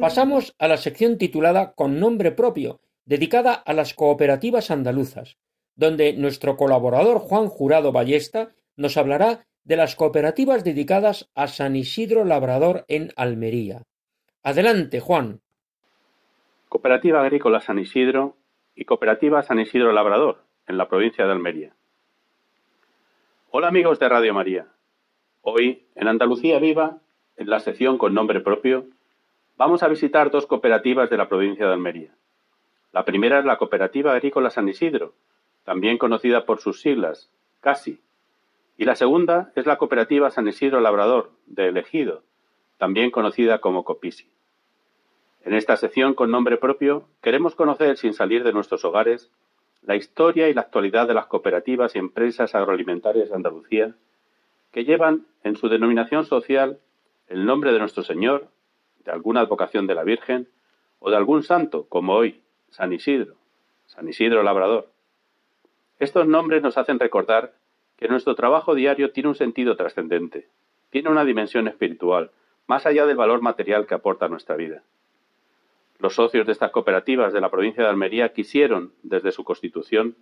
Pasamos 0.00 0.54
a 0.58 0.68
la 0.68 0.76
sección 0.76 1.18
titulada 1.18 1.72
Con 1.74 2.00
nombre 2.00 2.32
propio, 2.32 2.80
dedicada 3.04 3.52
a 3.52 3.72
las 3.72 3.94
cooperativas 3.94 4.70
andaluzas, 4.70 5.36
donde 5.76 6.14
nuestro 6.14 6.56
colaborador 6.56 7.18
Juan 7.18 7.48
Jurado 7.48 7.92
Ballesta 7.92 8.50
nos 8.76 8.96
hablará 8.96 9.46
de 9.64 9.76
las 9.76 9.96
cooperativas 9.96 10.64
dedicadas 10.64 11.30
a 11.34 11.48
San 11.48 11.76
Isidro 11.76 12.24
Labrador 12.24 12.84
en 12.88 13.12
Almería. 13.16 13.82
Adelante, 14.42 15.00
Juan. 15.00 15.40
Cooperativa 16.68 17.20
Agrícola 17.20 17.60
San 17.60 17.78
Isidro 17.78 18.36
y 18.74 18.84
Cooperativa 18.84 19.42
San 19.42 19.60
Isidro 19.60 19.92
Labrador, 19.92 20.44
en 20.66 20.78
la 20.78 20.88
provincia 20.88 21.26
de 21.26 21.32
Almería. 21.32 21.74
Hola 23.50 23.68
amigos 23.68 23.98
de 23.98 24.08
Radio 24.08 24.32
María. 24.32 24.66
Hoy, 25.42 25.86
en 25.94 26.08
Andalucía 26.08 26.58
Viva, 26.58 26.98
en 27.36 27.50
la 27.50 27.60
sección 27.60 27.98
con 27.98 28.14
nombre 28.14 28.40
propio, 28.40 28.86
Vamos 29.60 29.82
a 29.82 29.88
visitar 29.88 30.30
dos 30.30 30.46
cooperativas 30.46 31.10
de 31.10 31.18
la 31.18 31.28
provincia 31.28 31.66
de 31.66 31.74
Almería. 31.74 32.14
La 32.92 33.04
primera 33.04 33.40
es 33.40 33.44
la 33.44 33.58
Cooperativa 33.58 34.14
Agrícola 34.14 34.48
San 34.48 34.66
Isidro, 34.70 35.12
también 35.64 35.98
conocida 35.98 36.46
por 36.46 36.60
sus 36.60 36.80
siglas, 36.80 37.30
CASI. 37.60 38.00
Y 38.78 38.86
la 38.86 38.96
segunda 38.96 39.52
es 39.56 39.66
la 39.66 39.76
Cooperativa 39.76 40.30
San 40.30 40.48
Isidro 40.48 40.80
Labrador, 40.80 41.32
de 41.44 41.68
Elegido, 41.68 42.22
también 42.78 43.10
conocida 43.10 43.60
como 43.60 43.84
COPISI. 43.84 44.30
En 45.44 45.52
esta 45.52 45.76
sección 45.76 46.14
con 46.14 46.30
nombre 46.30 46.56
propio 46.56 47.04
queremos 47.20 47.54
conocer, 47.54 47.98
sin 47.98 48.14
salir 48.14 48.44
de 48.44 48.54
nuestros 48.54 48.82
hogares, 48.86 49.30
la 49.82 49.94
historia 49.94 50.48
y 50.48 50.54
la 50.54 50.62
actualidad 50.62 51.06
de 51.06 51.12
las 51.12 51.26
cooperativas 51.26 51.94
y 51.94 51.98
empresas 51.98 52.54
agroalimentarias 52.54 53.28
de 53.28 53.36
Andalucía 53.36 53.94
que 54.72 54.84
llevan 54.84 55.26
en 55.42 55.56
su 55.56 55.68
denominación 55.68 56.24
social 56.24 56.78
el 57.26 57.46
nombre 57.46 57.72
de 57.72 57.78
nuestro 57.78 58.02
Señor, 58.02 58.48
de 59.04 59.12
alguna 59.12 59.40
advocación 59.40 59.86
de 59.86 59.94
la 59.94 60.04
Virgen 60.04 60.48
o 60.98 61.10
de 61.10 61.16
algún 61.16 61.42
santo, 61.42 61.86
como 61.88 62.14
hoy, 62.14 62.42
San 62.70 62.92
Isidro, 62.92 63.36
San 63.86 64.08
Isidro 64.08 64.42
Labrador. 64.42 64.90
Estos 65.98 66.26
nombres 66.26 66.62
nos 66.62 66.78
hacen 66.78 66.98
recordar 66.98 67.54
que 67.96 68.08
nuestro 68.08 68.34
trabajo 68.34 68.74
diario 68.74 69.12
tiene 69.12 69.28
un 69.28 69.34
sentido 69.34 69.76
trascendente, 69.76 70.48
tiene 70.90 71.10
una 71.10 71.24
dimensión 71.24 71.68
espiritual, 71.68 72.30
más 72.66 72.86
allá 72.86 73.06
del 73.06 73.16
valor 73.16 73.42
material 73.42 73.86
que 73.86 73.94
aporta 73.94 74.26
a 74.26 74.28
nuestra 74.28 74.56
vida. 74.56 74.82
Los 75.98 76.14
socios 76.14 76.46
de 76.46 76.52
estas 76.52 76.70
cooperativas 76.70 77.32
de 77.32 77.40
la 77.40 77.50
provincia 77.50 77.82
de 77.82 77.90
Almería 77.90 78.32
quisieron, 78.32 78.94
desde 79.02 79.32
su 79.32 79.44
constitución, 79.44 80.16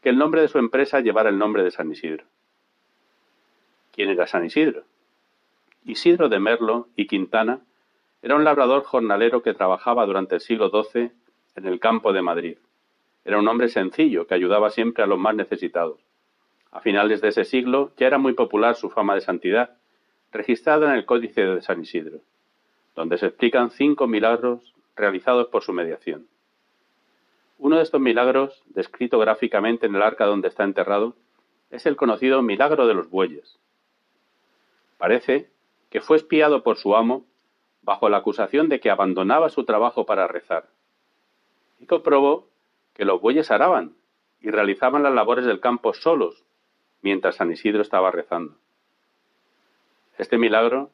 que 0.00 0.08
el 0.10 0.18
nombre 0.18 0.40
de 0.40 0.48
su 0.48 0.58
empresa 0.58 1.00
llevara 1.00 1.30
el 1.30 1.38
nombre 1.38 1.64
de 1.64 1.72
San 1.72 1.90
Isidro. 1.90 2.24
¿Quién 4.00 4.08
era 4.08 4.26
San 4.26 4.46
Isidro? 4.46 4.84
Isidro 5.84 6.30
de 6.30 6.40
Merlo 6.40 6.88
y 6.96 7.06
Quintana 7.06 7.60
era 8.22 8.34
un 8.34 8.44
labrador 8.44 8.82
jornalero 8.82 9.42
que 9.42 9.52
trabajaba 9.52 10.06
durante 10.06 10.36
el 10.36 10.40
siglo 10.40 10.70
XII 10.70 11.10
en 11.56 11.66
el 11.66 11.78
campo 11.80 12.14
de 12.14 12.22
Madrid. 12.22 12.56
Era 13.26 13.38
un 13.38 13.46
hombre 13.46 13.68
sencillo 13.68 14.26
que 14.26 14.32
ayudaba 14.32 14.70
siempre 14.70 15.04
a 15.04 15.06
los 15.06 15.18
más 15.18 15.34
necesitados. 15.34 16.00
A 16.70 16.80
finales 16.80 17.20
de 17.20 17.28
ese 17.28 17.44
siglo 17.44 17.92
ya 17.98 18.06
era 18.06 18.16
muy 18.16 18.32
popular 18.32 18.74
su 18.74 18.88
fama 18.88 19.14
de 19.14 19.20
santidad, 19.20 19.76
registrada 20.32 20.88
en 20.88 20.96
el 20.96 21.04
Códice 21.04 21.44
de 21.44 21.60
San 21.60 21.82
Isidro, 21.82 22.20
donde 22.94 23.18
se 23.18 23.26
explican 23.26 23.70
cinco 23.70 24.06
milagros 24.06 24.72
realizados 24.96 25.48
por 25.48 25.62
su 25.62 25.74
mediación. 25.74 26.26
Uno 27.58 27.76
de 27.76 27.82
estos 27.82 28.00
milagros, 28.00 28.62
descrito 28.64 29.18
gráficamente 29.18 29.84
en 29.84 29.94
el 29.94 30.00
arca 30.00 30.24
donde 30.24 30.48
está 30.48 30.64
enterrado, 30.64 31.16
es 31.68 31.84
el 31.84 31.96
conocido 31.96 32.40
milagro 32.40 32.86
de 32.86 32.94
los 32.94 33.10
bueyes. 33.10 33.59
Parece 35.00 35.48
que 35.88 36.02
fue 36.02 36.18
espiado 36.18 36.62
por 36.62 36.76
su 36.76 36.94
amo 36.94 37.24
bajo 37.80 38.10
la 38.10 38.18
acusación 38.18 38.68
de 38.68 38.80
que 38.80 38.90
abandonaba 38.90 39.48
su 39.48 39.64
trabajo 39.64 40.04
para 40.04 40.28
rezar. 40.28 40.68
Y 41.78 41.86
comprobó 41.86 42.48
que 42.92 43.06
los 43.06 43.18
bueyes 43.18 43.50
araban 43.50 43.94
y 44.42 44.50
realizaban 44.50 45.02
las 45.02 45.14
labores 45.14 45.46
del 45.46 45.58
campo 45.58 45.94
solos, 45.94 46.44
mientras 47.00 47.36
San 47.36 47.50
Isidro 47.50 47.80
estaba 47.80 48.10
rezando. 48.10 48.56
Este 50.18 50.36
milagro 50.36 50.90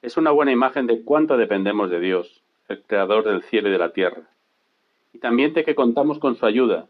es 0.00 0.16
una 0.16 0.30
buena 0.30 0.52
imagen 0.52 0.86
de 0.86 1.02
cuánto 1.02 1.36
dependemos 1.36 1.90
de 1.90 1.98
Dios, 1.98 2.44
el 2.68 2.84
Creador 2.84 3.24
del 3.24 3.42
cielo 3.42 3.68
y 3.68 3.72
de 3.72 3.78
la 3.78 3.92
tierra, 3.92 4.30
y 5.12 5.18
también 5.18 5.54
de 5.54 5.64
que 5.64 5.74
contamos 5.74 6.20
con 6.20 6.36
su 6.36 6.46
ayuda, 6.46 6.86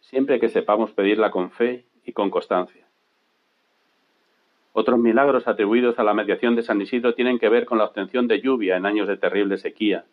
siempre 0.00 0.40
que 0.40 0.48
sepamos 0.48 0.90
pedirla 0.90 1.30
con 1.30 1.52
fe 1.52 1.86
y 2.04 2.12
con 2.12 2.30
constancia. 2.30 2.83
Otros 4.76 4.98
milagros 4.98 5.46
atribuidos 5.46 6.00
a 6.00 6.02
la 6.02 6.14
mediación 6.14 6.56
de 6.56 6.64
San 6.64 6.80
Isidro 6.80 7.14
tienen 7.14 7.38
que 7.38 7.48
ver 7.48 7.64
con 7.64 7.78
la 7.78 7.84
obtención 7.84 8.26
de 8.26 8.40
lluvia 8.40 8.76
en 8.76 8.86
años 8.86 9.06
de 9.06 9.16
terrible 9.16 9.56
sequía, 9.56 10.04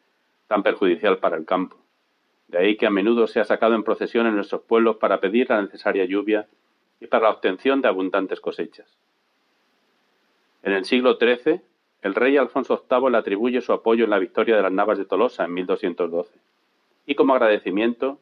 tan 0.48 0.62
perjudicial 0.62 1.18
para 1.18 1.36
el 1.36 1.46
campo. 1.46 1.78
De 2.48 2.60
ahí 2.60 2.78
que 2.78 2.86
a 2.86 2.92
menudo 2.92 3.26
se 3.26 3.40
ha 3.40 3.44
sacado 3.44 3.74
en 3.74 3.84
procesión 3.84 4.28
en 4.28 4.36
nuestros 4.36 4.62
pueblos 4.62 4.98
para 4.98 5.20
pedir 5.20 5.50
la 5.50 5.64
necesaria 5.64 6.06
lluvia 6.06 6.48
y 7.00 7.08
para 7.08 7.24
la 7.24 7.32
obtención 7.32 7.82
de 7.82 7.88
abundantes 7.88 8.40
cosechas. 8.40 8.88
En 10.62 10.74
el 10.74 10.86
siglo 10.86 11.18
XIII, 11.20 11.62
el 12.04 12.14
rey 12.14 12.38
Alfonso 12.38 12.86
VIII 12.88 13.10
le 13.10 13.18
atribuye 13.18 13.62
su 13.62 13.74
apoyo 13.74 14.04
en 14.04 14.12
la 14.12 14.20
victoria 14.20 14.56
de 14.56 14.62
las 14.62 14.72
Navas 14.72 15.00
de 15.00 15.06
Tolosa 15.06 15.44
en 15.44 15.56
1212, 15.56 16.38
y 17.08 17.16
como 17.16 17.34
agradecimiento 17.34 18.20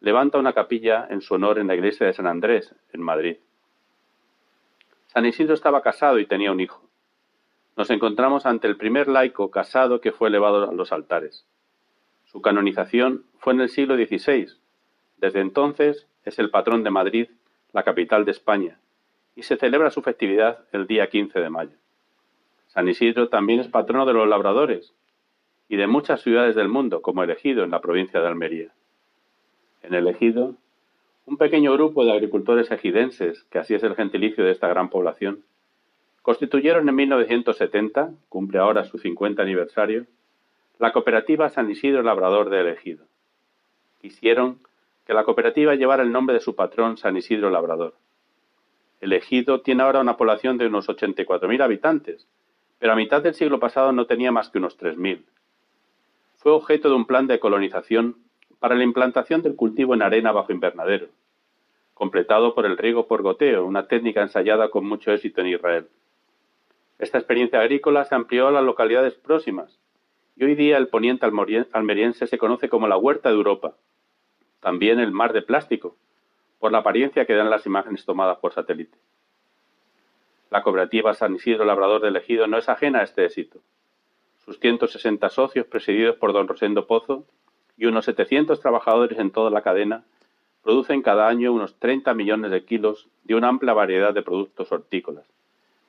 levanta 0.00 0.38
una 0.38 0.54
capilla 0.54 1.06
en 1.10 1.20
su 1.20 1.34
honor 1.34 1.58
en 1.58 1.66
la 1.66 1.74
iglesia 1.74 2.06
de 2.06 2.14
San 2.14 2.26
Andrés, 2.26 2.74
en 2.94 3.02
Madrid. 3.02 3.36
San 5.12 5.26
Isidro 5.26 5.52
estaba 5.52 5.82
casado 5.82 6.18
y 6.20 6.24
tenía 6.24 6.52
un 6.52 6.60
hijo. 6.60 6.88
Nos 7.76 7.90
encontramos 7.90 8.46
ante 8.46 8.66
el 8.66 8.78
primer 8.78 9.08
laico 9.08 9.50
casado 9.50 10.00
que 10.00 10.10
fue 10.10 10.30
elevado 10.30 10.70
a 10.70 10.72
los 10.72 10.90
altares. 10.90 11.44
Su 12.24 12.40
canonización 12.40 13.26
fue 13.36 13.52
en 13.52 13.60
el 13.60 13.68
siglo 13.68 13.94
XVI. 13.94 14.46
Desde 15.18 15.40
entonces 15.40 16.08
es 16.24 16.38
el 16.38 16.48
patrón 16.48 16.82
de 16.82 16.88
Madrid, 16.88 17.28
la 17.74 17.82
capital 17.82 18.24
de 18.24 18.30
España, 18.30 18.80
y 19.36 19.42
se 19.42 19.58
celebra 19.58 19.90
su 19.90 20.00
festividad 20.00 20.64
el 20.72 20.86
día 20.86 21.10
15 21.10 21.40
de 21.40 21.50
mayo. 21.50 21.76
San 22.68 22.88
Isidro 22.88 23.28
también 23.28 23.60
es 23.60 23.68
patrono 23.68 24.06
de 24.06 24.14
los 24.14 24.26
labradores 24.26 24.94
y 25.68 25.76
de 25.76 25.88
muchas 25.88 26.22
ciudades 26.22 26.56
del 26.56 26.68
mundo, 26.68 27.02
como 27.02 27.22
el 27.22 27.28
Ejido 27.28 27.64
en 27.64 27.70
la 27.70 27.82
provincia 27.82 28.18
de 28.22 28.28
Almería. 28.28 28.72
En 29.82 29.92
el 29.92 30.08
Ejido, 30.08 30.54
un 31.26 31.36
pequeño 31.36 31.72
grupo 31.72 32.04
de 32.04 32.12
agricultores 32.12 32.70
ejidenses, 32.70 33.44
que 33.44 33.58
así 33.58 33.74
es 33.74 33.82
el 33.82 33.94
gentilicio 33.94 34.44
de 34.44 34.50
esta 34.50 34.68
gran 34.68 34.90
población, 34.90 35.44
constituyeron 36.22 36.88
en 36.88 36.94
1970, 36.94 38.10
cumple 38.28 38.58
ahora 38.58 38.84
su 38.84 38.98
50 38.98 39.42
aniversario, 39.42 40.06
la 40.78 40.92
cooperativa 40.92 41.48
San 41.48 41.70
Isidro 41.70 42.02
Labrador 42.02 42.50
del 42.50 42.68
Ejido. 42.68 43.04
Quisieron 44.00 44.58
que 45.06 45.14
la 45.14 45.24
cooperativa 45.24 45.74
llevara 45.74 46.02
el 46.02 46.12
nombre 46.12 46.34
de 46.34 46.40
su 46.40 46.54
patrón 46.54 46.96
San 46.96 47.16
Isidro 47.16 47.50
Labrador. 47.50 47.94
El 49.00 49.12
ejido 49.12 49.62
tiene 49.62 49.82
ahora 49.82 50.00
una 50.00 50.16
población 50.16 50.58
de 50.58 50.66
unos 50.66 50.88
84.000 50.88 51.62
habitantes, 51.62 52.28
pero 52.78 52.92
a 52.92 52.96
mitad 52.96 53.20
del 53.20 53.34
siglo 53.34 53.58
pasado 53.58 53.92
no 53.92 54.06
tenía 54.06 54.30
más 54.30 54.48
que 54.48 54.58
unos 54.58 54.78
3.000. 54.78 55.22
Fue 56.36 56.52
objeto 56.52 56.88
de 56.88 56.94
un 56.94 57.06
plan 57.06 57.26
de 57.26 57.40
colonización 57.40 58.16
para 58.62 58.76
la 58.76 58.84
implantación 58.84 59.42
del 59.42 59.56
cultivo 59.56 59.92
en 59.92 60.02
arena 60.02 60.30
bajo 60.30 60.52
invernadero, 60.52 61.08
completado 61.94 62.54
por 62.54 62.64
el 62.64 62.78
riego 62.78 63.08
por 63.08 63.20
goteo, 63.20 63.66
una 63.66 63.88
técnica 63.88 64.22
ensayada 64.22 64.70
con 64.70 64.86
mucho 64.86 65.10
éxito 65.10 65.40
en 65.40 65.48
Israel. 65.48 65.88
Esta 67.00 67.18
experiencia 67.18 67.58
agrícola 67.58 68.04
se 68.04 68.14
amplió 68.14 68.46
a 68.46 68.52
las 68.52 68.62
localidades 68.62 69.14
próximas 69.14 69.80
y 70.36 70.44
hoy 70.44 70.54
día 70.54 70.76
el 70.76 70.86
poniente 70.86 71.26
almeriense 71.26 72.28
se 72.28 72.38
conoce 72.38 72.68
como 72.68 72.86
la 72.86 72.96
huerta 72.96 73.30
de 73.30 73.34
Europa, 73.34 73.74
también 74.60 75.00
el 75.00 75.10
mar 75.10 75.32
de 75.32 75.42
plástico, 75.42 75.96
por 76.60 76.70
la 76.70 76.78
apariencia 76.78 77.26
que 77.26 77.34
dan 77.34 77.50
las 77.50 77.66
imágenes 77.66 78.04
tomadas 78.04 78.38
por 78.38 78.52
satélite. 78.52 78.96
La 80.50 80.62
cooperativa 80.62 81.14
San 81.14 81.34
Isidro 81.34 81.64
Labrador 81.64 82.00
del 82.00 82.14
Ejido 82.14 82.46
no 82.46 82.58
es 82.58 82.68
ajena 82.68 83.00
a 83.00 83.02
este 83.02 83.24
éxito. 83.24 83.58
Sus 84.44 84.60
160 84.60 85.28
socios, 85.30 85.66
presididos 85.66 86.14
por 86.14 86.32
don 86.32 86.46
Rosendo 86.46 86.86
Pozo, 86.86 87.26
y 87.76 87.86
unos 87.86 88.04
700 88.04 88.60
trabajadores 88.60 89.18
en 89.18 89.30
toda 89.30 89.50
la 89.50 89.62
cadena, 89.62 90.04
producen 90.62 91.02
cada 91.02 91.28
año 91.28 91.52
unos 91.52 91.78
30 91.78 92.14
millones 92.14 92.50
de 92.50 92.64
kilos 92.64 93.08
de 93.24 93.34
una 93.34 93.48
amplia 93.48 93.72
variedad 93.72 94.14
de 94.14 94.22
productos 94.22 94.70
hortícolas, 94.70 95.26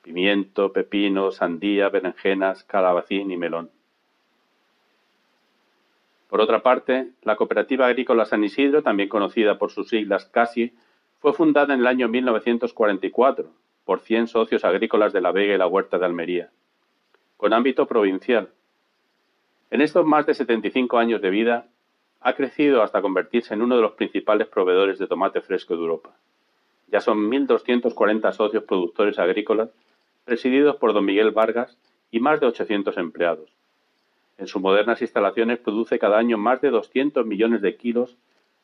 pimiento, 0.02 0.74
pepino, 0.74 1.32
sandía, 1.32 1.90
berenjenas, 1.90 2.64
calabacín 2.64 3.32
y 3.32 3.38
melón. 3.38 3.70
Por 6.30 6.42
otra 6.42 6.64
parte, 6.64 7.10
la 7.22 7.36
Cooperativa 7.36 7.86
Agrícola 7.86 8.26
San 8.26 8.44
Isidro, 8.44 8.82
también 8.82 9.08
conocida 9.08 9.60
por 9.60 9.72
sus 9.72 9.90
siglas 9.90 10.26
CASI, 10.26 10.74
fue 11.20 11.32
fundada 11.34 11.74
en 11.74 11.82
el 11.82 11.88
año 11.88 12.10
1944 12.10 13.50
por 13.86 14.00
100 14.00 14.28
socios 14.28 14.66
agrícolas 14.66 15.14
de 15.14 15.22
La 15.22 15.32
Vega 15.32 15.54
y 15.54 15.58
la 15.58 15.68
Huerta 15.68 16.00
de 16.00 16.06
Almería, 16.06 16.50
con 17.38 17.54
ámbito 17.54 17.86
provincial. 17.86 18.50
En 19.70 19.82
estos 19.82 20.06
más 20.06 20.26
de 20.26 20.34
75 20.34 20.98
años 20.98 21.22
de 21.22 21.30
vida, 21.30 21.68
ha 22.24 22.34
crecido 22.34 22.82
hasta 22.82 23.02
convertirse 23.02 23.54
en 23.54 23.62
uno 23.62 23.76
de 23.76 23.82
los 23.82 23.94
principales 23.94 24.48
proveedores 24.48 24.98
de 24.98 25.08
tomate 25.08 25.42
fresco 25.42 25.76
de 25.76 25.82
Europa. 25.82 26.12
Ya 26.88 27.02
son 27.02 27.30
1.240 27.30 28.32
socios 28.32 28.64
productores 28.64 29.20
agrícolas, 29.20 29.70
presididos 30.24 30.78
por 30.78 30.94
don 30.94 31.04
Miguel 31.04 31.32
Vargas 31.32 31.78
y 32.12 32.22
más 32.22 32.40
de 32.40 32.48
800 32.48 32.98
empleados. 32.98 33.50
En 34.38 34.48
sus 34.48 34.62
modernas 34.62 35.02
instalaciones 35.02 35.60
produce 35.60 36.00
cada 36.00 36.18
año 36.18 36.38
más 36.38 36.62
de 36.62 36.70
200 36.70 37.26
millones 37.26 37.62
de 37.62 37.76
kilos 37.76 38.18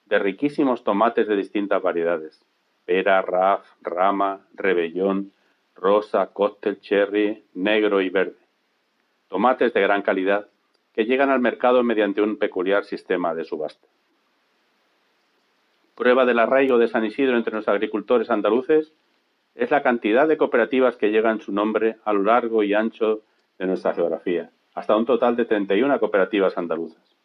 de 0.05 0.19
riquísimos 0.19 0.83
tomates 0.83 1.27
de 1.27 1.35
distintas 1.35 1.81
variedades. 1.81 2.41
Pera, 2.85 3.21
raf, 3.21 3.67
rama, 3.81 4.39
rebellón, 4.53 5.31
rosa, 5.75 6.27
cóctel, 6.27 6.79
cherry, 6.79 7.43
negro 7.53 8.01
y 8.01 8.09
verde. 8.09 8.37
Tomates 9.27 9.73
de 9.73 9.81
gran 9.81 10.01
calidad 10.01 10.47
que 10.99 11.05
llegan 11.05 11.29
al 11.29 11.39
mercado 11.39 11.81
mediante 11.81 12.21
un 12.21 12.35
peculiar 12.35 12.83
sistema 12.83 13.33
de 13.33 13.45
subasta. 13.45 13.87
Prueba 15.95 16.25
del 16.25 16.39
arraigo 16.39 16.77
de 16.77 16.89
San 16.89 17.05
Isidro 17.05 17.37
entre 17.37 17.55
los 17.55 17.69
agricultores 17.69 18.29
andaluces 18.29 18.91
es 19.55 19.71
la 19.71 19.81
cantidad 19.81 20.27
de 20.27 20.35
cooperativas 20.35 20.97
que 20.97 21.09
llegan 21.09 21.39
su 21.39 21.53
nombre 21.53 21.95
a 22.03 22.11
lo 22.11 22.23
largo 22.23 22.63
y 22.63 22.73
ancho 22.73 23.21
de 23.57 23.67
nuestra 23.67 23.93
geografía 23.93 24.49
hasta 24.73 24.97
un 24.97 25.05
total 25.05 25.37
de 25.37 25.45
31 25.45 25.97
cooperativas 26.01 26.57
andaluzas. 26.57 27.15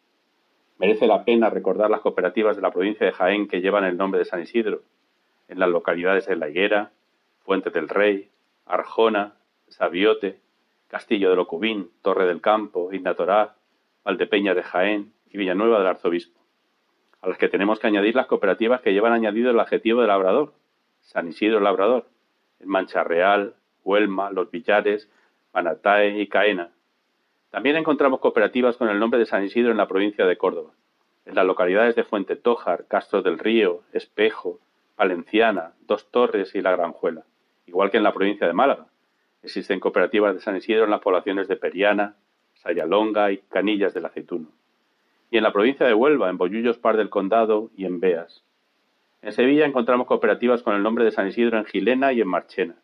Merece 0.77 1.05
la 1.05 1.25
pena 1.25 1.49
recordar 1.49 1.89
las 1.89 1.99
cooperativas 1.99 2.55
de 2.55 2.61
la 2.61 2.71
provincia 2.71 3.05
de 3.05 3.11
Jaén 3.11 3.49
que 3.49 3.59
llevan 3.59 3.83
el 3.83 3.97
nombre 3.97 4.19
de 4.19 4.25
San 4.25 4.41
Isidro, 4.41 4.83
en 5.49 5.59
las 5.59 5.67
localidades 5.67 6.27
de 6.27 6.37
La 6.37 6.47
Higuera, 6.47 6.91
Fuente 7.43 7.71
del 7.71 7.89
Rey, 7.89 8.29
Arjona, 8.67 9.33
Sabiote, 9.67 10.39
Castillo 10.87 11.29
de 11.29 11.35
Locubín, 11.35 11.91
Torre 12.01 12.25
del 12.25 12.39
Campo, 12.39 12.93
Innatoraz, 12.93 13.54
Valdepeña 14.05 14.53
de 14.53 14.63
Jaén 14.63 15.13
y 15.29 15.37
Villanueva 15.37 15.79
del 15.79 15.87
Arzobispo, 15.87 16.39
a 17.21 17.27
las 17.27 17.37
que 17.37 17.49
tenemos 17.49 17.79
que 17.79 17.87
añadir 17.87 18.15
las 18.15 18.27
cooperativas 18.27 18.79
que 18.81 18.93
llevan 18.93 19.11
añadido 19.11 19.51
el 19.51 19.59
adjetivo 19.59 20.01
de 20.01 20.07
labrador, 20.07 20.53
San 21.01 21.27
Isidro 21.27 21.59
Labrador, 21.59 22.05
en 22.59 22.69
Mancha 22.69 23.03
Real, 23.03 23.55
Huelma, 23.83 24.31
Los 24.31 24.51
Villares, 24.51 25.09
Manatae 25.53 26.21
y 26.21 26.27
Caena, 26.27 26.69
también 27.55 27.77
encontramos 27.77 28.19
cooperativas 28.19 28.75
con 28.75 28.89
el 28.89 28.99
nombre 28.99 29.17
de 29.17 29.25
San 29.25 29.43
Isidro 29.43 29.71
en 29.71 29.77
la 29.77 29.87
provincia 29.87 30.25
de 30.25 30.37
Córdoba, 30.37 30.71
en 31.25 31.35
las 31.35 31.45
localidades 31.45 31.95
de 31.95 32.03
Fuente 32.03 32.35
Tójar, 32.35 32.85
Castro 32.87 33.21
del 33.21 33.39
Río, 33.39 33.83
Espejo, 33.93 34.59
Valenciana, 34.97 35.71
Dos 35.87 36.11
Torres 36.11 36.53
y 36.53 36.61
La 36.61 36.71
Granjuela, 36.71 37.23
igual 37.65 37.91
que 37.91 37.97
en 37.97 38.03
la 38.03 38.13
provincia 38.13 38.45
de 38.45 38.51
Málaga. 38.51 38.87
Existen 39.41 39.79
cooperativas 39.79 40.35
de 40.35 40.41
San 40.41 40.57
Isidro 40.57 40.83
en 40.83 40.91
las 40.91 40.99
poblaciones 40.99 41.47
de 41.47 41.55
Periana, 41.55 42.17
Sayalonga 42.65 43.31
y 43.31 43.37
Canillas 43.37 43.93
del 43.93 44.05
Aceituno. 44.05 44.47
Y 45.29 45.37
en 45.37 45.43
la 45.43 45.53
provincia 45.53 45.85
de 45.85 45.93
Huelva, 45.93 46.29
en 46.29 46.37
Bollullos 46.37 46.79
Par 46.79 46.97
del 46.97 47.09
Condado 47.09 47.69
y 47.77 47.85
en 47.85 47.99
Beas. 47.99 48.43
En 49.21 49.31
Sevilla 49.33 49.65
encontramos 49.65 50.07
cooperativas 50.07 50.63
con 50.63 50.75
el 50.75 50.81
nombre 50.81 51.05
de 51.05 51.11
San 51.11 51.27
Isidro 51.27 51.59
en 51.59 51.65
Gilena 51.65 52.11
y 52.11 52.21
en 52.21 52.27
Marchena. 52.27 52.75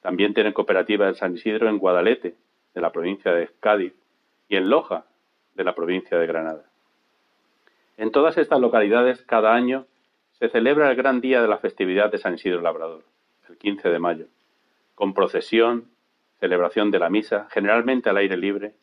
También 0.00 0.34
tienen 0.34 0.52
cooperativas 0.52 1.08
de 1.08 1.18
San 1.18 1.34
Isidro 1.34 1.68
en 1.68 1.78
Guadalete, 1.78 2.34
de 2.74 2.80
la 2.80 2.90
provincia 2.90 3.32
de 3.32 3.48
Cádiz, 3.60 3.94
y 4.48 4.56
en 4.56 4.68
Loja, 4.68 5.04
de 5.54 5.64
la 5.64 5.74
provincia 5.74 6.18
de 6.18 6.26
Granada. 6.26 6.64
En 7.96 8.10
todas 8.10 8.38
estas 8.38 8.60
localidades, 8.60 9.22
cada 9.22 9.54
año, 9.54 9.86
se 10.32 10.48
celebra 10.48 10.90
el 10.90 10.96
gran 10.96 11.20
día 11.20 11.40
de 11.40 11.48
la 11.48 11.58
festividad 11.58 12.10
de 12.10 12.18
San 12.18 12.34
Isidro 12.34 12.60
Labrador, 12.60 13.04
el 13.48 13.56
15 13.56 13.88
de 13.88 13.98
mayo, 14.00 14.26
con 14.96 15.14
procesión, 15.14 15.84
celebración 16.40 16.90
de 16.90 16.98
la 16.98 17.10
misa, 17.10 17.46
generalmente 17.50 18.10
al 18.10 18.16
aire 18.16 18.36
libre, 18.36 18.74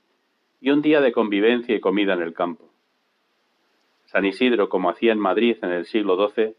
y 0.62 0.72
un 0.72 0.82
día 0.82 1.02
de 1.02 1.12
convivencia 1.12 1.76
y 1.76 1.80
comida 1.80 2.14
en 2.14 2.22
el 2.22 2.34
campo. 2.34 2.66
San 4.06 4.26
Isidro, 4.26 4.70
como 4.70 4.90
hacía 4.90 5.12
en 5.12 5.20
Madrid 5.20 5.58
en 5.62 5.72
el 5.72 5.86
siglo 5.86 6.30
XII, 6.30 6.56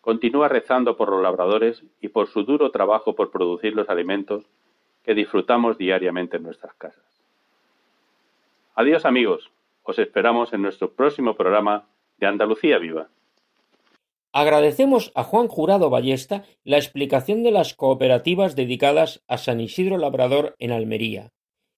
continúa 0.00 0.48
rezando 0.48 0.96
por 0.96 1.10
los 1.10 1.22
labradores 1.22 1.82
y 2.00 2.08
por 2.08 2.28
su 2.28 2.44
duro 2.44 2.70
trabajo 2.70 3.14
por 3.14 3.30
producir 3.30 3.74
los 3.74 3.88
alimentos 3.88 4.44
que 5.02 5.14
disfrutamos 5.14 5.76
diariamente 5.76 6.38
en 6.38 6.44
nuestras 6.44 6.74
casas. 6.74 7.04
Adiós 8.74 9.04
amigos, 9.04 9.50
os 9.82 9.98
esperamos 9.98 10.52
en 10.52 10.62
nuestro 10.62 10.92
próximo 10.92 11.36
programa 11.36 11.86
de 12.18 12.26
Andalucía 12.26 12.78
Viva. 12.78 13.08
Agradecemos 14.32 15.12
a 15.14 15.22
Juan 15.22 15.46
Jurado 15.46 15.90
Ballesta 15.90 16.44
la 16.64 16.78
explicación 16.78 17.42
de 17.44 17.52
las 17.52 17.74
cooperativas 17.74 18.56
dedicadas 18.56 19.22
a 19.28 19.38
San 19.38 19.60
Isidro 19.60 19.96
Labrador 19.98 20.56
en 20.58 20.72
Almería 20.72 21.33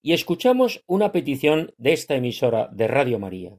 y 0.07 0.13
escuchamos 0.13 0.85
una 0.87 1.11
petición 1.11 1.73
de 1.79 1.93
esta 1.93 2.15
emisora 2.15 2.69
de 2.71 2.87
Radio 2.87 3.19
María. 3.19 3.59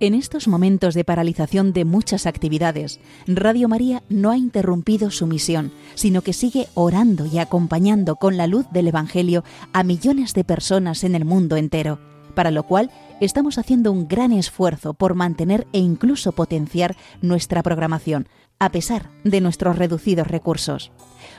En 0.00 0.14
estos 0.14 0.48
momentos 0.48 0.94
de 0.94 1.04
paralización 1.04 1.72
de 1.72 1.84
muchas 1.84 2.26
actividades, 2.26 2.98
Radio 3.28 3.68
María 3.68 4.02
no 4.08 4.32
ha 4.32 4.36
interrumpido 4.36 5.12
su 5.12 5.28
misión, 5.28 5.70
sino 5.94 6.22
que 6.22 6.32
sigue 6.32 6.66
orando 6.74 7.24
y 7.24 7.38
acompañando 7.38 8.16
con 8.16 8.36
la 8.36 8.48
luz 8.48 8.66
del 8.72 8.88
Evangelio 8.88 9.44
a 9.72 9.84
millones 9.84 10.34
de 10.34 10.42
personas 10.42 11.04
en 11.04 11.14
el 11.14 11.24
mundo 11.24 11.56
entero, 11.56 12.00
para 12.38 12.52
lo 12.52 12.62
cual 12.62 12.92
estamos 13.18 13.58
haciendo 13.58 13.90
un 13.90 14.06
gran 14.06 14.30
esfuerzo 14.30 14.94
por 14.94 15.16
mantener 15.16 15.66
e 15.72 15.80
incluso 15.80 16.30
potenciar 16.30 16.94
nuestra 17.20 17.64
programación, 17.64 18.28
a 18.60 18.70
pesar 18.70 19.10
de 19.24 19.40
nuestros 19.40 19.76
reducidos 19.76 20.28
recursos. 20.28 20.92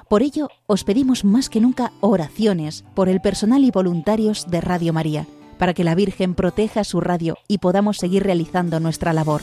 Por 0.10 0.24
ello, 0.24 0.50
os 0.68 0.84
pedimos 0.84 1.24
más 1.24 1.47
que 1.47 1.62
nunca 1.62 1.93
oraciones 2.02 2.84
por 2.95 3.08
el 3.08 3.22
personal 3.22 3.64
y 3.64 3.72
voluntarios 3.72 4.45
de 4.52 4.60
Radio 4.60 4.91
María 4.91 5.26
para 5.58 5.74
que 5.74 5.86
la 5.86 5.95
Virgen 5.95 6.36
proteja 6.36 6.84
su 6.84 7.00
radio 7.00 7.38
y 7.47 7.60
podamos 7.60 7.95
seguir 7.95 8.24
realizando 8.24 8.82
nuestra 8.82 9.14
labor. 9.14 9.41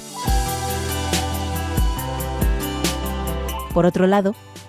Por 3.72 3.86
otro 3.86 4.06
lado, 4.06 4.34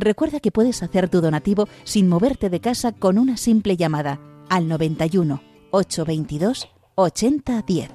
Recuerda 0.00 0.40
que 0.40 0.50
puedes 0.50 0.82
hacer 0.82 1.10
tu 1.10 1.20
donativo 1.20 1.68
sin 1.84 2.08
moverte 2.08 2.48
de 2.48 2.60
casa 2.60 2.92
con 2.92 3.18
una 3.18 3.36
simple 3.36 3.76
llamada 3.76 4.18
al 4.48 4.66
91 4.66 5.42
822 5.72 6.68
8010 6.94 7.90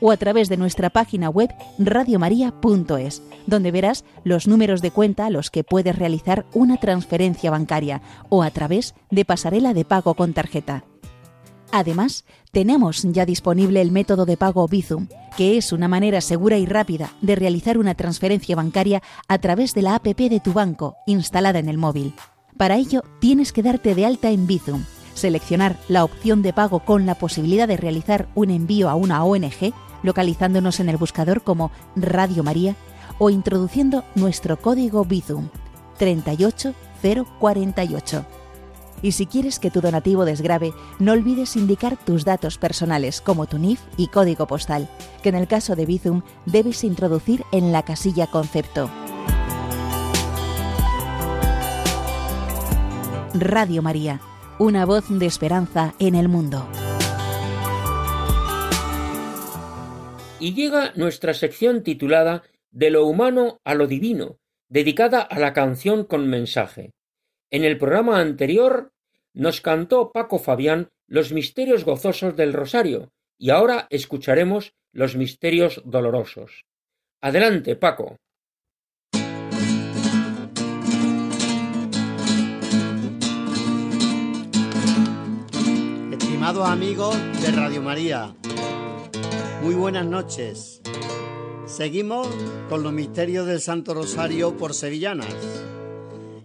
o 0.00 0.10
a 0.10 0.18
través 0.18 0.50
de 0.50 0.58
nuestra 0.58 0.90
página 0.90 1.30
web 1.30 1.48
radiomaria.es, 1.78 3.22
donde 3.46 3.70
verás 3.70 4.04
los 4.22 4.46
números 4.46 4.82
de 4.82 4.90
cuenta 4.90 5.24
a 5.24 5.30
los 5.30 5.50
que 5.50 5.64
puedes 5.64 5.96
realizar 5.98 6.44
una 6.52 6.76
transferencia 6.76 7.50
bancaria 7.50 8.02
o 8.28 8.42
a 8.42 8.50
través 8.50 8.94
de 9.10 9.24
pasarela 9.24 9.72
de 9.72 9.86
pago 9.86 10.12
con 10.12 10.34
tarjeta. 10.34 10.84
Además, 11.72 12.26
tenemos 12.56 13.02
ya 13.02 13.26
disponible 13.26 13.82
el 13.82 13.92
método 13.92 14.24
de 14.24 14.38
pago 14.38 14.66
Bizum, 14.66 15.08
que 15.36 15.58
es 15.58 15.72
una 15.72 15.88
manera 15.88 16.22
segura 16.22 16.56
y 16.56 16.64
rápida 16.64 17.12
de 17.20 17.36
realizar 17.36 17.76
una 17.76 17.94
transferencia 17.94 18.56
bancaria 18.56 19.02
a 19.28 19.36
través 19.36 19.74
de 19.74 19.82
la 19.82 19.96
APP 19.96 20.30
de 20.30 20.40
tu 20.40 20.54
banco 20.54 20.96
instalada 21.06 21.58
en 21.58 21.68
el 21.68 21.76
móvil. 21.76 22.14
Para 22.56 22.76
ello, 22.76 23.02
tienes 23.20 23.52
que 23.52 23.62
darte 23.62 23.94
de 23.94 24.06
alta 24.06 24.30
en 24.30 24.46
Bizum 24.46 24.84
seleccionar 25.12 25.76
la 25.88 26.02
opción 26.02 26.40
de 26.40 26.54
pago 26.54 26.80
con 26.80 27.04
la 27.04 27.16
posibilidad 27.16 27.68
de 27.68 27.76
realizar 27.76 28.26
un 28.34 28.48
envío 28.48 28.88
a 28.88 28.94
una 28.94 29.22
ONG, 29.22 29.74
localizándonos 30.02 30.80
en 30.80 30.88
el 30.88 30.96
buscador 30.96 31.42
como 31.42 31.70
Radio 31.94 32.42
María 32.42 32.74
o 33.18 33.28
introduciendo 33.28 34.02
nuestro 34.14 34.58
código 34.58 35.04
Bizum 35.04 35.50
38048. 35.98 38.24
Y 39.02 39.12
si 39.12 39.26
quieres 39.26 39.58
que 39.58 39.70
tu 39.70 39.80
donativo 39.80 40.24
desgrabe, 40.24 40.72
no 40.98 41.12
olvides 41.12 41.56
indicar 41.56 41.96
tus 41.96 42.24
datos 42.24 42.58
personales 42.58 43.20
como 43.20 43.46
tu 43.46 43.58
NIF 43.58 43.80
y 43.96 44.08
código 44.08 44.46
postal, 44.46 44.88
que 45.22 45.28
en 45.28 45.34
el 45.34 45.46
caso 45.46 45.76
de 45.76 45.86
Bizum 45.86 46.22
debes 46.46 46.84
introducir 46.84 47.44
en 47.52 47.72
la 47.72 47.84
casilla 47.84 48.26
concepto. 48.26 48.90
Radio 53.34 53.82
María 53.82 54.20
una 54.58 54.86
voz 54.86 55.04
de 55.10 55.26
esperanza 55.26 55.94
en 55.98 56.14
el 56.14 56.28
mundo. 56.28 56.66
Y 60.40 60.54
llega 60.54 60.92
nuestra 60.96 61.34
sección 61.34 61.82
titulada 61.82 62.42
De 62.70 62.90
lo 62.90 63.06
humano 63.06 63.60
a 63.64 63.74
lo 63.74 63.86
divino, 63.86 64.38
dedicada 64.68 65.20
a 65.20 65.38
la 65.38 65.52
canción 65.52 66.04
con 66.04 66.26
mensaje. 66.28 66.92
En 67.50 67.64
el 67.64 67.78
programa 67.78 68.18
anterior 68.18 68.92
nos 69.32 69.60
cantó 69.60 70.10
Paco 70.10 70.40
Fabián 70.40 70.88
los 71.06 71.32
misterios 71.32 71.84
gozosos 71.84 72.34
del 72.34 72.52
rosario 72.52 73.12
y 73.38 73.50
ahora 73.50 73.86
escucharemos 73.90 74.74
los 74.92 75.14
misterios 75.14 75.80
dolorosos. 75.84 76.64
Adelante, 77.20 77.76
Paco. 77.76 78.16
Estimados 86.10 86.68
amigos 86.68 87.16
de 87.42 87.52
Radio 87.52 87.80
María, 87.80 88.34
muy 89.62 89.74
buenas 89.74 90.06
noches. 90.06 90.82
Seguimos 91.66 92.26
con 92.68 92.82
los 92.82 92.92
misterios 92.92 93.46
del 93.46 93.60
Santo 93.60 93.94
Rosario 93.94 94.56
por 94.56 94.74
sevillanas 94.74 95.66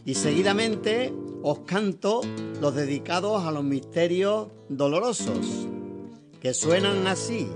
y 0.05 0.15
seguidamente 0.15 1.13
os 1.43 1.59
canto 1.59 2.21
los 2.59 2.75
dedicados 2.75 3.45
a 3.45 3.51
los 3.51 3.63
misterios 3.63 4.47
dolorosos, 4.69 5.67
que 6.39 6.53
suenan 6.53 7.07
así. 7.07 7.47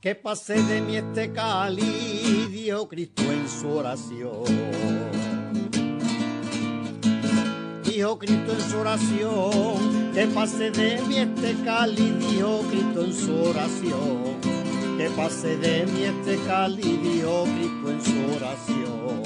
Que 0.00 0.14
pase 0.14 0.62
de 0.62 0.80
mí 0.80 0.96
este 0.96 1.32
cáliz, 1.32 2.48
Cristo 2.88 3.22
en 3.22 3.48
su 3.48 3.68
oración. 3.68 5.37
Dijo 7.98 8.16
Cristo 8.16 8.52
en 8.52 8.60
su 8.60 8.78
oración, 8.78 10.12
que 10.14 10.26
pase 10.28 10.70
de 10.70 11.02
mí 11.08 11.18
este 11.18 11.56
cáliz, 11.64 12.16
dijo 12.30 12.60
Cristo 12.70 13.04
en 13.04 13.12
su 13.12 13.34
oración. 13.34 14.36
Que 14.96 15.10
pase 15.16 15.56
de 15.56 15.84
mí 15.84 16.04
este 16.04 16.36
cáliz, 16.46 16.84
dijo 16.84 17.44
Cristo 17.56 17.90
en 17.90 18.00
su 18.04 18.36
oración. 18.36 19.22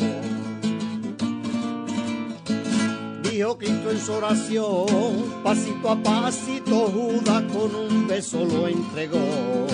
Dijo 3.30 3.58
Cristo 3.58 3.90
en 3.90 4.00
su 4.00 4.12
oración, 4.12 4.86
pasito 5.44 5.90
a 5.90 6.02
pasito 6.02 6.88
Judas 6.88 7.42
con 7.52 7.74
un 7.74 8.08
beso 8.08 8.42
lo 8.42 8.68
entregó 8.68 9.66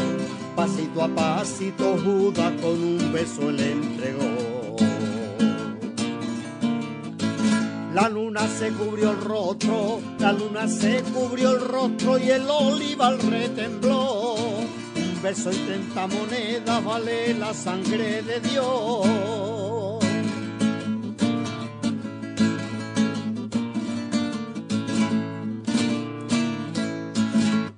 pasito 0.56 1.04
a 1.04 1.08
pasito 1.08 1.96
Judas 2.04 2.52
con 2.60 2.72
un 2.72 3.12
beso 3.12 3.48
le 3.52 3.70
entregó. 3.70 4.47
La 8.00 8.08
luna 8.08 8.46
se 8.46 8.70
cubrió 8.70 9.10
el 9.10 9.20
rostro, 9.20 10.00
la 10.20 10.32
luna 10.32 10.68
se 10.68 11.02
cubrió 11.02 11.50
el 11.50 11.60
rostro 11.60 12.16
y 12.16 12.30
el 12.30 12.48
olivar 12.48 13.18
retembló. 13.18 14.34
Un 14.34 15.20
beso 15.20 15.50
y 15.50 15.56
treinta 15.56 16.06
monedas 16.06 16.84
vale 16.84 17.34
la 17.34 17.52
sangre 17.52 18.22
de 18.22 18.38
Dios. 18.38 19.98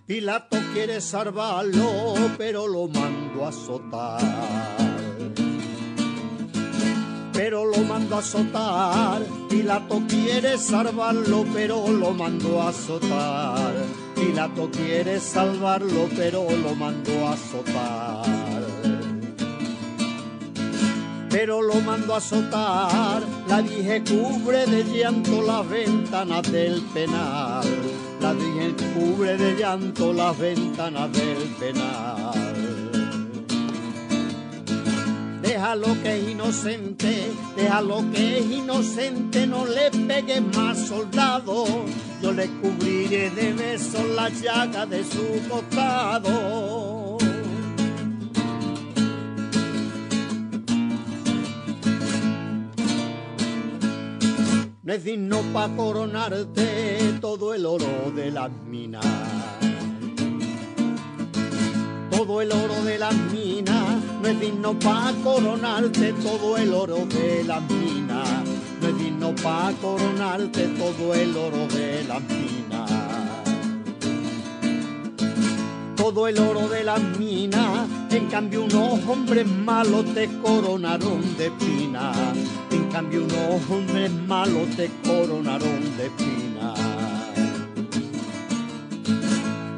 Pilato 0.06 0.58
quiere 0.74 1.00
salvarlo, 1.00 2.14
pero 2.36 2.66
lo 2.68 2.88
mando 2.88 3.46
a 3.46 3.48
azotar. 3.48 4.79
Pero 7.42 7.64
lo 7.64 7.78
mando 7.78 8.16
a 8.16 8.18
azotar. 8.18 9.22
Pilato 9.48 10.02
quiere 10.06 10.58
salvarlo, 10.58 11.46
pero 11.54 11.88
lo 11.88 12.12
mando 12.12 12.60
a 12.60 12.68
azotar. 12.68 13.72
Pilato 14.14 14.70
quiere 14.70 15.18
salvarlo, 15.18 16.06
pero 16.14 16.44
lo 16.50 16.74
mando 16.74 17.26
a 17.26 17.32
azotar. 17.32 18.62
Pero 21.30 21.62
lo 21.62 21.80
mando 21.80 22.12
a 22.12 22.18
azotar. 22.18 23.22
La 23.48 23.62
dije 23.62 24.04
cubre 24.04 24.66
de 24.66 24.84
llanto 24.84 25.40
las 25.40 25.66
ventanas 25.66 26.52
del 26.52 26.82
penal 26.92 27.66
la 28.20 28.34
Virgen 28.34 28.76
cubre 28.92 29.36
de 29.38 29.56
llanto 29.56 30.12
las 30.12 30.38
ventanas 30.38 31.10
del 31.12 31.38
penal. 31.58 32.59
Deja 35.60 35.76
lo 35.76 36.02
que 36.02 36.16
es 36.16 36.26
inocente, 36.30 37.32
deja 37.54 37.82
lo 37.82 38.10
que 38.10 38.38
es 38.38 38.46
inocente, 38.50 39.46
no 39.46 39.66
le 39.66 39.90
pegue 39.90 40.40
más 40.40 40.78
soldado. 40.88 41.66
Yo 42.22 42.32
le 42.32 42.46
cubriré 42.62 43.28
de 43.28 43.52
besos 43.52 44.06
la 44.16 44.30
llaga 44.30 44.86
de 44.86 45.04
su 45.04 45.20
costado. 45.50 47.18
No 54.82 54.92
es 54.94 55.04
digno 55.04 55.42
pa' 55.52 55.68
coronarte 55.76 57.18
todo 57.20 57.52
el 57.52 57.66
oro 57.66 58.10
de 58.16 58.30
las 58.30 58.50
minas. 58.66 59.04
Todo 62.20 62.42
el 62.42 62.52
oro 62.52 62.84
de 62.84 62.98
las 62.98 63.14
minas 63.32 63.96
no 64.20 64.28
es 64.28 64.38
digno 64.38 64.78
pa' 64.78 65.10
coronarte 65.24 66.12
todo 66.12 66.58
el 66.58 66.74
oro 66.74 67.06
de 67.06 67.42
las 67.44 67.62
minas. 67.62 68.28
No 68.78 68.88
es 68.88 68.98
digno 68.98 69.34
pa' 69.42 69.72
coronarte 69.80 70.66
todo 70.76 71.14
el 71.14 71.34
oro 71.34 71.66
de 71.68 72.04
las 72.04 72.20
minas. 72.20 72.90
Todo 75.96 76.28
el 76.28 76.38
oro 76.38 76.68
de 76.68 76.84
las 76.84 77.00
minas, 77.18 77.88
en 78.10 78.26
cambio 78.26 78.64
unos 78.64 79.00
hombres 79.08 79.46
malos 79.46 80.04
te 80.12 80.28
coronaron 80.42 81.22
de 81.38 81.50
pina 81.52 82.12
cambio 82.92 83.22
unos 83.24 83.70
hombres 83.70 84.10
malos 84.10 84.68
te 84.76 84.90
coronaron 85.04 85.96
de 85.96 86.06
espina. 86.06 86.39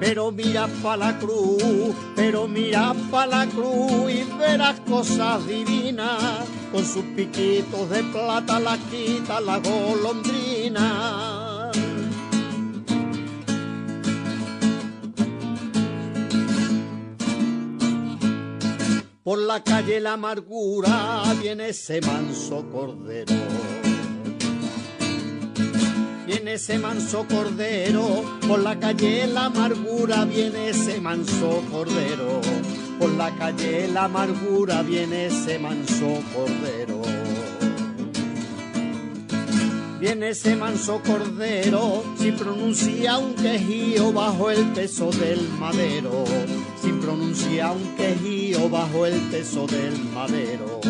Pero 0.04 0.32
mira 0.32 0.66
pa' 0.82 0.96
la 0.96 1.16
cruz, 1.16 1.94
pero 2.16 2.48
mira 2.48 2.92
pa' 3.08 3.24
la 3.24 3.46
cruz 3.46 4.10
y 4.10 4.24
verás 4.36 4.80
cosas 4.80 5.46
divinas, 5.46 6.44
con 6.72 6.84
sus 6.84 7.04
piquitos 7.14 7.88
de 7.88 8.02
plata 8.02 8.58
la 8.58 8.76
quita 8.90 9.40
la 9.40 9.58
golondrina. 9.58 11.70
Por 19.22 19.38
la 19.38 19.62
calle 19.62 20.00
la 20.00 20.14
amargura 20.14 21.22
viene 21.40 21.68
ese 21.68 22.00
manso 22.00 22.68
cordero 22.72 23.36
viene 26.26 26.54
ese 26.54 26.78
manso 26.78 27.26
cordero, 27.28 28.24
por 28.46 28.60
la 28.60 28.78
calle 28.78 29.26
la 29.26 29.46
amargura 29.46 30.24
viene 30.24 30.70
ese 30.70 31.00
manso 31.00 31.62
cordero, 31.70 32.40
por 32.98 33.10
la 33.10 33.34
calle 33.36 33.88
la 33.88 34.04
amargura 34.04 34.82
viene 34.82 35.26
ese 35.26 35.58
manso 35.58 36.22
cordero. 36.34 37.02
Viene 40.00 40.30
ese 40.30 40.56
manso 40.56 41.00
cordero, 41.06 42.02
sin 42.18 42.34
pronuncia 42.34 43.18
un 43.18 43.34
quejío 43.34 44.12
bajo 44.12 44.50
el 44.50 44.64
peso 44.72 45.10
del 45.12 45.48
madero, 45.60 46.24
sin 46.82 47.00
pronuncia 47.00 47.70
un 47.70 47.94
quejío 47.94 48.68
bajo 48.68 49.06
el 49.06 49.20
peso 49.30 49.66
del 49.68 49.96
madero. 50.12 50.80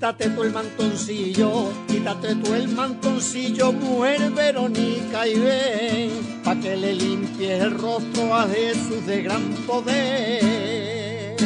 Quítate 0.00 0.30
tú 0.30 0.44
el 0.44 0.50
mantoncillo, 0.50 1.72
quítate 1.86 2.34
tú 2.36 2.54
el 2.54 2.68
mantoncillo, 2.68 3.70
mujer 3.70 4.30
Verónica 4.30 5.28
y 5.28 5.38
ven, 5.38 6.10
pa' 6.42 6.58
que 6.58 6.74
le 6.74 6.94
limpies 6.94 7.62
el 7.62 7.78
rostro 7.78 8.34
a 8.34 8.48
Jesús 8.48 9.04
de 9.04 9.22
gran 9.22 9.42
poder. 9.66 11.36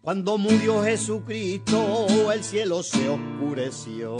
Cuando 0.00 0.38
murió 0.38 0.84
Jesucristo, 0.84 2.30
el 2.32 2.44
cielo 2.44 2.84
se 2.84 3.08
oscureció 3.08 4.16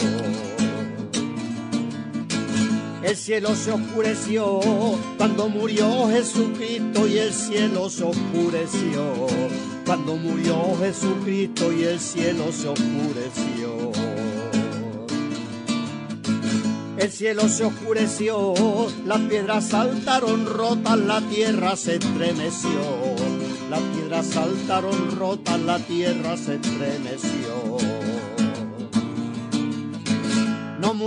el 3.02 3.16
cielo 3.16 3.54
se 3.54 3.72
oscureció 3.72 4.60
cuando 5.16 5.48
murió 5.48 6.08
Jesucristo 6.08 7.06
y 7.06 7.18
el 7.18 7.32
cielo 7.32 7.88
se 7.88 8.04
oscureció. 8.04 9.26
Cuando 9.86 10.16
murió 10.16 10.76
Jesucristo 10.80 11.72
y 11.72 11.84
el 11.84 12.00
cielo 12.00 12.52
se 12.52 12.68
oscureció. 12.68 13.92
El 16.98 17.12
cielo 17.12 17.48
se 17.48 17.64
oscureció, 17.64 18.54
las 19.06 19.20
piedras 19.20 19.68
saltaron 19.68 20.46
rotas, 20.46 20.98
la 20.98 21.20
tierra 21.20 21.76
se 21.76 21.96
estremeció. 21.96 22.70
Las 23.70 23.80
piedras 23.80 24.26
saltaron 24.26 25.16
rotas, 25.16 25.60
la 25.60 25.78
tierra 25.78 26.36
se 26.36 26.56
estremeció 26.56 27.97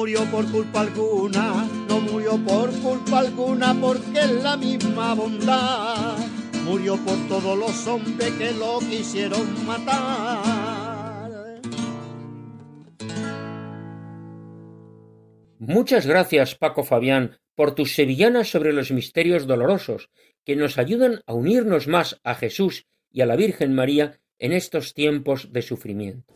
murió 0.02 0.26
por 0.32 0.52
culpa 0.52 0.82
alguna, 0.82 1.70
no 1.88 2.00
murió 2.00 2.32
por 2.44 2.72
culpa 2.80 3.20
alguna 3.20 3.80
porque 3.80 4.20
es 4.20 4.32
la 4.44 4.58
misma 4.58 5.14
bondad. 5.14 6.18
Murió 6.66 6.98
por 7.06 7.28
todos 7.28 7.56
los 7.56 7.86
hombres 7.86 8.32
que 8.32 8.52
lo 8.52 8.80
quisieron 8.80 9.64
matar. 9.68 11.62
Muchas 15.60 16.08
gracias, 16.08 16.56
Paco 16.56 16.84
Fabián, 16.84 17.38
por 17.54 17.76
tus 17.76 17.94
sevillanas 17.94 18.50
sobre 18.50 18.74
los 18.74 18.90
misterios 18.90 19.46
dolorosos, 19.46 20.10
que 20.44 20.56
nos 20.56 20.80
ayudan 20.80 21.22
a 21.28 21.36
unirnos 21.36 21.88
más 21.88 22.20
a 22.24 22.34
Jesús 22.34 22.88
y 23.12 23.22
a 23.22 23.28
la 23.28 23.36
Virgen 23.36 23.76
María 23.76 24.20
en 24.40 24.52
estos 24.52 24.96
tiempos 24.96 25.54
de 25.54 25.62
sufrimiento 25.62 26.34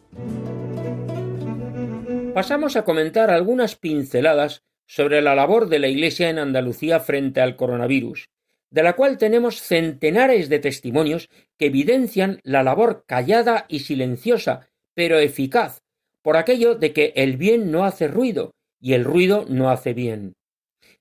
pasamos 2.35 2.75
a 2.75 2.83
comentar 2.83 3.31
algunas 3.31 3.77
pinceladas 3.77 4.65
sobre 4.85 5.21
la 5.21 5.35
labor 5.35 5.69
de 5.69 5.79
la 5.79 5.87
Iglesia 5.87 6.29
en 6.29 6.37
Andalucía 6.37 6.99
frente 6.99 7.39
al 7.39 7.55
coronavirus, 7.55 8.27
de 8.69 8.83
la 8.83 8.97
cual 8.97 9.17
tenemos 9.17 9.61
centenares 9.61 10.49
de 10.49 10.59
testimonios 10.59 11.29
que 11.57 11.67
evidencian 11.67 12.41
la 12.43 12.61
labor 12.61 13.05
callada 13.07 13.65
y 13.69 13.79
silenciosa, 13.79 14.67
pero 14.93 15.17
eficaz, 15.17 15.81
por 16.21 16.35
aquello 16.35 16.75
de 16.75 16.91
que 16.91 17.13
el 17.15 17.37
bien 17.37 17.71
no 17.71 17.85
hace 17.85 18.09
ruido 18.09 18.53
y 18.81 18.95
el 18.95 19.05
ruido 19.05 19.45
no 19.47 19.69
hace 19.69 19.93
bien. 19.93 20.33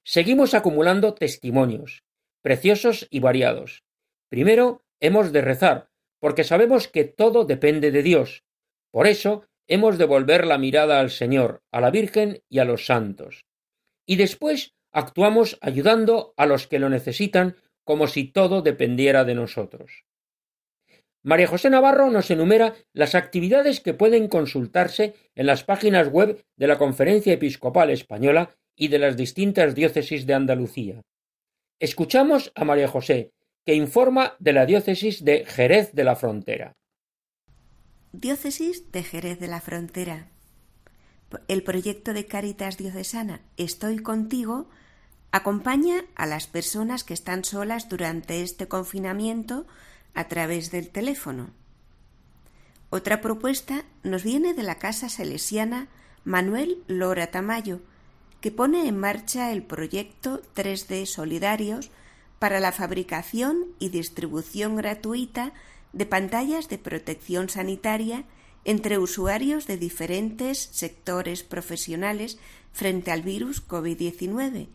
Seguimos 0.05 0.55
acumulando 0.55 1.15
testimonios, 1.15 2.05
preciosos 2.43 3.09
y 3.11 3.19
variados. 3.19 3.83
Primero, 4.29 4.83
hemos 5.01 5.33
de 5.33 5.41
rezar, 5.41 5.89
porque 6.21 6.45
sabemos 6.45 6.87
que 6.87 7.03
todo 7.03 7.45
depende 7.45 7.91
de 7.91 8.05
Dios. 8.05 8.45
Por 8.93 9.09
eso, 9.09 9.49
hemos 9.67 9.99
de 9.99 10.05
volver 10.05 10.47
la 10.47 10.59
mirada 10.59 11.01
al 11.01 11.11
Señor, 11.11 11.63
a 11.73 11.81
la 11.81 11.91
Virgen 11.91 12.43
y 12.49 12.59
a 12.59 12.65
los 12.65 12.87
santos. 12.87 13.45
Y 14.07 14.17
después 14.17 14.75
actuamos 14.93 15.59
ayudando 15.61 16.35
a 16.37 16.47
los 16.47 16.67
que 16.67 16.79
lo 16.79 16.89
necesitan 16.89 17.57
como 17.85 18.07
si 18.07 18.25
todo 18.25 18.63
dependiera 18.63 19.25
de 19.25 19.35
nosotros. 19.35 20.05
María 21.23 21.47
José 21.47 21.71
Navarro 21.71 22.11
nos 22.11 22.31
enumera 22.31 22.75
las 22.93 23.15
actividades 23.15 23.81
que 23.81 23.95
pueden 23.95 24.29
consultarse 24.29 25.15
en 25.35 25.47
las 25.47 25.65
páginas 25.65 26.09
web 26.09 26.45
de 26.57 26.67
la 26.67 26.77
Conferencia 26.77 27.33
Episcopal 27.33 27.89
Española 27.91 28.55
y 28.77 28.89
de 28.89 28.99
las 28.99 29.17
distintas 29.17 29.75
diócesis 29.75 30.27
de 30.27 30.35
Andalucía. 30.35 31.01
Escuchamos 31.81 32.53
a 32.55 32.65
María 32.65 32.89
José, 32.89 33.33
que 33.65 33.75
informa 33.75 34.37
de 34.39 34.53
la 34.53 34.67
diócesis 34.67 35.25
de 35.25 35.47
Jerez 35.47 35.93
de 35.93 36.05
la 36.05 36.17
Frontera. 36.17 36.77
Diócesis 38.21 38.93
de 38.93 39.03
Jerez 39.03 39.41
de 39.41 39.49
la 39.49 39.61
Frontera. 39.61 40.29
El 41.49 41.65
proyecto 41.65 42.13
de 42.13 42.27
Caritas 42.27 42.77
Diocesana 42.77 43.41
Estoy 43.57 43.99
contigo 43.99 44.69
acompaña 45.33 46.05
a 46.15 46.25
las 46.27 46.47
personas 46.47 47.03
que 47.03 47.13
están 47.13 47.43
solas 47.43 47.89
durante 47.89 48.41
este 48.41 48.69
confinamiento 48.69 49.67
a 50.15 50.29
través 50.29 50.71
del 50.71 50.91
teléfono. 50.91 51.51
Otra 52.89 53.21
propuesta 53.21 53.85
nos 54.05 54.23
viene 54.23 54.55
de 54.55 54.63
la 54.63 54.79
Casa 54.79 55.09
Salesiana 55.09 55.89
Manuel 56.23 56.85
Lora 56.87 57.33
Tamayo, 57.33 57.81
que 58.41 58.53
pone 58.53 58.87
en 58.87 58.97
marcha 58.97 59.51
el 59.51 59.65
proyecto 59.65 60.41
3D 60.55 61.07
Solidarios 61.07 61.91
para 62.39 62.61
la 62.61 62.71
fabricación 62.71 63.65
y 63.81 63.89
distribución 63.89 64.77
gratuita 64.77 65.53
de 65.95 66.07
pantallas 66.07 66.69
de 66.69 66.79
protección 66.79 67.49
sanitaria 67.49 68.25
entre 68.65 68.99
usuarios 68.99 69.67
de 69.67 69.77
diferentes 69.77 70.71
sectores 70.73 71.43
profesionales 71.43 72.39
frente 72.73 73.13
al 73.13 73.23
virus 73.23 73.67
COVID-19. 73.67 74.69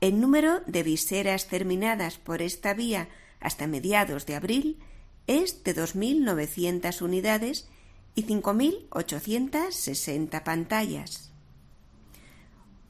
El 0.00 0.20
número 0.20 0.60
de 0.66 0.82
viseras 0.82 1.48
terminadas 1.48 2.18
por 2.18 2.42
esta 2.42 2.74
vía 2.74 3.08
hasta 3.40 3.66
mediados 3.66 4.26
de 4.26 4.34
abril 4.34 4.78
es 5.26 5.64
de 5.64 5.74
2.900 5.74 7.02
unidades 7.02 7.68
y 8.14 8.24
5.860 8.24 10.42
pantallas. 10.42 11.30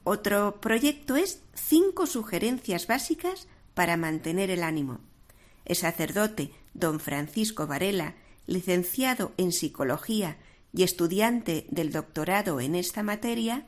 Otro 0.02 0.60
proyecto 0.60 1.16
es 1.16 1.42
cinco 1.54 2.06
sugerencias 2.06 2.86
básicas 2.86 3.48
para 3.74 3.96
mantener 3.96 4.50
el 4.50 4.62
ánimo. 4.62 5.00
El 5.66 5.76
sacerdote 5.76 6.52
don 6.74 7.00
Francisco 7.00 7.66
Varela, 7.66 8.14
licenciado 8.46 9.32
en 9.36 9.52
Psicología 9.52 10.38
y 10.72 10.82
estudiante 10.82 11.66
del 11.70 11.92
doctorado 11.92 12.60
en 12.60 12.74
esta 12.74 13.02
materia, 13.02 13.66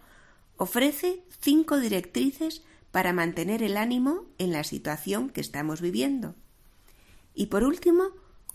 ofrece 0.56 1.24
cinco 1.40 1.78
directrices 1.78 2.62
para 2.90 3.12
mantener 3.12 3.62
el 3.62 3.76
ánimo 3.76 4.26
en 4.38 4.52
la 4.52 4.64
situación 4.64 5.30
que 5.30 5.40
estamos 5.40 5.80
viviendo. 5.80 6.34
Y 7.34 7.46
por 7.46 7.64
último, 7.64 8.10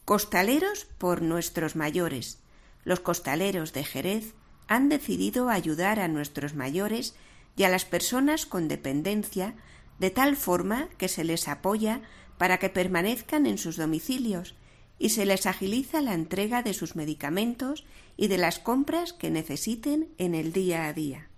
costaleros 0.06 0.86
por 0.98 1.22
nuestros 1.22 1.76
mayores. 1.76 2.40
Los 2.84 3.00
costaleros 3.00 3.74
de 3.74 3.84
Jerez 3.84 4.36
han 4.68 4.90
decidido 4.90 5.50
ayudar 5.50 6.00
a 6.00 6.08
nuestros 6.08 6.54
mayores 6.54 7.16
y 7.56 7.64
a 7.64 7.70
las 7.70 7.86
personas 7.86 8.46
con 8.46 8.68
dependencia 8.68 9.56
de 10.00 10.12
tal 10.12 10.38
forma 10.38 10.88
que 10.98 11.08
se 11.08 11.24
les 11.24 11.48
apoya 11.48 12.02
para 12.38 12.58
que 12.58 12.70
permanezcan 12.70 13.46
en 13.46 13.58
sus 13.58 13.78
domicilios 13.78 14.56
y 15.00 15.10
se 15.10 15.26
les 15.26 15.46
agiliza 15.46 16.02
la 16.02 16.14
entrega 16.14 16.64
de 16.64 16.74
sus 16.74 16.96
medicamentos 16.96 17.86
y 18.16 18.28
de 18.28 18.38
las 18.38 18.60
compras 18.60 19.14
que 19.14 19.30
necesiten 19.30 20.10
en 20.18 20.36
el 20.36 20.54
día 20.54 20.88
a 20.88 20.94
día. 20.94 21.30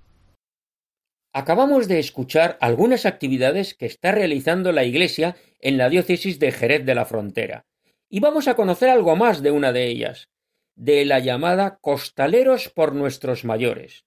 Acabamos 1.34 1.88
de 1.88 2.00
escuchar 2.00 2.58
algunas 2.62 3.06
actividades 3.06 3.76
que 3.76 3.86
está 3.86 4.12
realizando 4.12 4.72
la 4.72 4.84
Iglesia 4.84 5.36
en 5.60 5.78
la 5.78 5.90
diócesis 5.90 6.40
de 6.40 6.52
Jerez 6.52 6.86
de 6.86 6.96
la 6.96 7.06
Frontera, 7.06 7.66
y 8.10 8.20
vamos 8.20 8.48
a 8.48 8.56
conocer 8.56 8.90
algo 8.90 9.16
más 9.16 9.42
de 9.42 9.52
una 9.52 9.72
de 9.72 9.88
ellas. 9.88 10.30
de 10.80 11.04
la 11.04 11.20
llamada 11.20 11.78
Costaleros 11.82 12.70
por 12.70 12.96
nuestros 12.96 13.44
mayores. 13.44 14.06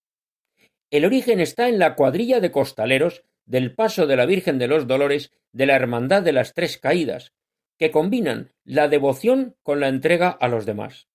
El 0.91 1.05
origen 1.05 1.39
está 1.39 1.69
en 1.69 1.79
la 1.79 1.95
cuadrilla 1.95 2.41
de 2.41 2.51
costaleros 2.51 3.25
del 3.47 3.75
Paso 3.75 4.07
de 4.07 4.17
la 4.17 4.27
Virgen 4.27 4.59
de 4.59 4.69
los 4.69 4.87
Dolores 4.87 5.33
de 5.53 5.67
la 5.67 5.77
Hermandad 5.77 6.23
de 6.23 6.33
las 6.33 6.55
Tres 6.55 6.79
Caídas, 6.79 7.33
que 7.79 7.91
combinan 7.91 8.53
la 8.65 8.89
devoción 8.89 9.57
con 9.63 9.81
la 9.81 9.89
entrega 9.89 10.29
a 10.29 10.49
los 10.49 10.67
demás. 10.67 11.09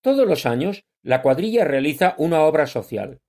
Todos 0.00 0.26
los 0.26 0.46
años, 0.46 0.84
la 1.02 1.22
cuadrilla 1.22 1.64
realiza 1.64 2.14
una 2.18 2.42
obra 2.42 2.66
social. 2.66 3.20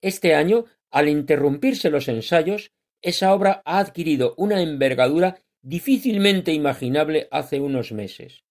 Este 0.00 0.34
año, 0.34 0.66
al 0.90 1.08
interrumpirse 1.08 1.90
los 1.90 2.08
ensayos, 2.08 2.72
esa 3.00 3.34
obra 3.34 3.62
ha 3.64 3.78
adquirido 3.78 4.34
una 4.36 4.62
envergadura 4.62 5.38
difícilmente 5.62 6.52
imaginable 6.52 7.28
hace 7.30 7.60
unos 7.60 7.92
meses. 7.92 8.44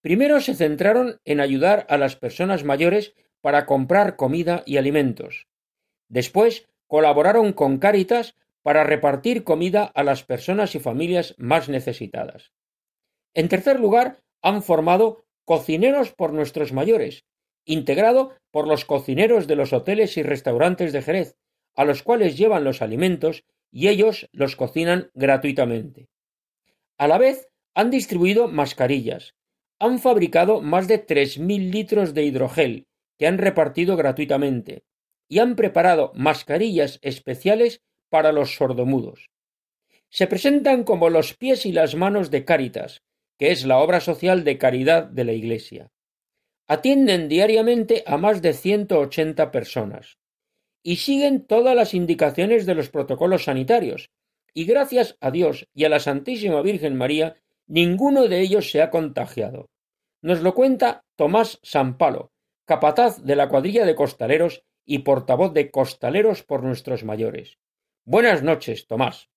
Primero 0.00 0.40
se 0.40 0.54
centraron 0.54 1.20
en 1.24 1.40
ayudar 1.40 1.86
a 1.88 1.98
las 1.98 2.16
personas 2.16 2.64
mayores 2.64 3.14
para 3.40 3.66
comprar 3.66 4.16
comida 4.16 4.62
y 4.66 4.76
alimentos. 4.76 5.48
Después 6.08 6.68
colaboraron 6.86 7.52
con 7.52 7.78
Cáritas 7.78 8.34
para 8.62 8.84
repartir 8.84 9.44
comida 9.44 9.84
a 9.84 10.04
las 10.04 10.24
personas 10.24 10.74
y 10.74 10.80
familias 10.80 11.34
más 11.38 11.68
necesitadas. 11.68 12.52
En 13.34 13.48
tercer 13.48 13.80
lugar, 13.80 14.22
han 14.42 14.62
formado 14.62 15.24
Cocineros 15.44 16.12
por 16.12 16.32
nuestros 16.32 16.72
mayores, 16.72 17.24
integrado 17.64 18.34
por 18.50 18.68
los 18.68 18.84
cocineros 18.84 19.46
de 19.46 19.56
los 19.56 19.72
hoteles 19.72 20.16
y 20.16 20.22
restaurantes 20.22 20.92
de 20.92 21.02
Jerez, 21.02 21.36
a 21.74 21.84
los 21.84 22.02
cuales 22.02 22.36
llevan 22.36 22.64
los 22.64 22.82
alimentos 22.82 23.44
y 23.72 23.88
ellos 23.88 24.28
los 24.32 24.56
cocinan 24.56 25.10
gratuitamente. 25.14 26.08
A 26.98 27.08
la 27.08 27.18
vez, 27.18 27.48
han 27.74 27.90
distribuido 27.90 28.48
mascarillas, 28.48 29.34
han 29.80 29.98
fabricado 29.98 30.60
más 30.60 30.86
de 30.88 30.98
tres 30.98 31.38
mil 31.38 31.70
litros 31.70 32.12
de 32.14 32.24
hidrogel 32.24 32.86
que 33.18 33.26
han 33.26 33.38
repartido 33.38 33.96
gratuitamente 33.96 34.84
y 35.28 35.38
han 35.38 35.56
preparado 35.56 36.12
mascarillas 36.14 36.98
especiales 37.02 37.82
para 38.10 38.32
los 38.32 38.54
sordomudos. 38.54 39.30
Se 40.10 40.26
presentan 40.26 40.84
como 40.84 41.08
los 41.08 41.34
pies 41.34 41.64
y 41.64 41.72
las 41.72 41.94
manos 41.94 42.30
de 42.30 42.44
Cáritas, 42.44 43.02
que 43.38 43.52
es 43.52 43.64
la 43.64 43.78
obra 43.78 44.00
social 44.00 44.44
de 44.44 44.58
caridad 44.58 45.04
de 45.04 45.24
la 45.24 45.32
Iglesia. 45.32 45.90
Atienden 46.66 47.28
diariamente 47.28 48.04
a 48.06 48.18
más 48.18 48.42
de 48.42 48.52
ciento 48.52 48.98
ochenta 48.98 49.50
personas 49.50 50.18
y 50.82 50.96
siguen 50.96 51.46
todas 51.46 51.74
las 51.76 51.94
indicaciones 51.94 52.66
de 52.66 52.74
los 52.74 52.90
protocolos 52.90 53.44
sanitarios, 53.44 54.10
y 54.52 54.64
gracias 54.64 55.16
a 55.20 55.30
Dios 55.30 55.68
y 55.74 55.84
a 55.84 55.88
la 55.88 56.00
Santísima 56.00 56.62
Virgen 56.62 56.96
María, 56.96 57.36
ninguno 57.66 58.28
de 58.28 58.40
ellos 58.40 58.70
se 58.70 58.82
ha 58.82 58.90
contagiado. 58.90 59.68
Nos 60.22 60.42
lo 60.42 60.54
cuenta 60.54 61.04
Tomás 61.16 61.60
Sampalo, 61.62 62.32
capataz 62.64 63.22
de 63.22 63.36
la 63.36 63.48
cuadrilla 63.48 63.84
de 63.84 63.94
costaleros 63.94 64.64
y 64.84 65.00
portavoz 65.00 65.52
de 65.52 65.70
Costaleros 65.70 66.42
por 66.42 66.62
nuestros 66.62 67.04
mayores. 67.04 67.58
Buenas 68.04 68.42
noches, 68.42 68.86
Tomás. 68.86 69.28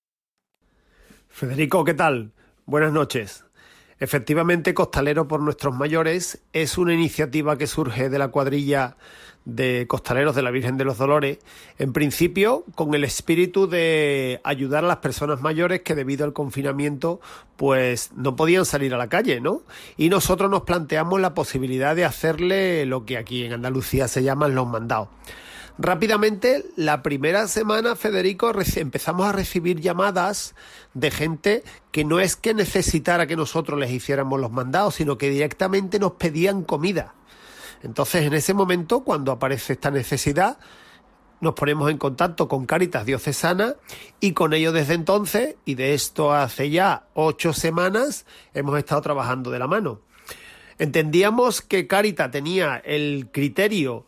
Federico, 1.28 1.84
¿qué 1.84 1.94
tal? 1.94 2.32
Buenas 2.66 2.92
noches. 2.92 3.44
Efectivamente, 3.98 4.74
Costalero 4.74 5.28
por 5.28 5.40
nuestros 5.40 5.74
mayores 5.74 6.42
es 6.52 6.78
una 6.78 6.94
iniciativa 6.94 7.56
que 7.56 7.66
surge 7.66 8.08
de 8.08 8.18
la 8.18 8.28
cuadrilla 8.28 8.96
de 9.44 9.86
Costaleros 9.86 10.34
de 10.34 10.42
la 10.42 10.50
Virgen 10.50 10.76
de 10.76 10.84
los 10.84 10.98
Dolores, 10.98 11.38
en 11.78 11.92
principio 11.92 12.64
con 12.74 12.94
el 12.94 13.04
espíritu 13.04 13.66
de 13.66 14.40
ayudar 14.42 14.84
a 14.84 14.88
las 14.88 14.96
personas 14.98 15.42
mayores 15.42 15.82
que 15.82 15.94
debido 15.94 16.24
al 16.24 16.32
confinamiento 16.32 17.20
pues 17.56 18.12
no 18.14 18.36
podían 18.36 18.64
salir 18.64 18.94
a 18.94 18.98
la 18.98 19.08
calle, 19.08 19.40
¿no? 19.40 19.62
Y 19.96 20.08
nosotros 20.08 20.50
nos 20.50 20.62
planteamos 20.62 21.20
la 21.20 21.34
posibilidad 21.34 21.94
de 21.94 22.04
hacerle 22.04 22.86
lo 22.86 23.04
que 23.04 23.18
aquí 23.18 23.44
en 23.44 23.52
Andalucía 23.52 24.08
se 24.08 24.22
llaman 24.22 24.54
los 24.54 24.66
mandados. 24.66 25.08
Rápidamente, 25.76 26.64
la 26.76 27.02
primera 27.02 27.48
semana, 27.48 27.96
Federico, 27.96 28.52
empezamos 28.76 29.26
a 29.26 29.32
recibir 29.32 29.80
llamadas 29.80 30.54
de 30.94 31.10
gente 31.10 31.64
que 31.90 32.04
no 32.04 32.20
es 32.20 32.36
que 32.36 32.54
necesitara 32.54 33.26
que 33.26 33.34
nosotros 33.34 33.80
les 33.80 33.90
hiciéramos 33.90 34.40
los 34.40 34.52
mandados, 34.52 34.94
sino 34.94 35.18
que 35.18 35.30
directamente 35.30 35.98
nos 35.98 36.12
pedían 36.12 36.62
comida. 36.62 37.14
Entonces, 37.82 38.24
en 38.24 38.34
ese 38.34 38.54
momento, 38.54 39.02
cuando 39.02 39.32
aparece 39.32 39.72
esta 39.72 39.90
necesidad, 39.90 40.58
nos 41.40 41.54
ponemos 41.54 41.90
en 41.90 41.98
contacto 41.98 42.46
con 42.46 42.66
Cáritas 42.66 43.04
Diocesana 43.04 43.74
y 44.20 44.32
con 44.32 44.54
ello 44.54 44.70
desde 44.70 44.94
entonces, 44.94 45.56
y 45.64 45.74
de 45.74 45.94
esto 45.94 46.32
hace 46.32 46.70
ya 46.70 47.08
ocho 47.14 47.52
semanas, 47.52 48.26
hemos 48.54 48.78
estado 48.78 49.02
trabajando 49.02 49.50
de 49.50 49.58
la 49.58 49.66
mano. 49.66 50.00
Entendíamos 50.78 51.62
que 51.62 51.88
Cáritas 51.88 52.30
tenía 52.30 52.76
el 52.76 53.28
criterio 53.32 54.06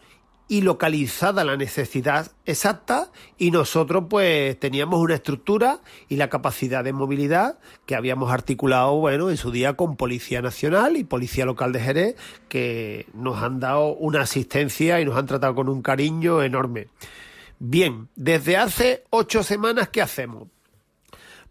y 0.49 0.61
localizada 0.61 1.45
la 1.45 1.57
necesidad 1.57 2.31
exacta 2.45 3.11
y 3.37 3.51
nosotros 3.51 4.05
pues 4.09 4.59
teníamos 4.61 5.01
una 5.01 5.15
estructura 5.15 5.81
y 6.09 6.17
la 6.17 6.29
capacidad 6.29 6.85
de 6.85 6.93
movilidad 6.93 7.59
que 7.85 7.97
habíamos 7.97 8.31
articulado 8.31 8.95
bueno 8.97 9.31
en 9.31 9.37
su 9.37 9.51
día 9.51 9.75
con 9.75 9.97
Policía 9.97 10.43
Nacional 10.43 10.97
y 10.97 11.05
Policía 11.05 11.47
Local 11.47 11.73
de 11.73 11.81
Jerez 11.81 12.17
que 12.49 13.07
nos 13.13 13.43
han 13.43 13.59
dado 13.59 13.95
una 13.95 14.23
asistencia 14.23 15.01
y 15.01 15.05
nos 15.05 15.17
han 15.17 15.27
tratado 15.27 15.55
con 15.55 15.69
un 15.69 15.83
cariño 15.83 16.43
enorme. 16.43 16.89
Bien, 17.59 18.09
desde 18.15 18.57
hace 18.57 19.05
ocho 19.11 19.43
semanas 19.43 19.89
¿qué 19.89 20.03
hacemos? 20.03 20.49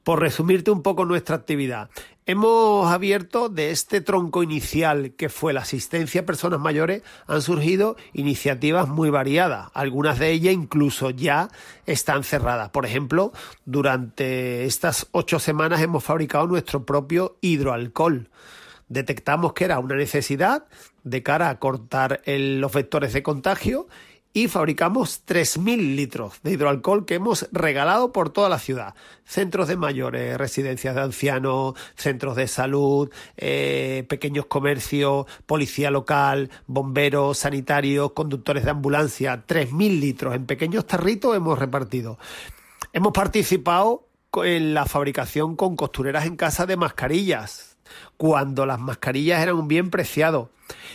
Por 0.05 0.19
resumirte 0.19 0.69
un 0.69 0.83
poco 0.83 1.03
nuestra 1.03 1.35
actividad, 1.35 1.89
hemos 2.27 2.91
abierto 2.91 3.49
de 3.49 3.71
este 3.71 4.01
tronco 4.01 4.43
inicial 4.43 5.13
que 5.17 5.29
fue 5.29 5.51
la 5.51 5.61
asistencia 5.61 6.21
a 6.21 6.25
personas 6.27 6.59
mayores, 6.59 7.01
han 7.25 7.41
surgido 7.41 7.95
iniciativas 8.13 8.87
muy 8.87 9.09
variadas. 9.09 9.71
Algunas 9.73 10.19
de 10.19 10.29
ellas 10.29 10.53
incluso 10.53 11.09
ya 11.09 11.49
están 11.87 12.23
cerradas. 12.23 12.69
Por 12.69 12.85
ejemplo, 12.85 13.33
durante 13.65 14.65
estas 14.65 15.07
ocho 15.11 15.39
semanas 15.39 15.81
hemos 15.81 16.03
fabricado 16.03 16.45
nuestro 16.45 16.85
propio 16.85 17.37
hidroalcohol 17.41 18.29
detectamos 18.87 19.53
que 19.53 19.65
era 19.65 19.79
una 19.79 19.95
necesidad 19.95 20.65
de 21.03 21.23
cara 21.23 21.49
a 21.49 21.59
cortar 21.59 22.21
los 22.27 22.71
vectores 22.71 23.13
de 23.13 23.23
contagio 23.23 23.87
y 24.35 24.49
fabricamos 24.49 25.23
3.000 25.25 25.95
litros 25.95 26.41
de 26.43 26.51
hidroalcohol 26.51 27.05
que 27.05 27.15
hemos 27.15 27.47
regalado 27.53 28.11
por 28.11 28.31
toda 28.31 28.49
la 28.49 28.59
ciudad. 28.59 28.93
Centros 29.23 29.69
de 29.69 29.77
mayores, 29.77 30.37
residencias 30.37 30.93
de 30.93 31.01
ancianos, 31.01 31.75
centros 31.95 32.35
de 32.35 32.49
salud, 32.49 33.09
eh, 33.37 34.05
pequeños 34.09 34.47
comercios, 34.47 35.25
policía 35.45 35.89
local, 35.89 36.49
bomberos, 36.67 37.37
sanitarios, 37.37 38.11
conductores 38.11 38.65
de 38.65 38.71
ambulancia. 38.71 39.45
3.000 39.47 40.01
litros 40.01 40.35
en 40.35 40.45
pequeños 40.45 40.85
tarritos 40.85 41.33
hemos 41.33 41.57
repartido. 41.57 42.19
Hemos 42.91 43.13
participado 43.13 44.05
en 44.43 44.73
la 44.73 44.85
fabricación 44.85 45.55
con 45.55 45.77
costureras 45.77 46.25
en 46.25 46.35
casa 46.35 46.65
de 46.65 46.75
mascarillas, 46.75 47.74
cuando 48.17 48.65
las 48.65 48.79
mascarillas 48.79 49.41
eran 49.41 49.55
un 49.55 49.67
bien 49.67 49.89
preciado. 49.89 50.49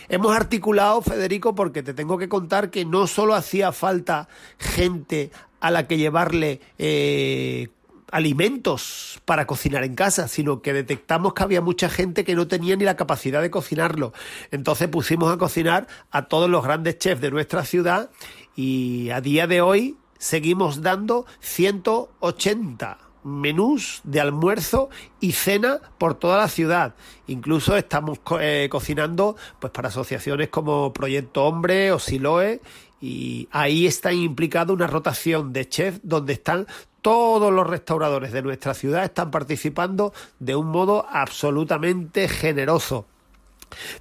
Hemos 0.09 0.35
articulado, 0.35 1.01
Federico, 1.01 1.55
porque 1.55 1.83
te 1.83 1.93
tengo 1.93 2.17
que 2.17 2.29
contar 2.29 2.69
que 2.69 2.85
no 2.85 3.07
solo 3.07 3.35
hacía 3.35 3.71
falta 3.71 4.27
gente 4.57 5.31
a 5.59 5.71
la 5.71 5.87
que 5.87 5.97
llevarle 5.97 6.59
eh, 6.77 7.69
alimentos 8.11 9.21
para 9.25 9.47
cocinar 9.47 9.83
en 9.83 9.95
casa, 9.95 10.27
sino 10.27 10.61
que 10.61 10.73
detectamos 10.73 11.33
que 11.33 11.43
había 11.43 11.61
mucha 11.61 11.89
gente 11.89 12.23
que 12.23 12.35
no 12.35 12.47
tenía 12.47 12.75
ni 12.75 12.83
la 12.83 12.95
capacidad 12.95 13.41
de 13.41 13.51
cocinarlo. 13.51 14.13
Entonces 14.51 14.89
pusimos 14.89 15.31
a 15.31 15.37
cocinar 15.37 15.87
a 16.11 16.23
todos 16.27 16.49
los 16.49 16.63
grandes 16.63 16.97
chefs 16.99 17.21
de 17.21 17.31
nuestra 17.31 17.63
ciudad 17.63 18.09
y 18.55 19.09
a 19.11 19.21
día 19.21 19.47
de 19.47 19.61
hoy 19.61 19.97
seguimos 20.17 20.81
dando 20.81 21.25
180 21.39 23.10
menús 23.23 24.01
de 24.03 24.19
almuerzo 24.19 24.89
y 25.19 25.33
cena 25.33 25.79
por 25.97 26.15
toda 26.15 26.37
la 26.37 26.47
ciudad. 26.47 26.95
Incluso 27.27 27.75
estamos 27.75 28.19
eh, 28.39 28.67
cocinando 28.71 29.35
pues 29.59 29.71
para 29.71 29.89
asociaciones 29.89 30.49
como 30.49 30.93
Proyecto 30.93 31.45
Hombre 31.45 31.91
o 31.91 31.99
Siloe 31.99 32.61
y 32.99 33.47
ahí 33.51 33.87
está 33.87 34.13
implicada 34.13 34.73
una 34.73 34.87
rotación 34.87 35.53
de 35.53 35.67
chefs 35.67 36.01
donde 36.03 36.33
están 36.33 36.67
todos 37.01 37.51
los 37.51 37.67
restauradores 37.67 38.31
de 38.31 38.43
nuestra 38.43 38.73
ciudad 38.73 39.03
están 39.03 39.31
participando 39.31 40.13
de 40.39 40.55
un 40.55 40.67
modo 40.67 41.05
absolutamente 41.09 42.27
generoso. 42.27 43.07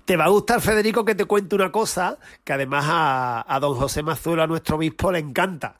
Te 0.05 0.17
va 0.17 0.25
a 0.25 0.29
gustar, 0.29 0.61
Federico, 0.61 1.05
que 1.05 1.15
te 1.15 1.25
cuente 1.25 1.55
una 1.55 1.73
cosa 1.73 2.19
que 2.45 2.53
además 2.53 2.85
a, 2.89 3.59
don 3.61 3.75
José 3.75 4.03
Mazuelo, 4.03 4.43
a 4.43 4.47
nuestro 4.47 4.77
obispo, 4.77 5.13
le 5.13 5.21
encanta. 5.21 5.77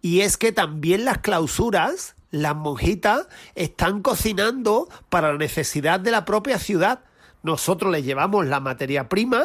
Y 0.00 0.20
es 0.20 0.36
que 0.36 0.52
también 0.52 1.04
las 1.04 1.18
clausuras 1.18 2.15
las 2.42 2.56
monjitas 2.56 3.28
están 3.54 4.02
cocinando 4.02 4.88
para 5.08 5.32
la 5.32 5.38
necesidad 5.38 6.00
de 6.00 6.10
la 6.10 6.24
propia 6.24 6.58
ciudad. 6.58 7.00
Nosotros 7.42 7.92
les 7.92 8.04
llevamos 8.04 8.46
la 8.46 8.60
materia 8.60 9.08
prima 9.08 9.44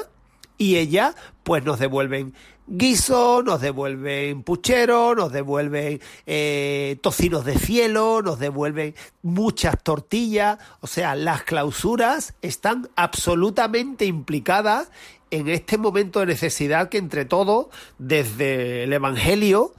y 0.57 0.77
ellas 0.77 1.15
pues 1.43 1.63
nos 1.63 1.79
devuelven 1.79 2.33
guiso, 2.67 3.43
nos 3.43 3.61
devuelven 3.61 4.43
puchero, 4.43 5.15
nos 5.15 5.31
devuelven 5.31 5.99
eh, 6.25 6.97
tocinos 7.01 7.43
de 7.45 7.57
cielo, 7.57 8.21
nos 8.21 8.39
devuelven 8.39 8.95
muchas 9.21 9.81
tortillas. 9.83 10.57
O 10.79 10.87
sea, 10.87 11.15
las 11.15 11.43
clausuras 11.43 12.35
están 12.41 12.89
absolutamente 12.95 14.05
implicadas 14.05 14.89
en 15.31 15.47
este 15.47 15.77
momento 15.77 16.19
de 16.19 16.27
necesidad 16.27 16.89
que 16.89 16.97
entre 16.97 17.25
todos, 17.25 17.67
desde 17.97 18.83
el 18.83 18.93
Evangelio, 18.93 19.73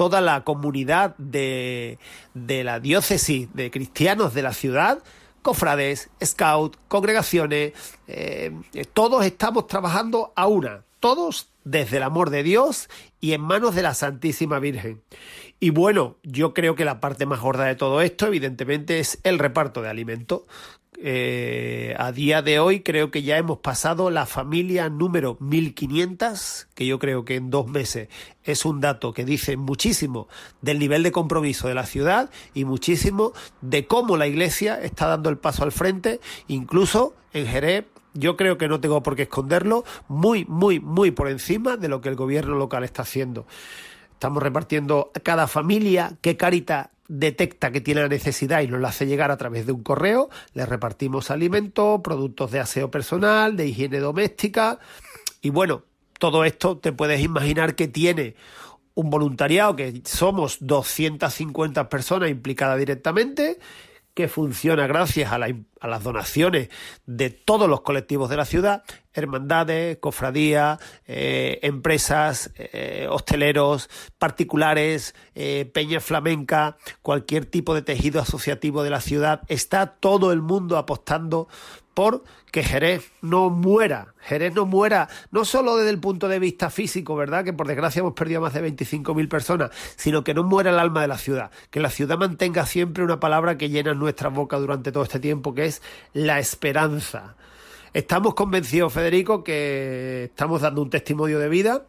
toda 0.00 0.22
la 0.22 0.44
comunidad 0.44 1.14
de, 1.18 1.98
de 2.32 2.64
la 2.64 2.80
diócesis 2.80 3.52
de 3.52 3.70
cristianos 3.70 4.32
de 4.32 4.40
la 4.40 4.54
ciudad, 4.54 5.00
cofrades, 5.42 6.08
scouts, 6.24 6.78
congregaciones, 6.88 7.74
eh, 8.08 8.50
todos 8.94 9.26
estamos 9.26 9.66
trabajando 9.66 10.32
a 10.36 10.46
una, 10.46 10.84
todos 11.00 11.50
desde 11.64 11.98
el 11.98 12.04
amor 12.04 12.30
de 12.30 12.42
Dios 12.42 12.88
y 13.20 13.34
en 13.34 13.42
manos 13.42 13.74
de 13.74 13.82
la 13.82 13.92
Santísima 13.92 14.58
Virgen. 14.58 15.02
Y 15.60 15.68
bueno, 15.68 16.16
yo 16.22 16.54
creo 16.54 16.76
que 16.76 16.86
la 16.86 16.98
parte 16.98 17.26
más 17.26 17.40
gorda 17.40 17.66
de 17.66 17.74
todo 17.74 18.00
esto, 18.00 18.26
evidentemente, 18.26 19.00
es 19.00 19.18
el 19.22 19.38
reparto 19.38 19.82
de 19.82 19.90
alimentos. 19.90 20.44
Eh, 20.98 21.94
a 21.98 22.12
día 22.12 22.42
de 22.42 22.58
hoy 22.58 22.80
creo 22.80 23.10
que 23.10 23.22
ya 23.22 23.38
hemos 23.38 23.58
pasado 23.58 24.10
la 24.10 24.26
familia 24.26 24.88
número 24.90 25.36
1500, 25.40 26.68
que 26.74 26.86
yo 26.86 26.98
creo 26.98 27.24
que 27.24 27.36
en 27.36 27.48
dos 27.48 27.68
meses 27.68 28.08
es 28.44 28.64
un 28.64 28.80
dato 28.80 29.12
que 29.12 29.24
dice 29.24 29.56
muchísimo 29.56 30.28
del 30.60 30.78
nivel 30.78 31.02
de 31.02 31.12
compromiso 31.12 31.68
de 31.68 31.74
la 31.74 31.86
ciudad 31.86 32.28
y 32.54 32.64
muchísimo 32.64 33.32
de 33.60 33.86
cómo 33.86 34.16
la 34.16 34.26
iglesia 34.26 34.80
está 34.82 35.06
dando 35.06 35.30
el 35.30 35.38
paso 35.38 35.62
al 35.62 35.72
frente, 35.72 36.20
incluso 36.48 37.14
en 37.32 37.46
Jerez 37.46 37.86
yo 38.12 38.36
creo 38.36 38.58
que 38.58 38.68
no 38.68 38.80
tengo 38.80 39.02
por 39.02 39.14
qué 39.14 39.22
esconderlo, 39.22 39.84
muy, 40.08 40.44
muy, 40.46 40.80
muy 40.80 41.12
por 41.12 41.28
encima 41.28 41.76
de 41.76 41.88
lo 41.88 42.00
que 42.00 42.08
el 42.08 42.16
gobierno 42.16 42.56
local 42.56 42.82
está 42.82 43.02
haciendo. 43.02 43.46
Estamos 44.12 44.42
repartiendo 44.42 45.12
a 45.14 45.20
cada 45.20 45.46
familia 45.46 46.18
que 46.20 46.36
Carita 46.36 46.90
detecta 47.10 47.72
que 47.72 47.80
tiene 47.80 48.02
la 48.02 48.08
necesidad 48.08 48.60
y 48.60 48.68
nos 48.68 48.80
la 48.80 48.88
hace 48.88 49.04
llegar 49.06 49.32
a 49.32 49.36
través 49.36 49.66
de 49.66 49.72
un 49.72 49.82
correo. 49.82 50.30
Le 50.54 50.64
repartimos 50.64 51.30
alimentos, 51.30 52.00
productos 52.02 52.52
de 52.52 52.60
aseo 52.60 52.90
personal, 52.90 53.56
de 53.56 53.66
higiene 53.66 53.98
doméstica. 53.98 54.78
Y 55.42 55.50
bueno, 55.50 55.82
todo 56.18 56.44
esto 56.44 56.78
te 56.78 56.92
puedes 56.92 57.20
imaginar 57.20 57.74
que 57.74 57.88
tiene 57.88 58.36
un 58.94 59.10
voluntariado, 59.10 59.74
que 59.74 60.02
somos 60.04 60.58
250 60.60 61.88
personas 61.88 62.30
implicadas 62.30 62.78
directamente, 62.78 63.58
que 64.14 64.28
funciona 64.28 64.86
gracias 64.86 65.32
a, 65.32 65.38
las 65.38 66.02
donaciones 66.02 66.68
de 67.06 67.30
todos 67.30 67.68
los 67.68 67.80
colectivos 67.80 68.28
de 68.28 68.36
la 68.36 68.44
ciudad, 68.44 68.82
hermandades, 69.14 69.98
cofradías, 69.98 70.78
eh, 71.06 71.58
empresas, 71.62 72.52
eh, 72.56 73.06
hosteleros, 73.08 73.88
particulares, 74.18 75.14
eh, 75.34 75.70
peña 75.72 76.00
flamenca, 76.00 76.76
cualquier 77.02 77.46
tipo 77.46 77.74
de 77.74 77.82
tejido 77.82 78.20
asociativo 78.20 78.82
de 78.82 78.90
la 78.90 79.00
ciudad. 79.00 79.42
Está 79.48 79.86
todo 79.86 80.32
el 80.32 80.42
mundo 80.42 80.76
apostando 80.76 81.48
por 81.94 82.24
que 82.50 82.62
Jerez 82.62 83.12
no 83.20 83.50
muera. 83.50 84.14
Jerez 84.20 84.54
no 84.54 84.66
muera, 84.66 85.08
no 85.30 85.44
solo 85.44 85.76
desde 85.76 85.90
el 85.90 86.00
punto 86.00 86.28
de 86.28 86.38
vista 86.38 86.70
físico, 86.70 87.16
¿verdad? 87.16 87.44
Que 87.44 87.52
por 87.52 87.66
desgracia 87.66 88.00
hemos 88.00 88.14
perdido 88.14 88.40
más 88.40 88.54
de 88.54 88.62
25.000 88.62 89.28
personas, 89.28 89.70
sino 89.96 90.24
que 90.24 90.34
no 90.34 90.42
muera 90.42 90.70
el 90.70 90.78
alma 90.78 91.02
de 91.02 91.08
la 91.08 91.18
ciudad. 91.18 91.50
Que 91.70 91.80
la 91.80 91.90
ciudad 91.90 92.18
mantenga 92.18 92.66
siempre 92.66 93.04
una 93.04 93.20
palabra 93.20 93.58
que 93.58 93.70
llena 93.70 93.94
nuestra 93.94 94.28
boca 94.28 94.58
durante 94.58 94.92
todo 94.92 95.02
este 95.02 95.20
tiempo, 95.20 95.54
que 95.54 95.66
es 95.66 95.82
la 96.12 96.38
esperanza. 96.38 97.36
Estamos 97.92 98.34
convencidos, 98.34 98.92
Federico, 98.92 99.42
que 99.42 100.24
estamos 100.24 100.60
dando 100.60 100.82
un 100.82 100.90
testimonio 100.90 101.38
de 101.38 101.48
vida, 101.48 101.86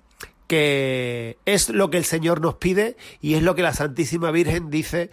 que 0.47 1.37
es 1.45 1.69
lo 1.69 1.89
que 1.89 1.97
el 1.97 2.05
Señor 2.05 2.41
nos 2.41 2.55
pide 2.55 2.97
y 3.21 3.35
es 3.35 3.43
lo 3.43 3.55
que 3.55 3.61
la 3.61 3.73
Santísima 3.73 4.31
Virgen 4.31 4.69
dice 4.69 5.11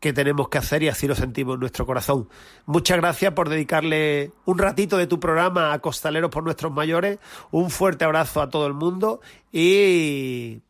que 0.00 0.12
tenemos 0.12 0.48
que 0.48 0.58
hacer 0.58 0.82
y 0.82 0.88
así 0.88 1.06
lo 1.06 1.14
sentimos 1.14 1.54
en 1.54 1.60
nuestro 1.60 1.86
corazón. 1.86 2.28
Muchas 2.66 2.96
gracias 2.96 3.34
por 3.34 3.48
dedicarle 3.48 4.32
un 4.46 4.58
ratito 4.58 4.96
de 4.96 5.06
tu 5.06 5.20
programa 5.20 5.72
a 5.72 5.78
Costaleros 5.78 6.30
por 6.30 6.42
nuestros 6.42 6.72
mayores. 6.72 7.18
Un 7.50 7.70
fuerte 7.70 8.04
abrazo 8.04 8.40
a 8.40 8.48
todo 8.48 8.66
el 8.66 8.74
mundo 8.74 9.20
y 9.52 10.62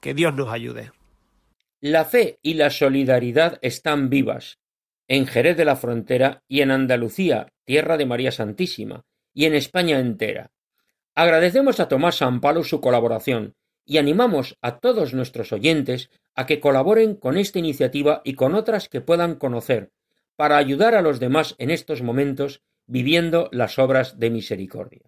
que 0.00 0.14
Dios 0.14 0.34
nos 0.34 0.48
ayude. 0.48 0.90
La 1.80 2.04
fe 2.04 2.38
y 2.42 2.54
la 2.54 2.70
solidaridad 2.70 3.58
están 3.62 4.10
vivas 4.10 4.58
en 5.08 5.26
Jerez 5.26 5.56
de 5.56 5.64
la 5.64 5.76
Frontera 5.76 6.42
y 6.48 6.60
en 6.60 6.70
Andalucía, 6.70 7.52
tierra 7.64 7.96
de 7.96 8.06
María 8.06 8.32
Santísima, 8.32 9.04
y 9.34 9.46
en 9.46 9.54
España 9.54 9.98
entera. 9.98 10.50
Agradecemos 11.14 11.80
a 11.80 11.88
Tomás 11.88 12.20
Palo 12.40 12.64
su 12.64 12.80
colaboración 12.80 13.54
y 13.84 13.98
animamos 13.98 14.56
a 14.62 14.78
todos 14.78 15.12
nuestros 15.12 15.52
oyentes 15.52 16.10
a 16.34 16.46
que 16.46 16.60
colaboren 16.60 17.14
con 17.14 17.36
esta 17.36 17.58
iniciativa 17.58 18.22
y 18.24 18.34
con 18.34 18.54
otras 18.54 18.88
que 18.88 19.00
puedan 19.00 19.36
conocer, 19.36 19.92
para 20.36 20.56
ayudar 20.56 20.94
a 20.94 21.02
los 21.02 21.20
demás 21.20 21.54
en 21.58 21.70
estos 21.70 22.02
momentos 22.02 22.62
viviendo 22.86 23.48
las 23.52 23.78
obras 23.78 24.18
de 24.18 24.30
misericordia. 24.30 25.02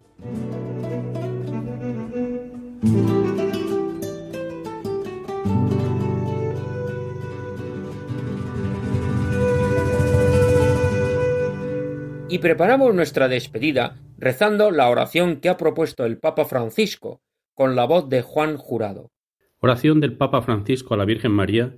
Y 12.29 12.39
preparamos 12.39 12.93
nuestra 12.93 13.27
despedida 13.27 13.97
rezando 14.17 14.71
la 14.71 14.89
oración 14.89 15.39
que 15.39 15.49
ha 15.49 15.57
propuesto 15.57 16.05
el 16.05 16.17
Papa 16.17 16.45
Francisco, 16.45 17.21
con 17.53 17.75
la 17.75 17.85
voz 17.85 18.09
de 18.09 18.21
Juan 18.21 18.57
Jurado. 18.57 19.11
Oración 19.59 19.99
del 20.01 20.17
Papa 20.17 20.41
Francisco 20.41 20.93
a 20.93 20.97
la 20.97 21.05
Virgen 21.05 21.31
María 21.31 21.77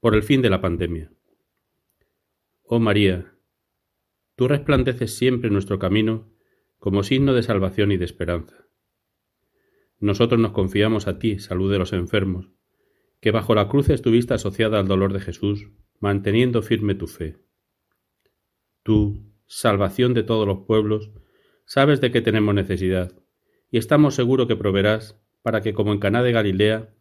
por 0.00 0.14
el 0.14 0.22
fin 0.22 0.42
de 0.42 0.50
la 0.50 0.60
pandemia. 0.60 1.12
Oh 2.62 2.78
María, 2.78 3.34
tú 4.34 4.48
resplandeces 4.48 5.16
siempre 5.16 5.50
nuestro 5.50 5.78
camino 5.78 6.30
como 6.78 7.02
signo 7.02 7.34
de 7.34 7.42
salvación 7.42 7.92
y 7.92 7.96
de 7.96 8.04
esperanza. 8.04 8.66
Nosotros 10.00 10.40
nos 10.40 10.52
confiamos 10.52 11.08
a 11.08 11.18
ti, 11.18 11.38
salud 11.38 11.72
de 11.72 11.78
los 11.78 11.92
enfermos, 11.92 12.50
que 13.20 13.30
bajo 13.32 13.54
la 13.54 13.68
cruz 13.68 13.88
estuviste 13.88 14.34
asociada 14.34 14.78
al 14.78 14.86
dolor 14.86 15.12
de 15.12 15.20
Jesús, 15.20 15.68
manteniendo 15.98 16.62
firme 16.62 16.94
tu 16.94 17.08
fe. 17.08 17.36
Tú, 18.84 19.32
salvación 19.46 20.14
de 20.14 20.22
todos 20.22 20.46
los 20.46 20.60
pueblos, 20.66 21.10
sabes 21.64 22.00
de 22.00 22.12
qué 22.12 22.20
tenemos 22.20 22.54
necesidad, 22.54 23.12
y 23.70 23.78
estamos 23.78 24.14
seguros 24.14 24.46
que 24.46 24.56
proveerás 24.56 25.20
para 25.42 25.62
que, 25.62 25.74
como 25.74 25.92
en 25.92 25.98
Caná 25.98 26.22
de 26.22 26.32
Galilea, 26.32 26.94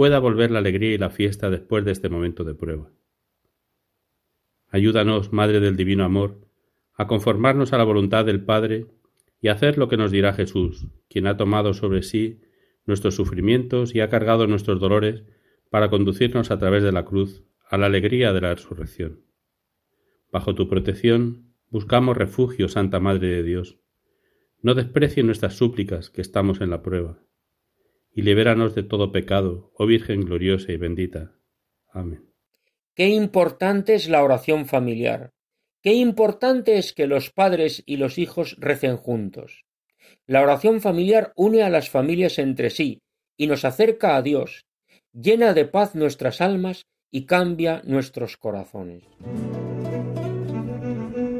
pueda 0.00 0.18
volver 0.18 0.50
la 0.50 0.60
alegría 0.60 0.94
y 0.94 0.96
la 0.96 1.10
fiesta 1.10 1.50
después 1.50 1.84
de 1.84 1.92
este 1.92 2.08
momento 2.08 2.42
de 2.42 2.54
prueba. 2.54 2.90
Ayúdanos, 4.70 5.30
Madre 5.30 5.60
del 5.60 5.76
Divino 5.76 6.04
Amor, 6.04 6.40
a 6.94 7.06
conformarnos 7.06 7.74
a 7.74 7.76
la 7.76 7.84
voluntad 7.84 8.24
del 8.24 8.42
Padre 8.42 8.86
y 9.42 9.48
hacer 9.48 9.76
lo 9.76 9.88
que 9.88 9.98
nos 9.98 10.10
dirá 10.10 10.32
Jesús, 10.32 10.86
quien 11.10 11.26
ha 11.26 11.36
tomado 11.36 11.74
sobre 11.74 12.02
sí 12.02 12.40
nuestros 12.86 13.14
sufrimientos 13.14 13.94
y 13.94 14.00
ha 14.00 14.08
cargado 14.08 14.46
nuestros 14.46 14.80
dolores 14.80 15.24
para 15.68 15.90
conducirnos 15.90 16.50
a 16.50 16.58
través 16.58 16.82
de 16.82 16.92
la 16.92 17.04
cruz 17.04 17.44
a 17.68 17.76
la 17.76 17.84
alegría 17.84 18.32
de 18.32 18.40
la 18.40 18.54
resurrección. 18.54 19.26
Bajo 20.32 20.54
tu 20.54 20.66
protección 20.66 21.52
buscamos 21.68 22.16
refugio, 22.16 22.70
Santa 22.70 23.00
Madre 23.00 23.28
de 23.28 23.42
Dios. 23.42 23.80
No 24.62 24.72
desprecie 24.72 25.22
nuestras 25.24 25.58
súplicas, 25.58 26.08
que 26.08 26.22
estamos 26.22 26.62
en 26.62 26.70
la 26.70 26.80
prueba 26.80 27.20
y 28.12 28.22
libéranos 28.22 28.74
de 28.74 28.82
todo 28.82 29.12
pecado, 29.12 29.72
oh 29.74 29.86
Virgen 29.86 30.22
gloriosa 30.22 30.72
y 30.72 30.76
bendita. 30.76 31.32
Amén. 31.92 32.30
Qué 32.94 33.08
importante 33.08 33.94
es 33.94 34.08
la 34.08 34.22
oración 34.22 34.66
familiar. 34.66 35.32
Qué 35.82 35.94
importante 35.94 36.76
es 36.76 36.92
que 36.92 37.06
los 37.06 37.30
padres 37.30 37.82
y 37.86 37.96
los 37.96 38.18
hijos 38.18 38.56
recen 38.58 38.96
juntos. 38.96 39.64
La 40.26 40.42
oración 40.42 40.80
familiar 40.80 41.32
une 41.36 41.62
a 41.62 41.70
las 41.70 41.88
familias 41.88 42.38
entre 42.38 42.70
sí 42.70 43.00
y 43.36 43.46
nos 43.46 43.64
acerca 43.64 44.16
a 44.16 44.22
Dios, 44.22 44.66
llena 45.12 45.54
de 45.54 45.64
paz 45.64 45.94
nuestras 45.94 46.40
almas 46.40 46.86
y 47.10 47.24
cambia 47.24 47.82
nuestros 47.84 48.36
corazones. 48.36 49.04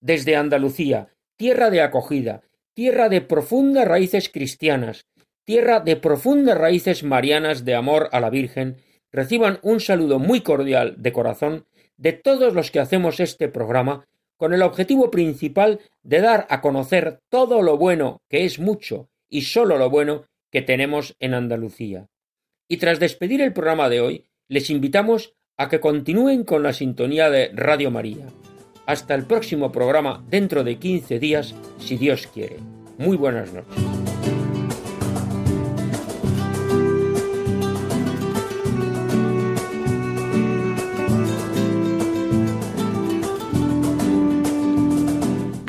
Desde 0.00 0.34
Andalucía, 0.34 1.14
tierra 1.36 1.70
de 1.70 1.82
acogida, 1.82 2.42
tierra 2.74 3.08
de 3.08 3.20
profundas 3.20 3.86
raíces 3.86 4.28
cristianas, 4.28 5.06
tierra 5.48 5.80
de 5.80 5.96
profundas 5.96 6.58
raíces 6.58 7.04
marianas 7.04 7.64
de 7.64 7.74
amor 7.74 8.10
a 8.12 8.20
la 8.20 8.28
Virgen, 8.28 8.76
reciban 9.10 9.60
un 9.62 9.80
saludo 9.80 10.18
muy 10.18 10.42
cordial 10.42 10.96
de 10.98 11.10
corazón 11.10 11.64
de 11.96 12.12
todos 12.12 12.52
los 12.52 12.70
que 12.70 12.80
hacemos 12.80 13.18
este 13.18 13.48
programa 13.48 14.06
con 14.36 14.52
el 14.52 14.60
objetivo 14.60 15.10
principal 15.10 15.80
de 16.02 16.20
dar 16.20 16.46
a 16.50 16.60
conocer 16.60 17.20
todo 17.30 17.62
lo 17.62 17.78
bueno, 17.78 18.20
que 18.28 18.44
es 18.44 18.58
mucho, 18.58 19.08
y 19.30 19.40
sólo 19.40 19.78
lo 19.78 19.88
bueno 19.88 20.26
que 20.50 20.60
tenemos 20.60 21.16
en 21.18 21.32
Andalucía. 21.32 22.08
Y 22.68 22.76
tras 22.76 23.00
despedir 23.00 23.40
el 23.40 23.54
programa 23.54 23.88
de 23.88 24.02
hoy, 24.02 24.26
les 24.48 24.68
invitamos 24.68 25.32
a 25.56 25.70
que 25.70 25.80
continúen 25.80 26.44
con 26.44 26.62
la 26.62 26.74
sintonía 26.74 27.30
de 27.30 27.52
Radio 27.54 27.90
María. 27.90 28.26
Hasta 28.84 29.14
el 29.14 29.24
próximo 29.24 29.72
programa 29.72 30.22
dentro 30.28 30.62
de 30.62 30.76
15 30.76 31.18
días, 31.18 31.54
si 31.78 31.96
Dios 31.96 32.26
quiere. 32.26 32.58
Muy 32.98 33.16
buenas 33.16 33.50
noches. 33.54 34.07